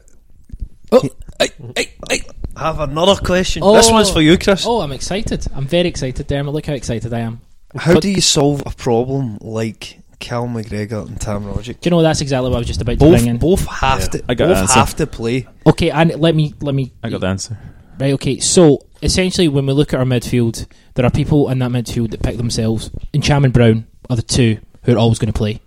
[0.93, 1.07] Oh,
[1.39, 3.63] I, I, I have another question.
[3.63, 3.73] Oh.
[3.75, 3.93] this Oh.
[3.93, 4.65] one's for you, Chris.
[4.67, 5.47] Oh, I'm excited.
[5.55, 6.53] I'm very excited, Dermot.
[6.53, 7.39] Look how excited I am.
[7.73, 11.79] How But- do you solve a problem like Cal McGregor and Tam Rogic?
[11.79, 13.37] Do you know that's exactly what I was just about to Both, bring in?
[13.37, 14.21] both have to.
[14.27, 14.79] I got both an answer.
[14.79, 15.47] have to play.
[15.65, 17.57] Okay, and let me let me I got the answer.
[17.97, 18.39] Right, okay.
[18.39, 22.21] So essentially, when we look at our midfield, there are people in that midfield that
[22.21, 22.91] pick themselves.
[23.13, 25.61] And Ntcham and Brown are the two who are always going to play.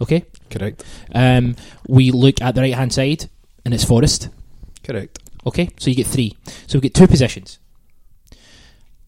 [0.00, 0.24] Okay.
[0.50, 0.84] Correct.
[1.14, 1.56] Um,
[1.88, 3.28] we look at the right hand side,
[3.64, 4.28] and it's Forrest.
[4.84, 5.18] Correct.
[5.46, 6.36] Okay, so you get three.
[6.66, 7.58] So we get two positions.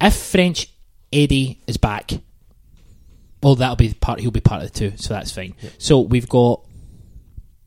[0.00, 0.72] If French
[1.12, 2.12] Eddie is back,
[3.42, 4.20] well, that'll be part.
[4.20, 5.54] He'll be part of the two, so that's fine.
[5.78, 6.64] So we've got,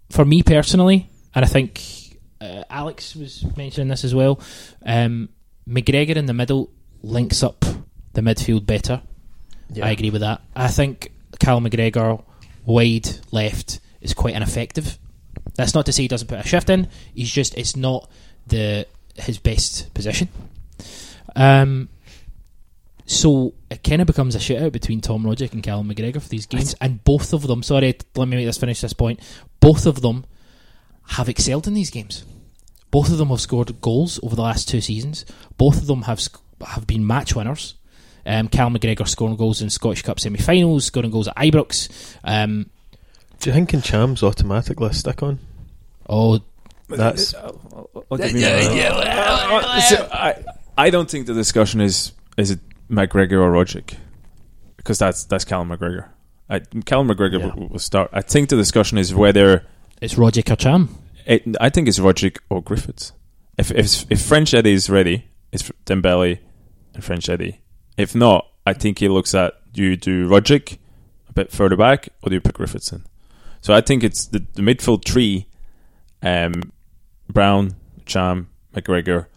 [0.10, 4.40] for me personally, and I think uh, Alex was mentioning this as well.
[4.86, 5.30] Um,
[5.68, 6.72] McGregor in the middle
[7.02, 7.66] links up
[8.14, 9.02] the midfield better.
[9.72, 9.86] Yeah.
[9.86, 10.42] I agree with that.
[10.56, 12.24] I think Cal McGregor
[12.66, 14.98] wide left is quite ineffective.
[15.56, 16.88] That's not to say he doesn't put a shift in.
[17.14, 18.10] He's just it's not
[18.48, 20.30] the his best position.
[21.36, 21.90] Um,
[23.06, 26.46] so it kind of becomes a shootout between Tom Rogic and Callum McGregor for these
[26.46, 27.64] games, and both of them.
[27.64, 29.20] Sorry, let me make this finish this point.
[29.60, 30.26] Both of them
[31.10, 32.24] have excelled in these games.
[32.92, 35.26] Both of them have scored goals over the last two seasons.
[35.58, 36.22] Both of them have
[36.66, 37.76] have been match winners.
[38.26, 42.16] Um, Callum McGregor scoring goals in Scottish Cup semi-finals, scoring goals at Ibrox.
[42.24, 42.70] Um,
[43.40, 45.40] Do you think in Cham's automatically stick on?
[46.10, 46.40] oh,
[46.90, 47.34] That's
[48.08, 48.44] What do you mean?
[48.46, 50.44] Uh, so I,
[50.78, 52.60] I don't think the discussion is is it
[52.90, 53.96] McGregor or Rogic
[54.78, 56.08] because that's that's Callum McGregor.
[56.50, 57.54] I, Callum McGregor Yeah.
[57.56, 58.10] will, will start.
[58.14, 59.66] I think the discussion is whether
[60.02, 60.90] it's Rogic or Ntcham.
[61.26, 63.12] it, I think it's Rogic or Griffiths.
[63.58, 66.40] If if if French Eddie is ready, it's Dembele
[66.94, 67.60] and French Eddie.
[67.98, 70.78] If not, I think he looks at do you do Rogic
[71.30, 73.04] a bit further back or do you put Griffiths in?
[73.62, 75.48] So I think it's the, the midfield three:
[76.22, 76.72] um,
[77.30, 79.28] Brown, Ntcham, McGregor,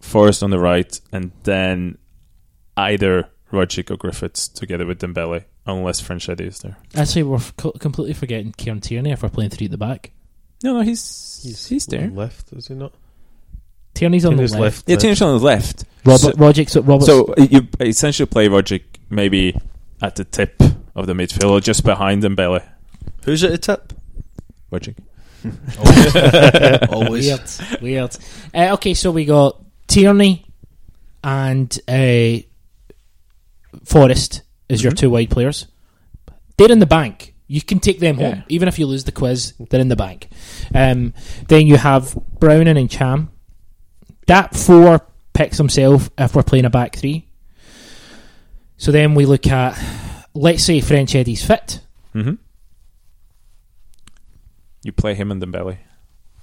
[0.00, 1.98] Forrest on the right, and then
[2.76, 6.76] either Rogic or Griffiths together with Dembele, unless French Eddie is there.
[6.94, 10.10] Actually, we're co- completely forgetting Kieran Tierney if we're playing three at the back.
[10.62, 12.08] No, no, he's he's, there.
[12.08, 12.92] left, is he not?
[13.94, 14.76] Tierney's on Tierney's the left.
[14.78, 14.88] left.
[14.90, 15.84] Yeah, Tierney's on the left.
[16.04, 19.56] Robert, So- Rogic's, Robert's, So you essentially play Rogic maybe
[20.02, 20.60] at the tip
[20.94, 22.62] of the midfield or just behind Dembele.
[23.24, 23.92] Who's at the tip?
[24.72, 24.96] Rogic.
[26.92, 27.26] Always.
[27.28, 28.16] weird, weird.
[28.54, 30.44] Uh, okay, so we got Tierney
[31.22, 32.38] and uh,
[33.84, 35.66] Forrest as your two wide players.
[36.56, 37.34] They're in the bank.
[37.46, 38.34] You can take them Yeah.
[38.36, 39.52] home, even if you lose the quiz.
[39.70, 40.28] They're in the bank.
[40.74, 41.12] Um,
[41.48, 43.28] then you have Browning and Ntcham.
[44.26, 45.00] That four
[45.32, 47.26] picks himself if we're playing a back three.
[48.76, 49.78] So then we look at,
[50.34, 51.80] let's say French Eddie's fit.
[52.14, 52.34] Mm-hmm.
[54.82, 55.78] You play him and Dembele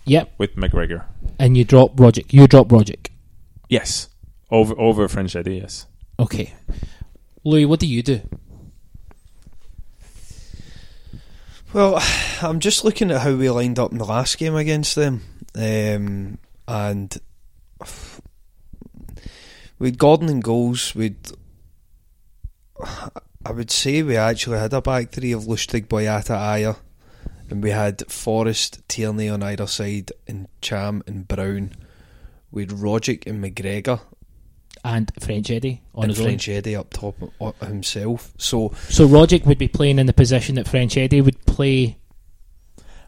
[0.06, 1.06] Yep, with McGregor.
[1.38, 2.34] and you drop Rogic.
[2.34, 3.08] You drop Rogic.
[3.70, 4.10] Yes,
[4.50, 5.58] over over French Eddie.
[5.58, 5.86] Yes.
[6.20, 6.54] Okay,
[7.44, 8.22] Louis, what do you do?
[11.74, 12.02] Well,
[12.42, 15.22] I'm just looking at how we lined up in the last game against them,
[15.56, 16.38] um,
[16.68, 17.16] and
[19.80, 21.18] with Gordon and goals, we'd
[23.46, 26.78] I would say we actually had a back three of Lustig, Boyata, Ajer,
[27.50, 31.74] and we had Forrest, Tierney on either side, and Ntcham and Brown.
[32.54, 34.02] With Rogic and McGregor
[34.84, 36.26] And French Eddie on and his own.
[36.26, 38.34] French Eddie up top uh, himself.
[38.38, 41.98] So So Rogic would be playing in the position that French Eddie would play.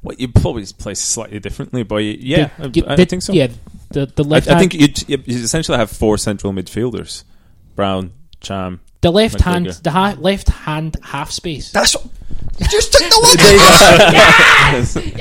[0.01, 3.33] Well, you probably play slightly differently, but yeah, The- I, I think so.
[3.33, 3.47] Yeah,
[3.93, 7.23] the the I, left I hand, think you'd, you essentially have four central midfielders:
[7.75, 8.11] Brown,
[8.41, 8.79] Ntcham.
[9.01, 11.71] the left hand, the ha- left hand half space.
[11.71, 11.95] that's
[12.59, 13.37] you just took the one.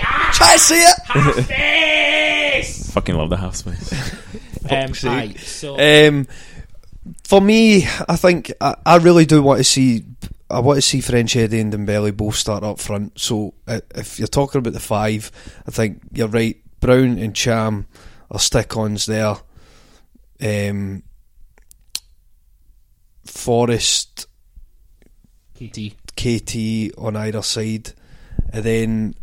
[0.34, 2.64] Try to see it.
[2.92, 3.92] Fucking love the half space.
[4.70, 5.10] Um, sake.
[5.10, 5.78] aye, so
[6.08, 6.26] Um,
[7.24, 10.04] for me, I think I, I really do want to see.
[10.50, 13.18] I want to see French Eddie and Dembele both start up front.
[13.18, 15.32] So uh, if you're talking about the five,
[15.66, 16.56] I think you're right.
[16.80, 17.86] Brown and Ntcham
[18.32, 19.36] are stick-ons there.
[20.40, 21.04] Um,
[23.24, 24.26] Forrest,
[25.54, 25.94] KT.
[26.16, 27.92] KT on either side,
[28.52, 29.14] and then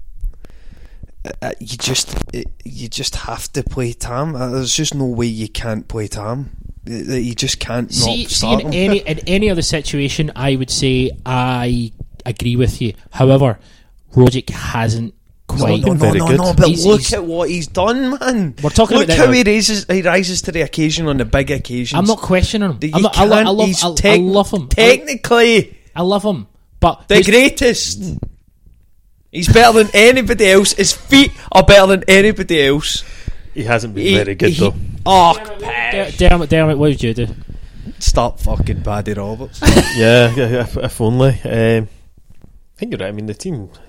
[1.25, 2.15] uh, uh, you just
[2.63, 4.35] you just have to play Tam.
[4.35, 6.51] Uh, There's just no way you can't play Tam.
[6.89, 8.67] Uh, uh, You just can't See, not see in him.
[8.73, 11.91] any in any other situation, I would say I
[12.25, 12.93] agree with you.
[13.11, 13.59] However,
[14.13, 15.13] Rogic hasn't
[15.59, 15.81] quite.
[15.81, 16.37] no, no, very no, good.
[16.37, 18.55] no, but He's- look he's- at what he's done, man.
[18.63, 21.25] We're talking look about how that- he raises, he rises to the occasion on the
[21.25, 21.97] big occasions.
[21.97, 22.79] I'm not questioning him.
[22.81, 24.67] You I'm not, I, lo- I love, he's I, I love him.
[24.69, 26.47] Technically, I love him,
[26.79, 28.17] but the greatest.
[29.31, 30.73] He's better than anybody else.
[30.73, 33.03] His feet are better than anybody else.
[33.53, 34.73] He hasn't been He- very good he- though.
[35.05, 37.27] Oh, Der- Dermot, Dermot, what would you do?
[37.99, 39.59] stop fucking Paddy Roberts.
[39.97, 41.29] yeah, yeah, if, if only.
[41.43, 43.07] Um, I think you're right.
[43.09, 43.69] I mean, the team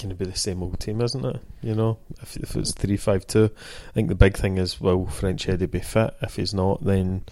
[0.00, 1.40] going to be the same old team, isn't it?
[1.62, 3.50] You know, if, if it's three five two,
[3.88, 6.14] I think the big thing is will French Eddie be fit?
[6.22, 7.24] If he's not, then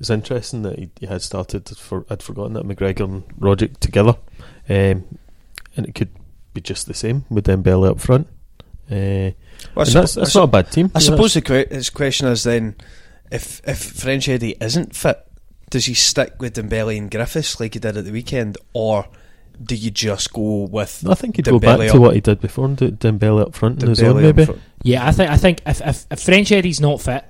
[0.00, 1.68] it's interesting that he, he had started.
[1.68, 4.16] For I'd forgotten that McGregor and Rogic together,
[4.68, 5.04] um,
[5.76, 6.10] and it could
[6.52, 8.26] be just the same with Dembele up front.
[8.90, 9.32] Uh,
[9.74, 10.90] Well, suppo- that's, that's su- not a bad team.
[10.94, 11.16] I you know.
[11.16, 12.76] suppose the que- his question is then,
[13.30, 15.18] if if French Eddie isn't fit,
[15.70, 19.06] does he stick with Dembele and Griffiths like he did at the weekend, or
[19.62, 21.04] do you just go with?
[21.08, 23.54] I think he'd go back Dembele to what he did before and do Dembele up
[23.54, 24.44] front in his own, maybe.
[24.46, 24.60] front?
[24.82, 27.24] Yeah, I think I think if, if, if French Eddie's not fit,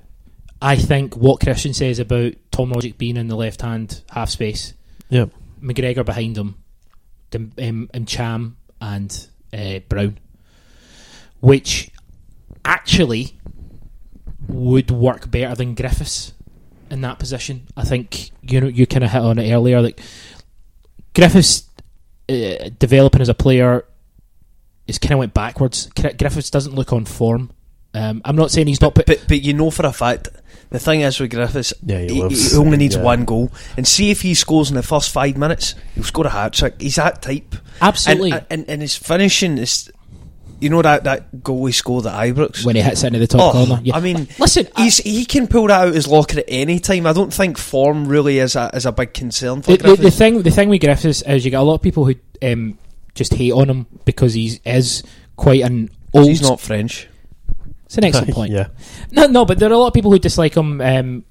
[0.62, 4.72] I think what Christian says about Tom Rogic being in the left hand half space,
[5.10, 5.26] Yeah.
[5.62, 6.56] McGregor behind him,
[7.30, 10.18] Dem- um, and Ntcham and uh, Brown
[11.40, 11.90] which
[12.64, 13.38] actually
[14.48, 16.32] would work better than Griffiths
[16.90, 17.66] in that position.
[17.76, 19.82] I think you know you kind of hit on it earlier.
[19.82, 20.00] Like
[21.14, 21.68] Griffiths
[22.28, 23.84] uh, developing as a player
[24.86, 25.86] is kind of went backwards.
[25.94, 27.50] Griffiths doesn't look on form.
[27.94, 28.94] Um, I'm not saying he's not.
[28.94, 30.28] But, But but you know for a fact
[30.70, 33.02] the thing is with Griffiths, Yeah, he he, he only needs yeah.
[33.02, 33.52] one goal.
[33.76, 36.80] And see if he scores in the first five minutes, he'll score a hat trick.
[36.80, 37.54] He's that type.
[37.80, 38.32] Absolutely.
[38.32, 39.90] And, and, and his finishing is,
[40.64, 43.54] you know that, that goal he scored at Ibrox when he hits into the top
[43.54, 43.94] Oh, corner, yeah.
[43.96, 47.06] I mean, listen, he's he can pull that out his locker at any time.
[47.06, 50.02] I don't think form really is a is a big concern for the, the, Griffiths.
[50.02, 52.78] the thing the thing with Griffiths is you got a lot of people who um,
[53.14, 55.02] just hate on him because he is
[55.36, 56.26] quite an old.
[56.28, 57.08] He's not French.
[57.84, 58.50] It's an excellent point.
[58.52, 58.68] yeah.
[59.12, 60.80] No, no, but there are a lot of people who dislike him.
[60.80, 61.24] Um,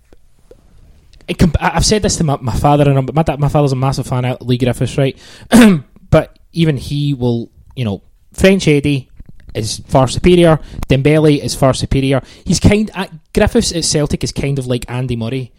[1.28, 3.72] it I- I've said this to my, my father, and I'm- my da- my father's
[3.72, 5.18] a massive fan of Leigh Griffiths, right?
[6.10, 8.02] but even he will, you know,
[8.34, 9.10] French Eddie
[9.54, 10.60] is far superior.
[10.90, 12.22] Dembele is far superior.
[12.46, 12.90] He's kind.
[12.94, 15.52] Uh, Griffiths at Celtic is kind of like Andy Murray,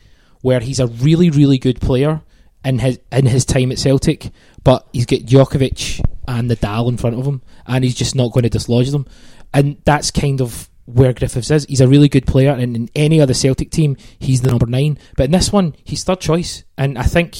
[0.42, 2.22] where he's a really, really good player
[2.64, 4.30] in his in his time at Celtic,
[4.62, 8.44] but he's got Djokovic and Nadal in front of him, and he's just not going
[8.44, 9.06] to dislodge them.
[9.52, 11.64] And that's kind of where Griffiths is.
[11.66, 14.98] He's a really good player, and in any other Celtic team, he's the number nine.
[15.16, 17.36] But in this one, he's third choice, and I think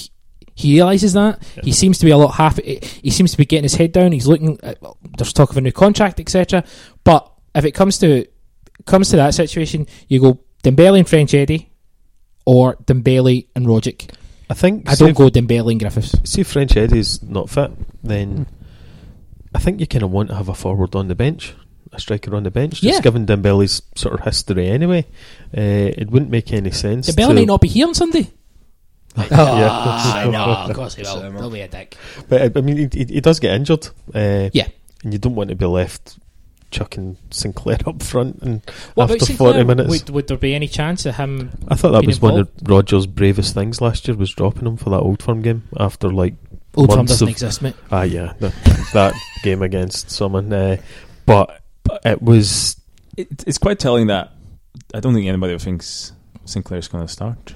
[0.54, 1.42] he realizes that.
[1.62, 2.78] He seems to be a lot happy.
[3.02, 4.12] He seems to be getting his head down.
[4.12, 4.58] He's looking.
[4.62, 6.64] At, well, there's talk of a new contract, etc.
[7.02, 8.26] But if it comes to
[8.86, 11.70] comes to that situation, you go Dembele and French Eddie,
[12.46, 14.10] or Dembele and Rogic.
[14.50, 14.88] I think.
[14.90, 16.14] I don't go Dembele and Griffiths.
[16.24, 17.70] See if French Eddie's not fit,
[18.02, 18.46] then
[19.54, 21.54] I think you kind of want to have a forward on the bench,
[21.92, 22.80] a striker on the bench.
[22.80, 23.00] Just Yeah.
[23.00, 25.06] given Dembele's sort of history anyway,
[25.56, 25.60] uh,
[25.96, 27.10] it wouldn't make any sense.
[27.10, 28.30] Dembele to- might not be here on Sunday.
[29.30, 29.68] Yeah.
[29.70, 31.20] Ah, no, of course he will.
[31.32, 31.96] He'll be a dick.
[32.28, 33.88] But uh, I mean, he, he, he does get injured.
[34.14, 34.68] Uh, Yeah.
[35.04, 36.18] and you don't want to be left
[36.70, 38.60] chucking Sinclair up front and
[38.94, 39.52] What after Sinclair?
[39.52, 39.88] forty minutes.
[39.88, 41.50] Would, would there be any chance of him?
[41.68, 44.76] I thought that being was one of Rodgers' bravest things last year was dropping him
[44.76, 46.34] for that Old Firm game after like
[46.74, 47.76] Old Firm doesn't of- exist, mate.
[47.92, 48.48] Ah, yeah, the,
[48.92, 49.14] that
[49.44, 50.52] game against someone.
[50.52, 50.78] Uh,
[51.26, 51.60] but
[52.04, 52.80] it was
[53.16, 54.32] It, it's quite telling that
[54.92, 56.12] I don't think anybody thinks
[56.44, 57.54] Sinclair's going to start.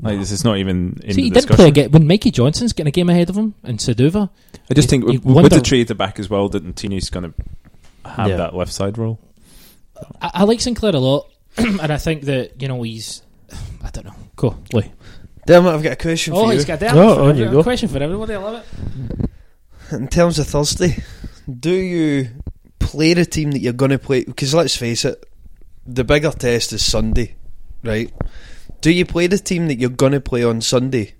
[0.00, 2.30] Like this is not even in See, he the didn't play a game when Mikey
[2.30, 4.30] Johnston's getting a game ahead of him in Suduva.
[4.70, 6.76] I just you- think you with, with the tree at the back as well, that
[6.76, 8.36] Tierney's going to have Yeah.
[8.36, 9.18] that left side role.
[10.22, 13.22] I, I like Sinclair a lot, and I think that you know he's.
[13.82, 14.14] I don't know.
[14.36, 14.92] Cool, Lee.
[15.46, 16.66] Damn it, I've got a question Oh, for he's you.
[16.68, 16.94] got that.
[16.94, 17.62] Oh, for on every- you go.
[17.64, 18.34] Question for everybody.
[18.34, 19.94] I love it.
[19.94, 21.02] In terms of Thursday,
[21.48, 22.28] do you
[22.78, 24.22] play the team that you're going to play?
[24.24, 25.24] Because let's face it,
[25.86, 27.34] the bigger test is Sunday,
[27.82, 28.12] right?
[28.80, 31.14] Do you play the team that you're going to play on Sunday,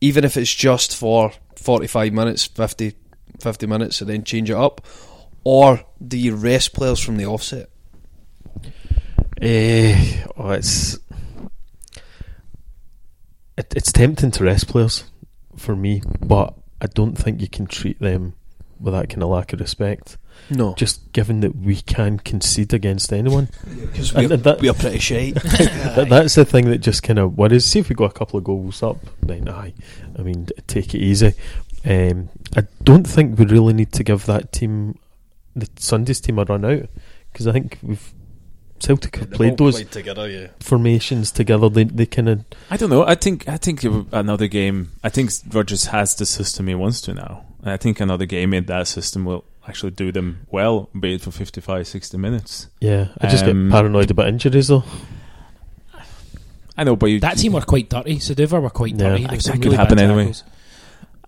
[0.00, 2.94] even if it's just for 45 minutes, 50,
[3.40, 4.80] 50 minutes, and then change it up?
[5.44, 7.70] Or do you rest players from the offset?
[9.40, 10.98] Eh, oh, it's
[13.56, 15.04] it, it's tempting to rest players
[15.56, 18.34] for me, but I don't think you can treat them
[18.80, 20.18] with that kind of lack of respect.
[20.50, 20.74] No.
[20.74, 25.34] Just given that we can concede against anyone, Because And we're, that- we're pretty shite.
[25.42, 27.64] that, that's the thing that just kind of worries.
[27.64, 29.74] See if we go a couple of goals up, then aye.
[30.18, 31.34] I mean, take it easy.
[31.84, 34.98] Um, I don't think we really need to give that team,
[35.54, 36.88] the Sunday's team, a run out
[37.32, 38.12] because I think we've
[38.80, 40.48] Celtic have played those together, yeah.
[40.60, 41.68] formations together.
[41.68, 43.04] They they kind of I don't know.
[43.04, 44.92] I think I think another game.
[45.02, 47.44] I think Rodgers has the system he wants to now.
[47.62, 51.20] And I think another game in that system will actually do them well, be it
[51.20, 52.68] for 55, 60 minutes.
[52.80, 53.08] yeah.
[53.20, 54.84] I just Um, get paranoid about injuries though.
[56.76, 58.16] I know, but you, That team were quite dirty.
[58.18, 59.10] Suduva were quite Yeah.
[59.10, 59.22] dirty.
[59.22, 60.32] That There was some could really happen anyway.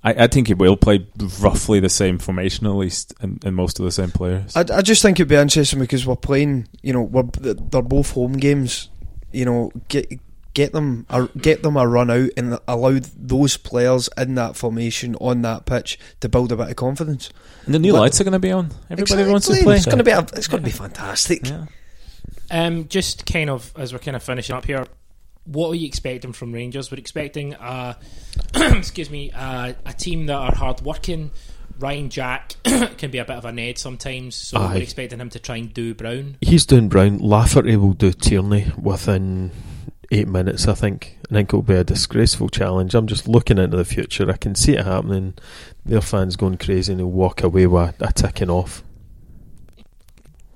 [0.02, 1.06] I, I think he will play
[1.40, 4.56] roughly the same formation at least, and, and most of the same players.
[4.56, 6.68] I, I just think it'd be interesting because we're playing.
[6.82, 8.88] You know, we're they're both home games.
[9.32, 10.06] You know, get
[10.54, 15.14] get them a, get them a run out and allow those players in that formation
[15.16, 17.30] on that pitch to build a bit of confidence.
[17.66, 18.70] and the new Well- lights are going to be on.
[18.90, 19.76] Everybody wants to play.
[19.76, 21.48] It's going to be a, it's going to be fantastic.
[21.48, 21.66] Yeah.
[22.50, 24.86] Um, just kind of as we're kind of finishing up here,
[25.44, 26.90] what are you expecting from Rangers?
[26.90, 27.94] We're expecting, uh,
[28.54, 31.30] excuse me, uh, a team that are hard working.
[31.78, 34.74] Ryan Jack can be a bit of a Ned sometimes, so Aye.
[34.74, 36.36] we're expecting him to try and do Brown.
[36.42, 37.18] He's doing Brown.
[37.18, 39.50] Lafferty will do Tierney within
[40.10, 40.68] eight minutes.
[40.68, 41.16] I think.
[41.30, 42.94] I think it'll be a disgraceful challenge.
[42.94, 44.28] I'm just looking into the future.
[44.28, 45.34] I can see it happening.
[45.86, 48.82] Their fans going crazy and they'll walk away with a ticking off.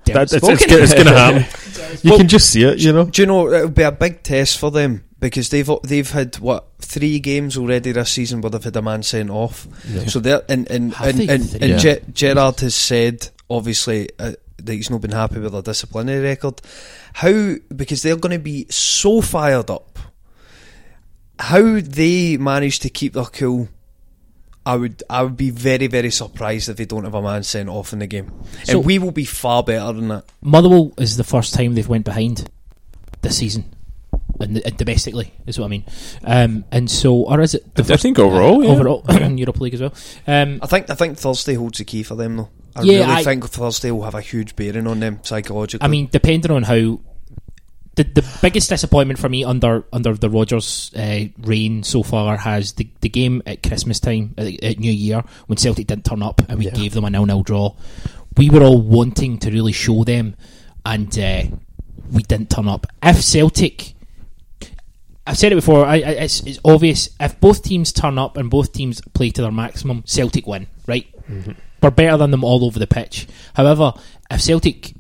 [0.07, 1.45] That, it's, it's, it's going to happen.
[2.03, 3.05] You can just see it, you know.
[3.05, 6.67] Do you know it'll be a big test for them because they've they've had what
[6.81, 9.67] three games already this season where they've had a man sent off.
[9.89, 10.07] Yeah.
[10.07, 11.95] So they're and and Have and, and, and Yeah.
[11.95, 14.33] Ge- Gerrard has said obviously uh,
[14.67, 16.61] that he's not been happy with their disciplinary record.
[17.15, 19.99] How because they're going to be so fired up.
[21.39, 23.69] How they manage to keep their cool.
[24.67, 27.69] I would I would be very very surprised if they don't have a man sent
[27.69, 28.33] off in the game,
[28.65, 30.25] So- and we will be far better than that.
[30.41, 32.49] Motherwell is the first time they've went behind
[33.21, 33.65] this season.
[34.41, 35.85] And, and domestically is what I mean,
[36.25, 37.75] um, and so or is it?
[37.77, 38.71] The I think overall, yeah.
[38.71, 39.95] overall in Europa League as well.
[40.27, 42.49] Um, I think I think Thursday holds the key for them though.
[42.75, 45.85] I Yeah, really I- think Thursday will have a huge bearing on them psychologically.
[45.85, 46.99] I mean, depending on how
[47.97, 52.73] the the biggest disappointment for me under under the Rodgers uh, reign so far has
[52.73, 56.43] the the game at Christmas time at, at New Year when Celtic didn't turn up
[56.49, 56.73] and we Yeah.
[56.73, 57.77] gave them a nil nil draw.
[58.37, 60.35] We were all wanting to really show them,
[60.85, 61.45] and uh,
[62.11, 62.89] we didn't turn up.
[63.01, 63.95] If Celtic
[65.27, 65.87] I've said it before.
[65.87, 69.43] I, I, it's, it's obvious if both teams turn up and both teams play to
[69.43, 70.67] their maximum, Celtic win.
[70.87, 71.07] Right?
[71.29, 71.53] Mm-hmm.
[71.83, 73.27] We're better than them all over the pitch.
[73.55, 73.95] However,
[74.31, 74.95] if Celtic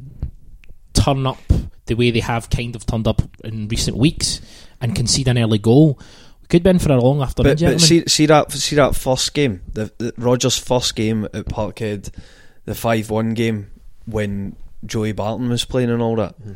[0.92, 1.38] turn up
[1.86, 4.40] the way they have kind of turned up in recent weeks
[4.80, 5.98] and concede an early goal,
[6.40, 7.78] we could be in for a long afternoon, But, gentlemen.
[7.78, 12.10] but see, see that see that first game, the, the Rodgers' first game at Parkhead,
[12.64, 13.70] the five one game
[14.06, 16.52] when Joey Barton was playing and all that, mm-hmm.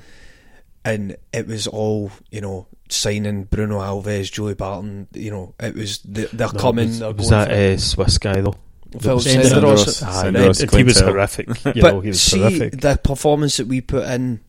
[0.85, 5.09] and it was all you know signing Bruno Alves, Joey Barton.
[5.12, 6.89] You know, it was they, they're No, coming.
[6.89, 8.55] Was, they're was going that for- uh, Swiss guy though?
[9.01, 9.51] Phil Senderos.
[9.51, 10.02] Senderos.
[10.06, 11.05] Ah, Senderos, he was Quintel.
[11.09, 11.48] horrific.
[11.77, 12.81] You but know, he was see horrific.
[12.81, 14.40] the performance that we put in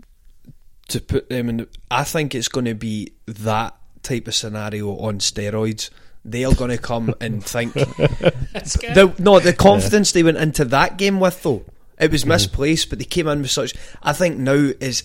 [0.89, 1.67] to put them in.
[1.91, 5.89] I think it's going to be that type of scenario on steroids.
[6.25, 10.97] They are going to come and think the, no the confidence they went into that
[10.97, 11.63] game with though
[11.99, 13.73] it was misplaced, but they came in with such.
[14.01, 15.03] I think now is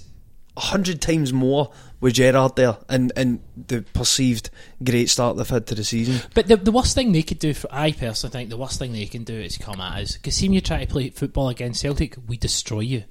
[0.57, 1.73] a hundred times more
[2.05, 4.51] with Gerrard there and and the perceived
[4.85, 6.21] great start they've had to the season.
[6.35, 8.93] But the, the worst thing they could do, for I personally think, the worst thing
[8.93, 10.17] they can do is come at us.
[10.19, 13.05] Because see, when you try to play football against Celtic, we destroy you.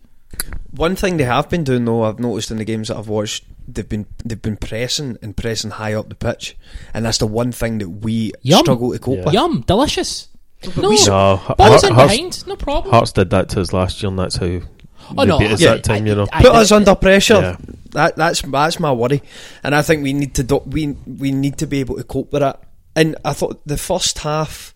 [0.72, 3.46] One thing they have been doing though, I've noticed in the games that I've watched,
[3.68, 6.56] they've been they've been pressing and pressing high up the pitch,
[6.94, 8.60] and that's the one thing that we Yum.
[8.60, 9.26] struggle to cope Yeah.
[9.26, 9.34] with.
[9.34, 10.28] Yum, delicious.
[10.78, 12.94] No, No, balls Heart- in Hearts- behind, no problem.
[12.94, 14.62] Hearts did that to us last year, and that's how
[15.18, 16.04] Oh, no, beat us yeah, that time.
[16.04, 17.34] I- you know, I- Put us under pressure.
[17.36, 17.56] Yeah.
[17.92, 19.22] That that's that's my worry,
[19.64, 22.32] and I think we need to do, we we need to be able to cope
[22.34, 22.64] with that.
[22.96, 24.74] And I thought the first half,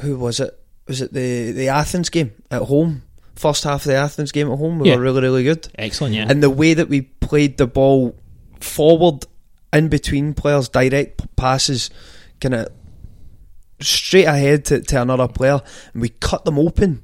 [0.00, 0.58] who was it?
[0.88, 3.02] Was it the the Athens game at home?
[3.36, 4.96] First half of the Athens game at home, we Yeah.
[4.96, 5.68] were really really good.
[5.78, 6.26] Excellent, yeah.
[6.28, 8.14] And the way that we played the ball
[8.60, 9.26] forward
[9.72, 11.90] in between players, direct passes,
[12.40, 12.68] kind of
[13.80, 15.60] straight ahead to, to another player,
[15.92, 17.02] and we cut them open.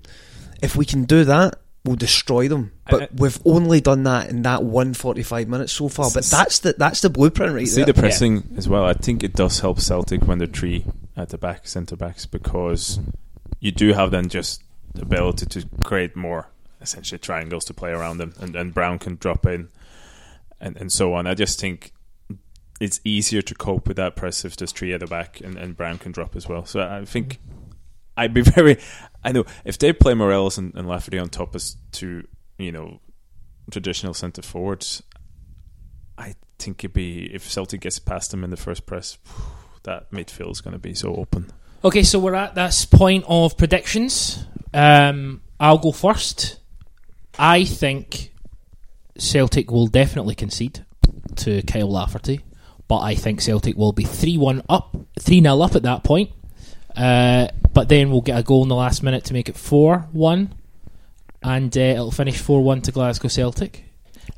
[0.63, 2.73] If we can do that, we'll destroy them.
[2.91, 6.11] But Uh, we've only done that in that one forty-five minutes so far.
[6.13, 7.93] But that's the that's the blueprint right See there.
[7.93, 8.85] the pressing as well.
[8.85, 10.85] I think it does help Celtic when they're three
[11.17, 13.01] at the back, centre backs, because
[13.61, 14.63] you do have then just
[14.95, 16.49] the ability to create more
[16.81, 19.69] essentially triangles to play around them, and, and Brown can drop in,
[20.61, 21.27] and and so on.
[21.27, 21.93] I just think
[22.81, 25.77] it's easier to cope with that press if there's three at the back, and, and
[25.77, 26.65] Brown can drop as well.
[26.65, 27.39] So I think
[28.19, 28.79] I'd be very.
[29.25, 32.27] I know if they play Morelos and, and Lafferty on top as two,
[32.59, 33.01] you know,
[33.71, 35.03] traditional centre forwards,
[36.17, 39.19] I think it'd be if Celtic gets past them in the first press,
[39.85, 41.51] that midfield is going to be so open.
[41.85, 44.45] Okay, so we're at this point of predictions.
[44.75, 46.59] Um, I'll go first.
[47.39, 48.33] I think
[49.17, 50.85] Celtic will definitely concede
[51.37, 52.41] to Kyle Lafferty,
[52.89, 56.31] but I think Celtic will be 3 1 up, 3 0 up at that point.
[56.97, 60.09] Uh, but then we'll get a goal in the last minute to make it 4
[60.13, 60.55] 1,
[61.43, 63.85] and uh, it'll finish 4 1 to Glasgow Celtic.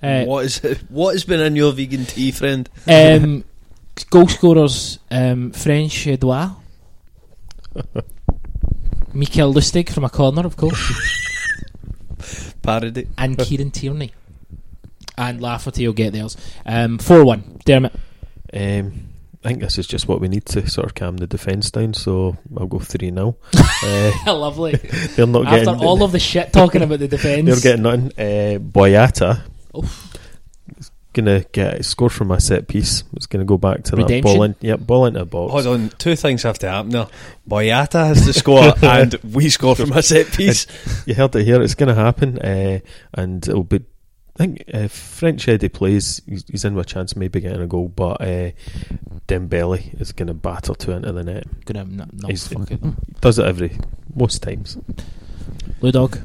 [0.03, 0.59] Uh, what is
[0.89, 2.69] what has been in your vegan tea, friend?
[2.89, 3.45] um,
[4.11, 6.53] goal scorers um, French Edouard.
[9.13, 10.79] Mikael Lustig from a corner, of course.
[12.63, 13.09] Parody.
[13.19, 14.13] and Kieran Tierney.
[15.19, 16.37] And Lafferty will get theirs.
[16.65, 17.61] Um, 4 1.
[17.65, 17.93] Dermot.
[18.53, 19.10] Um,
[19.43, 21.95] I think this is just what we need to sort of calm the defence down.
[21.95, 23.37] So I'll go three 0
[23.83, 24.73] uh, Lovely.
[24.73, 27.47] They're not After getting all of the shit talking about the defence.
[27.47, 28.07] They're getting nothing.
[28.19, 29.43] Uh, Boyata
[29.77, 30.15] Oof.
[30.77, 33.03] is gonna get a score from my set piece.
[33.15, 34.23] It's gonna go back to that Redemption?
[34.23, 34.57] ball in.
[34.61, 35.53] Yep, ball into a box.
[35.53, 37.09] Hold on, two things have to happen there.
[37.49, 40.67] Boyata has to score, and we score from a set piece.
[41.07, 41.63] You heard it here.
[41.63, 42.81] It's going to happen, uh,
[43.15, 43.81] and it'll be.
[44.41, 47.61] I think if French Eddie plays, he's, he's in with a chance of maybe getting
[47.61, 47.89] a goal.
[47.89, 48.53] But uh,
[49.29, 51.45] Dembele is going to batter two into the net.
[51.67, 52.81] Gonna not, not He's- fuck it.
[53.21, 53.77] Does it every
[54.15, 54.79] most times.
[55.81, 56.21] Blue Dog.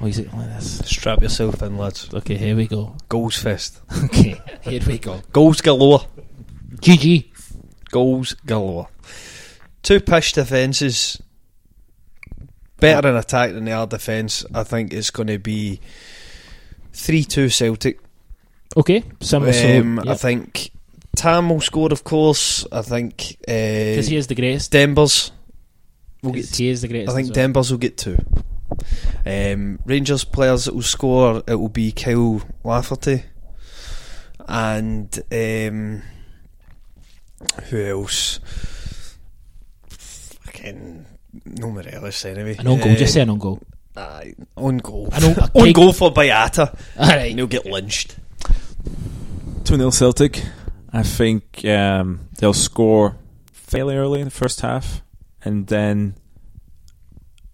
[0.00, 0.78] Oh, is it like this?
[0.86, 2.08] Strap yourself in, lads.
[2.14, 2.96] Okay, here we go.
[3.10, 3.82] Goals fest.
[4.04, 5.20] Okay, here we go.
[5.30, 6.06] Goals galore.
[6.76, 7.26] GG.
[7.90, 8.88] Goals galore.
[9.82, 11.20] Two pitch defences.
[12.78, 14.46] better in attack than they are defence.
[14.54, 15.80] I think it's going to be
[16.92, 18.00] three two Celtic.
[18.76, 19.52] Okay, similar.
[19.52, 20.70] so, Um, I think
[21.16, 22.66] Tam will score, of course.
[22.70, 24.70] I think because uh, he is the greatest.
[24.70, 25.32] Denver's
[26.22, 26.54] will get.
[26.54, 27.12] he is the greatest.
[27.12, 27.34] I think well.
[27.34, 28.16] Denver's will get two.
[29.26, 33.24] Um, Rangers players that will score it will be Kyle Lafferty
[34.48, 36.02] and um,
[37.68, 38.40] who else?
[39.88, 41.06] Fucking
[41.44, 42.56] no Morelos anyway.
[42.58, 42.92] An own goal.
[42.92, 43.60] Uh, Just say an own goal.
[44.00, 45.08] Aye, on goal.
[45.12, 46.74] An own- on big- goal for Boyata.
[46.98, 47.30] All right.
[47.30, 48.16] And he'll get lynched.
[49.64, 50.42] 2 0 Celtic.
[50.92, 53.16] I think um, they'll score
[53.52, 55.02] fairly early in the first half,
[55.44, 56.16] and then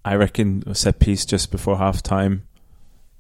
[0.04, 2.46] I reckon a set piece just before half time.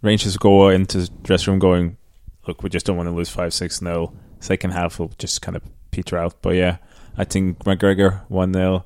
[0.02, 1.96] Rangers go into the dressing room going,
[2.46, 4.12] Look, we just don't want to lose 5 6 0.
[4.40, 6.40] Second half will just kind of peter out.
[6.42, 6.76] But yeah,
[7.18, 8.84] I think McGregor 1 0.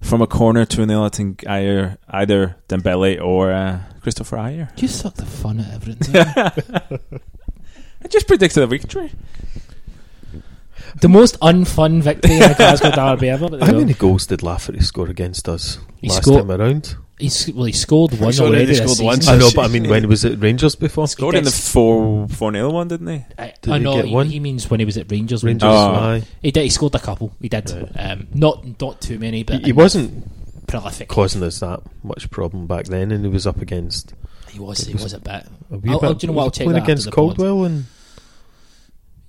[0.00, 4.80] From a corner 2 0, I think either, either Dembele or uh, Kristoffer Ajer.
[4.80, 6.16] You suck the fun out of everything.
[8.02, 9.12] I just predicted a victory.
[11.00, 13.48] The most unfun victory in a Glasgow derby ever.
[13.48, 13.78] But there How you go.
[13.80, 16.96] many goals did Lafferty score against us He last scored- time around?
[17.18, 18.66] He's well, he scored one He's already already.
[18.66, 19.06] this scored season.
[19.06, 19.28] once.
[19.28, 21.06] I know, but I mean, when was it Rangers before?
[21.06, 23.24] Scored in the 4 4 0 one, didn't he?
[23.38, 24.26] I, Did I he know get he, one?
[24.28, 25.44] he means when he was at Rangers.
[25.44, 25.94] Rangers, Oh.
[25.96, 26.22] aye.
[26.40, 26.62] He did.
[26.62, 27.30] He scored a couple.
[27.38, 27.70] He did.
[27.70, 27.90] Right.
[28.10, 30.30] Um, not not too many, but He, he wasn't
[30.66, 31.08] prolific.
[31.08, 34.14] causing us that much problem back then, and he was up against
[34.48, 34.78] He was.
[34.80, 35.44] He It was was a bit.
[35.70, 36.06] a wee I'll- bit.
[36.06, 37.36] I'll- do you know what, I'll was he check playing that after against the pod.
[37.36, 37.84] Caldwell and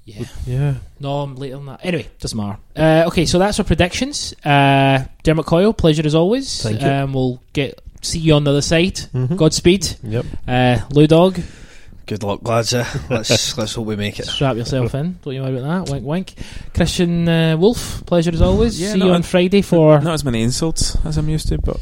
[0.05, 0.25] Yeah.
[0.47, 0.73] yeah.
[0.99, 1.81] No, I'm later on that.
[1.83, 2.57] Anyway, doesn't matter.
[2.75, 4.33] Uh, okay, so that's our predictions.
[4.43, 6.63] Uh, Dermot Coyle, pleasure as always.
[6.63, 6.87] Thank you.
[6.87, 8.95] Um, we'll get see you on the other side.
[9.13, 9.37] Mhm.
[9.37, 9.95] Godspeed.
[10.03, 10.25] Yep.
[10.47, 11.39] Uh, Lou Dog,
[12.07, 12.73] Good luck, lads.
[12.73, 12.83] eh?
[13.09, 14.25] Let's let's hope we make it.
[14.25, 15.19] strap yourself in.
[15.23, 15.93] Don't you worry about that.
[15.93, 16.33] Wink, wink.
[16.73, 18.81] Christian uh, Wulff, pleasure as always.
[18.81, 21.59] Yeah, see you on I- Friday for Not as many insults as I'm used to,
[21.59, 21.79] but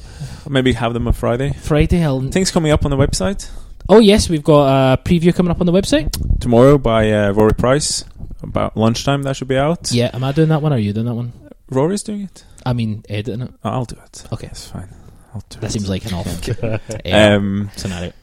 [0.47, 1.53] maybe have them on Friday.
[1.53, 2.03] Friday.
[2.03, 3.49] I'll, Things coming up on the website
[3.89, 6.09] oh yes, we've got a preview coming up on the website.
[6.39, 8.03] tomorrow by uh, Rory Price.
[8.41, 9.91] About lunchtime, that should be out.
[9.91, 10.71] Yeah, am I doing that one?
[10.71, 11.33] or Are you doing that one?
[11.69, 12.45] Rory's doing it.
[12.65, 13.51] I mean, editing it.
[13.65, 14.23] I'll do it.
[14.31, 14.47] Okay.
[14.47, 14.87] That's fine.
[15.33, 15.61] I'll do it.
[15.61, 15.73] That it.
[15.73, 16.79] seems like an awful
[17.13, 18.13] Um, scenario.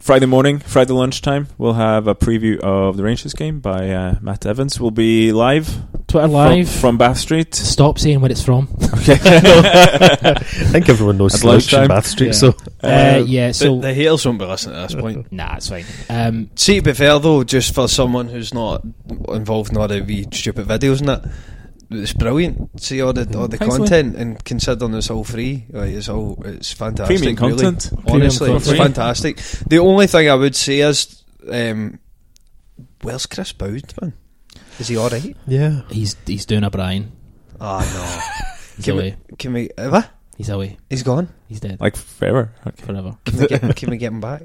[0.00, 4.46] Friday morning, Friday lunchtime, we'll have a preview of the Rangers game by uh, Matt
[4.46, 4.80] Evans.
[4.80, 5.68] We'll be live
[6.08, 6.70] Twitter live.
[6.70, 7.54] from, Bath Street.
[7.54, 8.68] Stop saying where it's from.
[9.00, 9.18] Okay.
[9.22, 10.34] I
[10.72, 11.80] think everyone knows At Slouch lunchtime.
[11.82, 12.32] and Bath Street, Yeah.
[12.32, 15.30] so Uh, yeah, so the, the haters won't be listening at this point.
[15.32, 15.84] nah, it's fine.
[16.08, 18.82] Um, See, to be fair though, just for someone who's not
[19.28, 21.24] involved in all the wee stupid videos and that,
[21.90, 22.80] it's brilliant.
[22.80, 26.40] See all the all the Thanks, content and considering it's all free, like it's all
[26.44, 27.18] it's fantastic.
[27.18, 27.62] Premium really.
[27.62, 27.90] content.
[28.06, 29.36] honestly, Premium it's fantastic.
[29.68, 31.98] The only thing I would say is, um,
[33.02, 34.12] where's Chris Boud, man?
[34.78, 35.36] Is he all right?
[35.46, 35.82] yeah.
[35.90, 37.12] he's he's doing a Brian.
[37.60, 38.82] Oh no.
[38.84, 39.16] Can we?
[39.38, 39.70] Can we?
[39.76, 40.10] What?
[40.40, 40.78] He's away.
[40.88, 41.28] He's gone.
[41.48, 42.54] He's dead Like forever.
[42.66, 42.82] Okay.
[42.82, 43.18] forever.
[43.26, 43.76] Can we get?
[43.76, 44.40] can we get him back?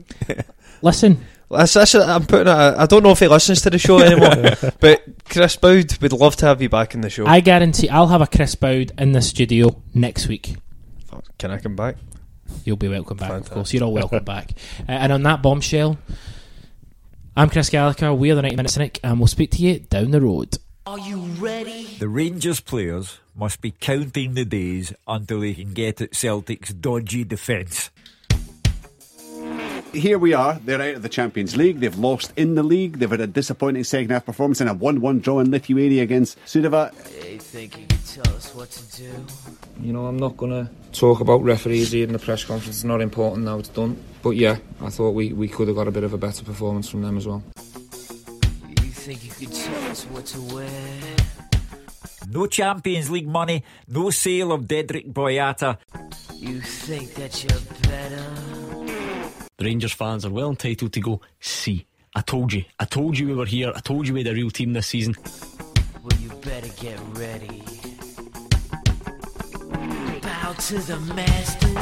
[0.81, 2.49] Listen, That's, that's, I'm putting.
[2.49, 6.11] A, I don't know if he listens to the show anymore, but Chris Boud would
[6.11, 7.26] love to have you back in the show.
[7.26, 10.57] I guarantee I'll have a Chris Bowd in the studio next week.
[11.38, 11.95] Can I come back?
[12.65, 13.73] You'll be welcome back, of course.
[13.73, 14.51] You're all welcome back.
[14.81, 15.97] Uh, and on that bombshell,
[17.38, 18.13] I'm Chris Gallagher.
[18.13, 20.57] We're the 90 Minute Cynic, and we'll speak to you down the road.
[20.87, 21.97] Are you ready?
[21.97, 27.23] The Rangers players must be counting the days until they can get at Celtic's dodgy
[27.23, 27.89] defence.
[29.93, 30.59] Here we are.
[30.63, 31.79] They're out of the Champions League.
[31.79, 32.99] They've lost in the league.
[32.99, 36.37] They've had a disappointing second half performance and a 1 1 draw in Lithuania against
[36.45, 36.93] Suduva.
[37.19, 39.25] They think you can tell us what to do.
[39.81, 42.75] You know, I'm not going to talk about referees here in the press conference.
[42.75, 43.97] It's not important now, it's done.
[44.21, 46.87] But yeah, I thought we, we could have got a bit of a better performance
[46.87, 47.41] from them as well.
[49.06, 51.15] You think you can tell us what to wear?
[52.27, 55.77] No Champions League money, no sale of Dedryck Boyata.
[56.34, 58.26] You think that you're better?
[59.57, 63.27] The Rangers fans are well entitled to go, see, I told you, I told you
[63.27, 65.15] we were here, I told you we had a real team this season.
[66.02, 67.61] Well, you better get ready.
[70.19, 71.73] Bow to the masters.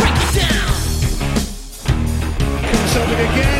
[0.00, 0.74] Break it down.
[2.88, 3.59] Something again.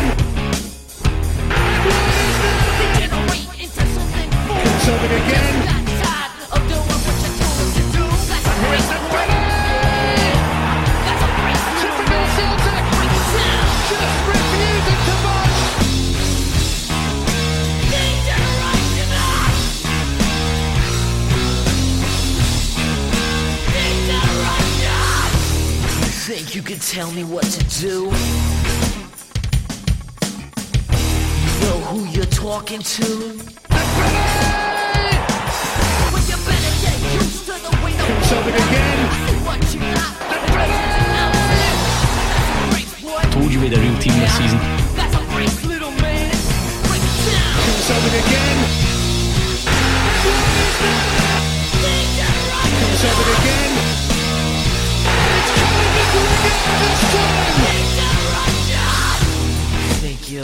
[26.55, 28.11] You can tell me what to do?
[31.61, 33.03] know who you're talking to.
[38.29, 38.99] Something again.
[43.31, 44.59] Told you we're the real team this season.
[47.87, 48.57] Something again.
[53.01, 53.80] Something again.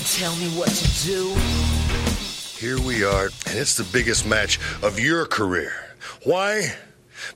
[0.00, 1.34] tell me what to do?
[2.58, 5.72] Here we are, and it's the biggest match of your career.
[6.24, 6.74] Why?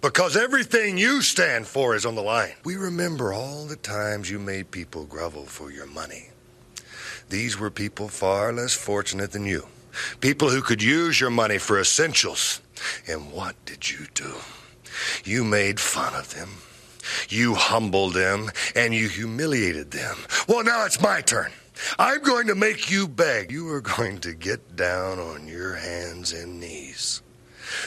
[0.01, 2.53] Because everything you stand for is on the line.
[2.65, 6.31] We remember all the times you made people grovel for your money.
[7.29, 9.67] These were people far less fortunate than you.
[10.21, 12.61] People who could use your money for essentials.
[13.07, 14.35] And what did you do?
[15.25, 16.49] You made fun of them.
[17.29, 20.17] You humbled them and you humiliated them.
[20.47, 21.51] Well, now it's my turn.
[21.99, 23.51] I'm going to make you beg.
[23.51, 27.23] You are going to get down on your hands and knees.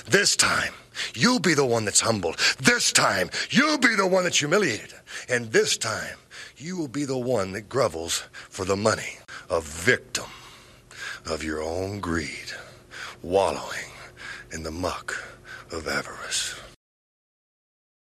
[0.07, 0.73] This time,
[1.15, 2.37] you'll be the one that's humbled.
[2.59, 4.93] This time, you'll be the one that's humiliated.
[5.27, 6.17] And this time,
[6.57, 9.17] you will be the one that grovels for the money,
[9.49, 10.25] a victim
[11.25, 12.51] of your own greed,
[13.21, 13.91] wallowing
[14.51, 15.15] in the muck
[15.71, 16.60] of avarice.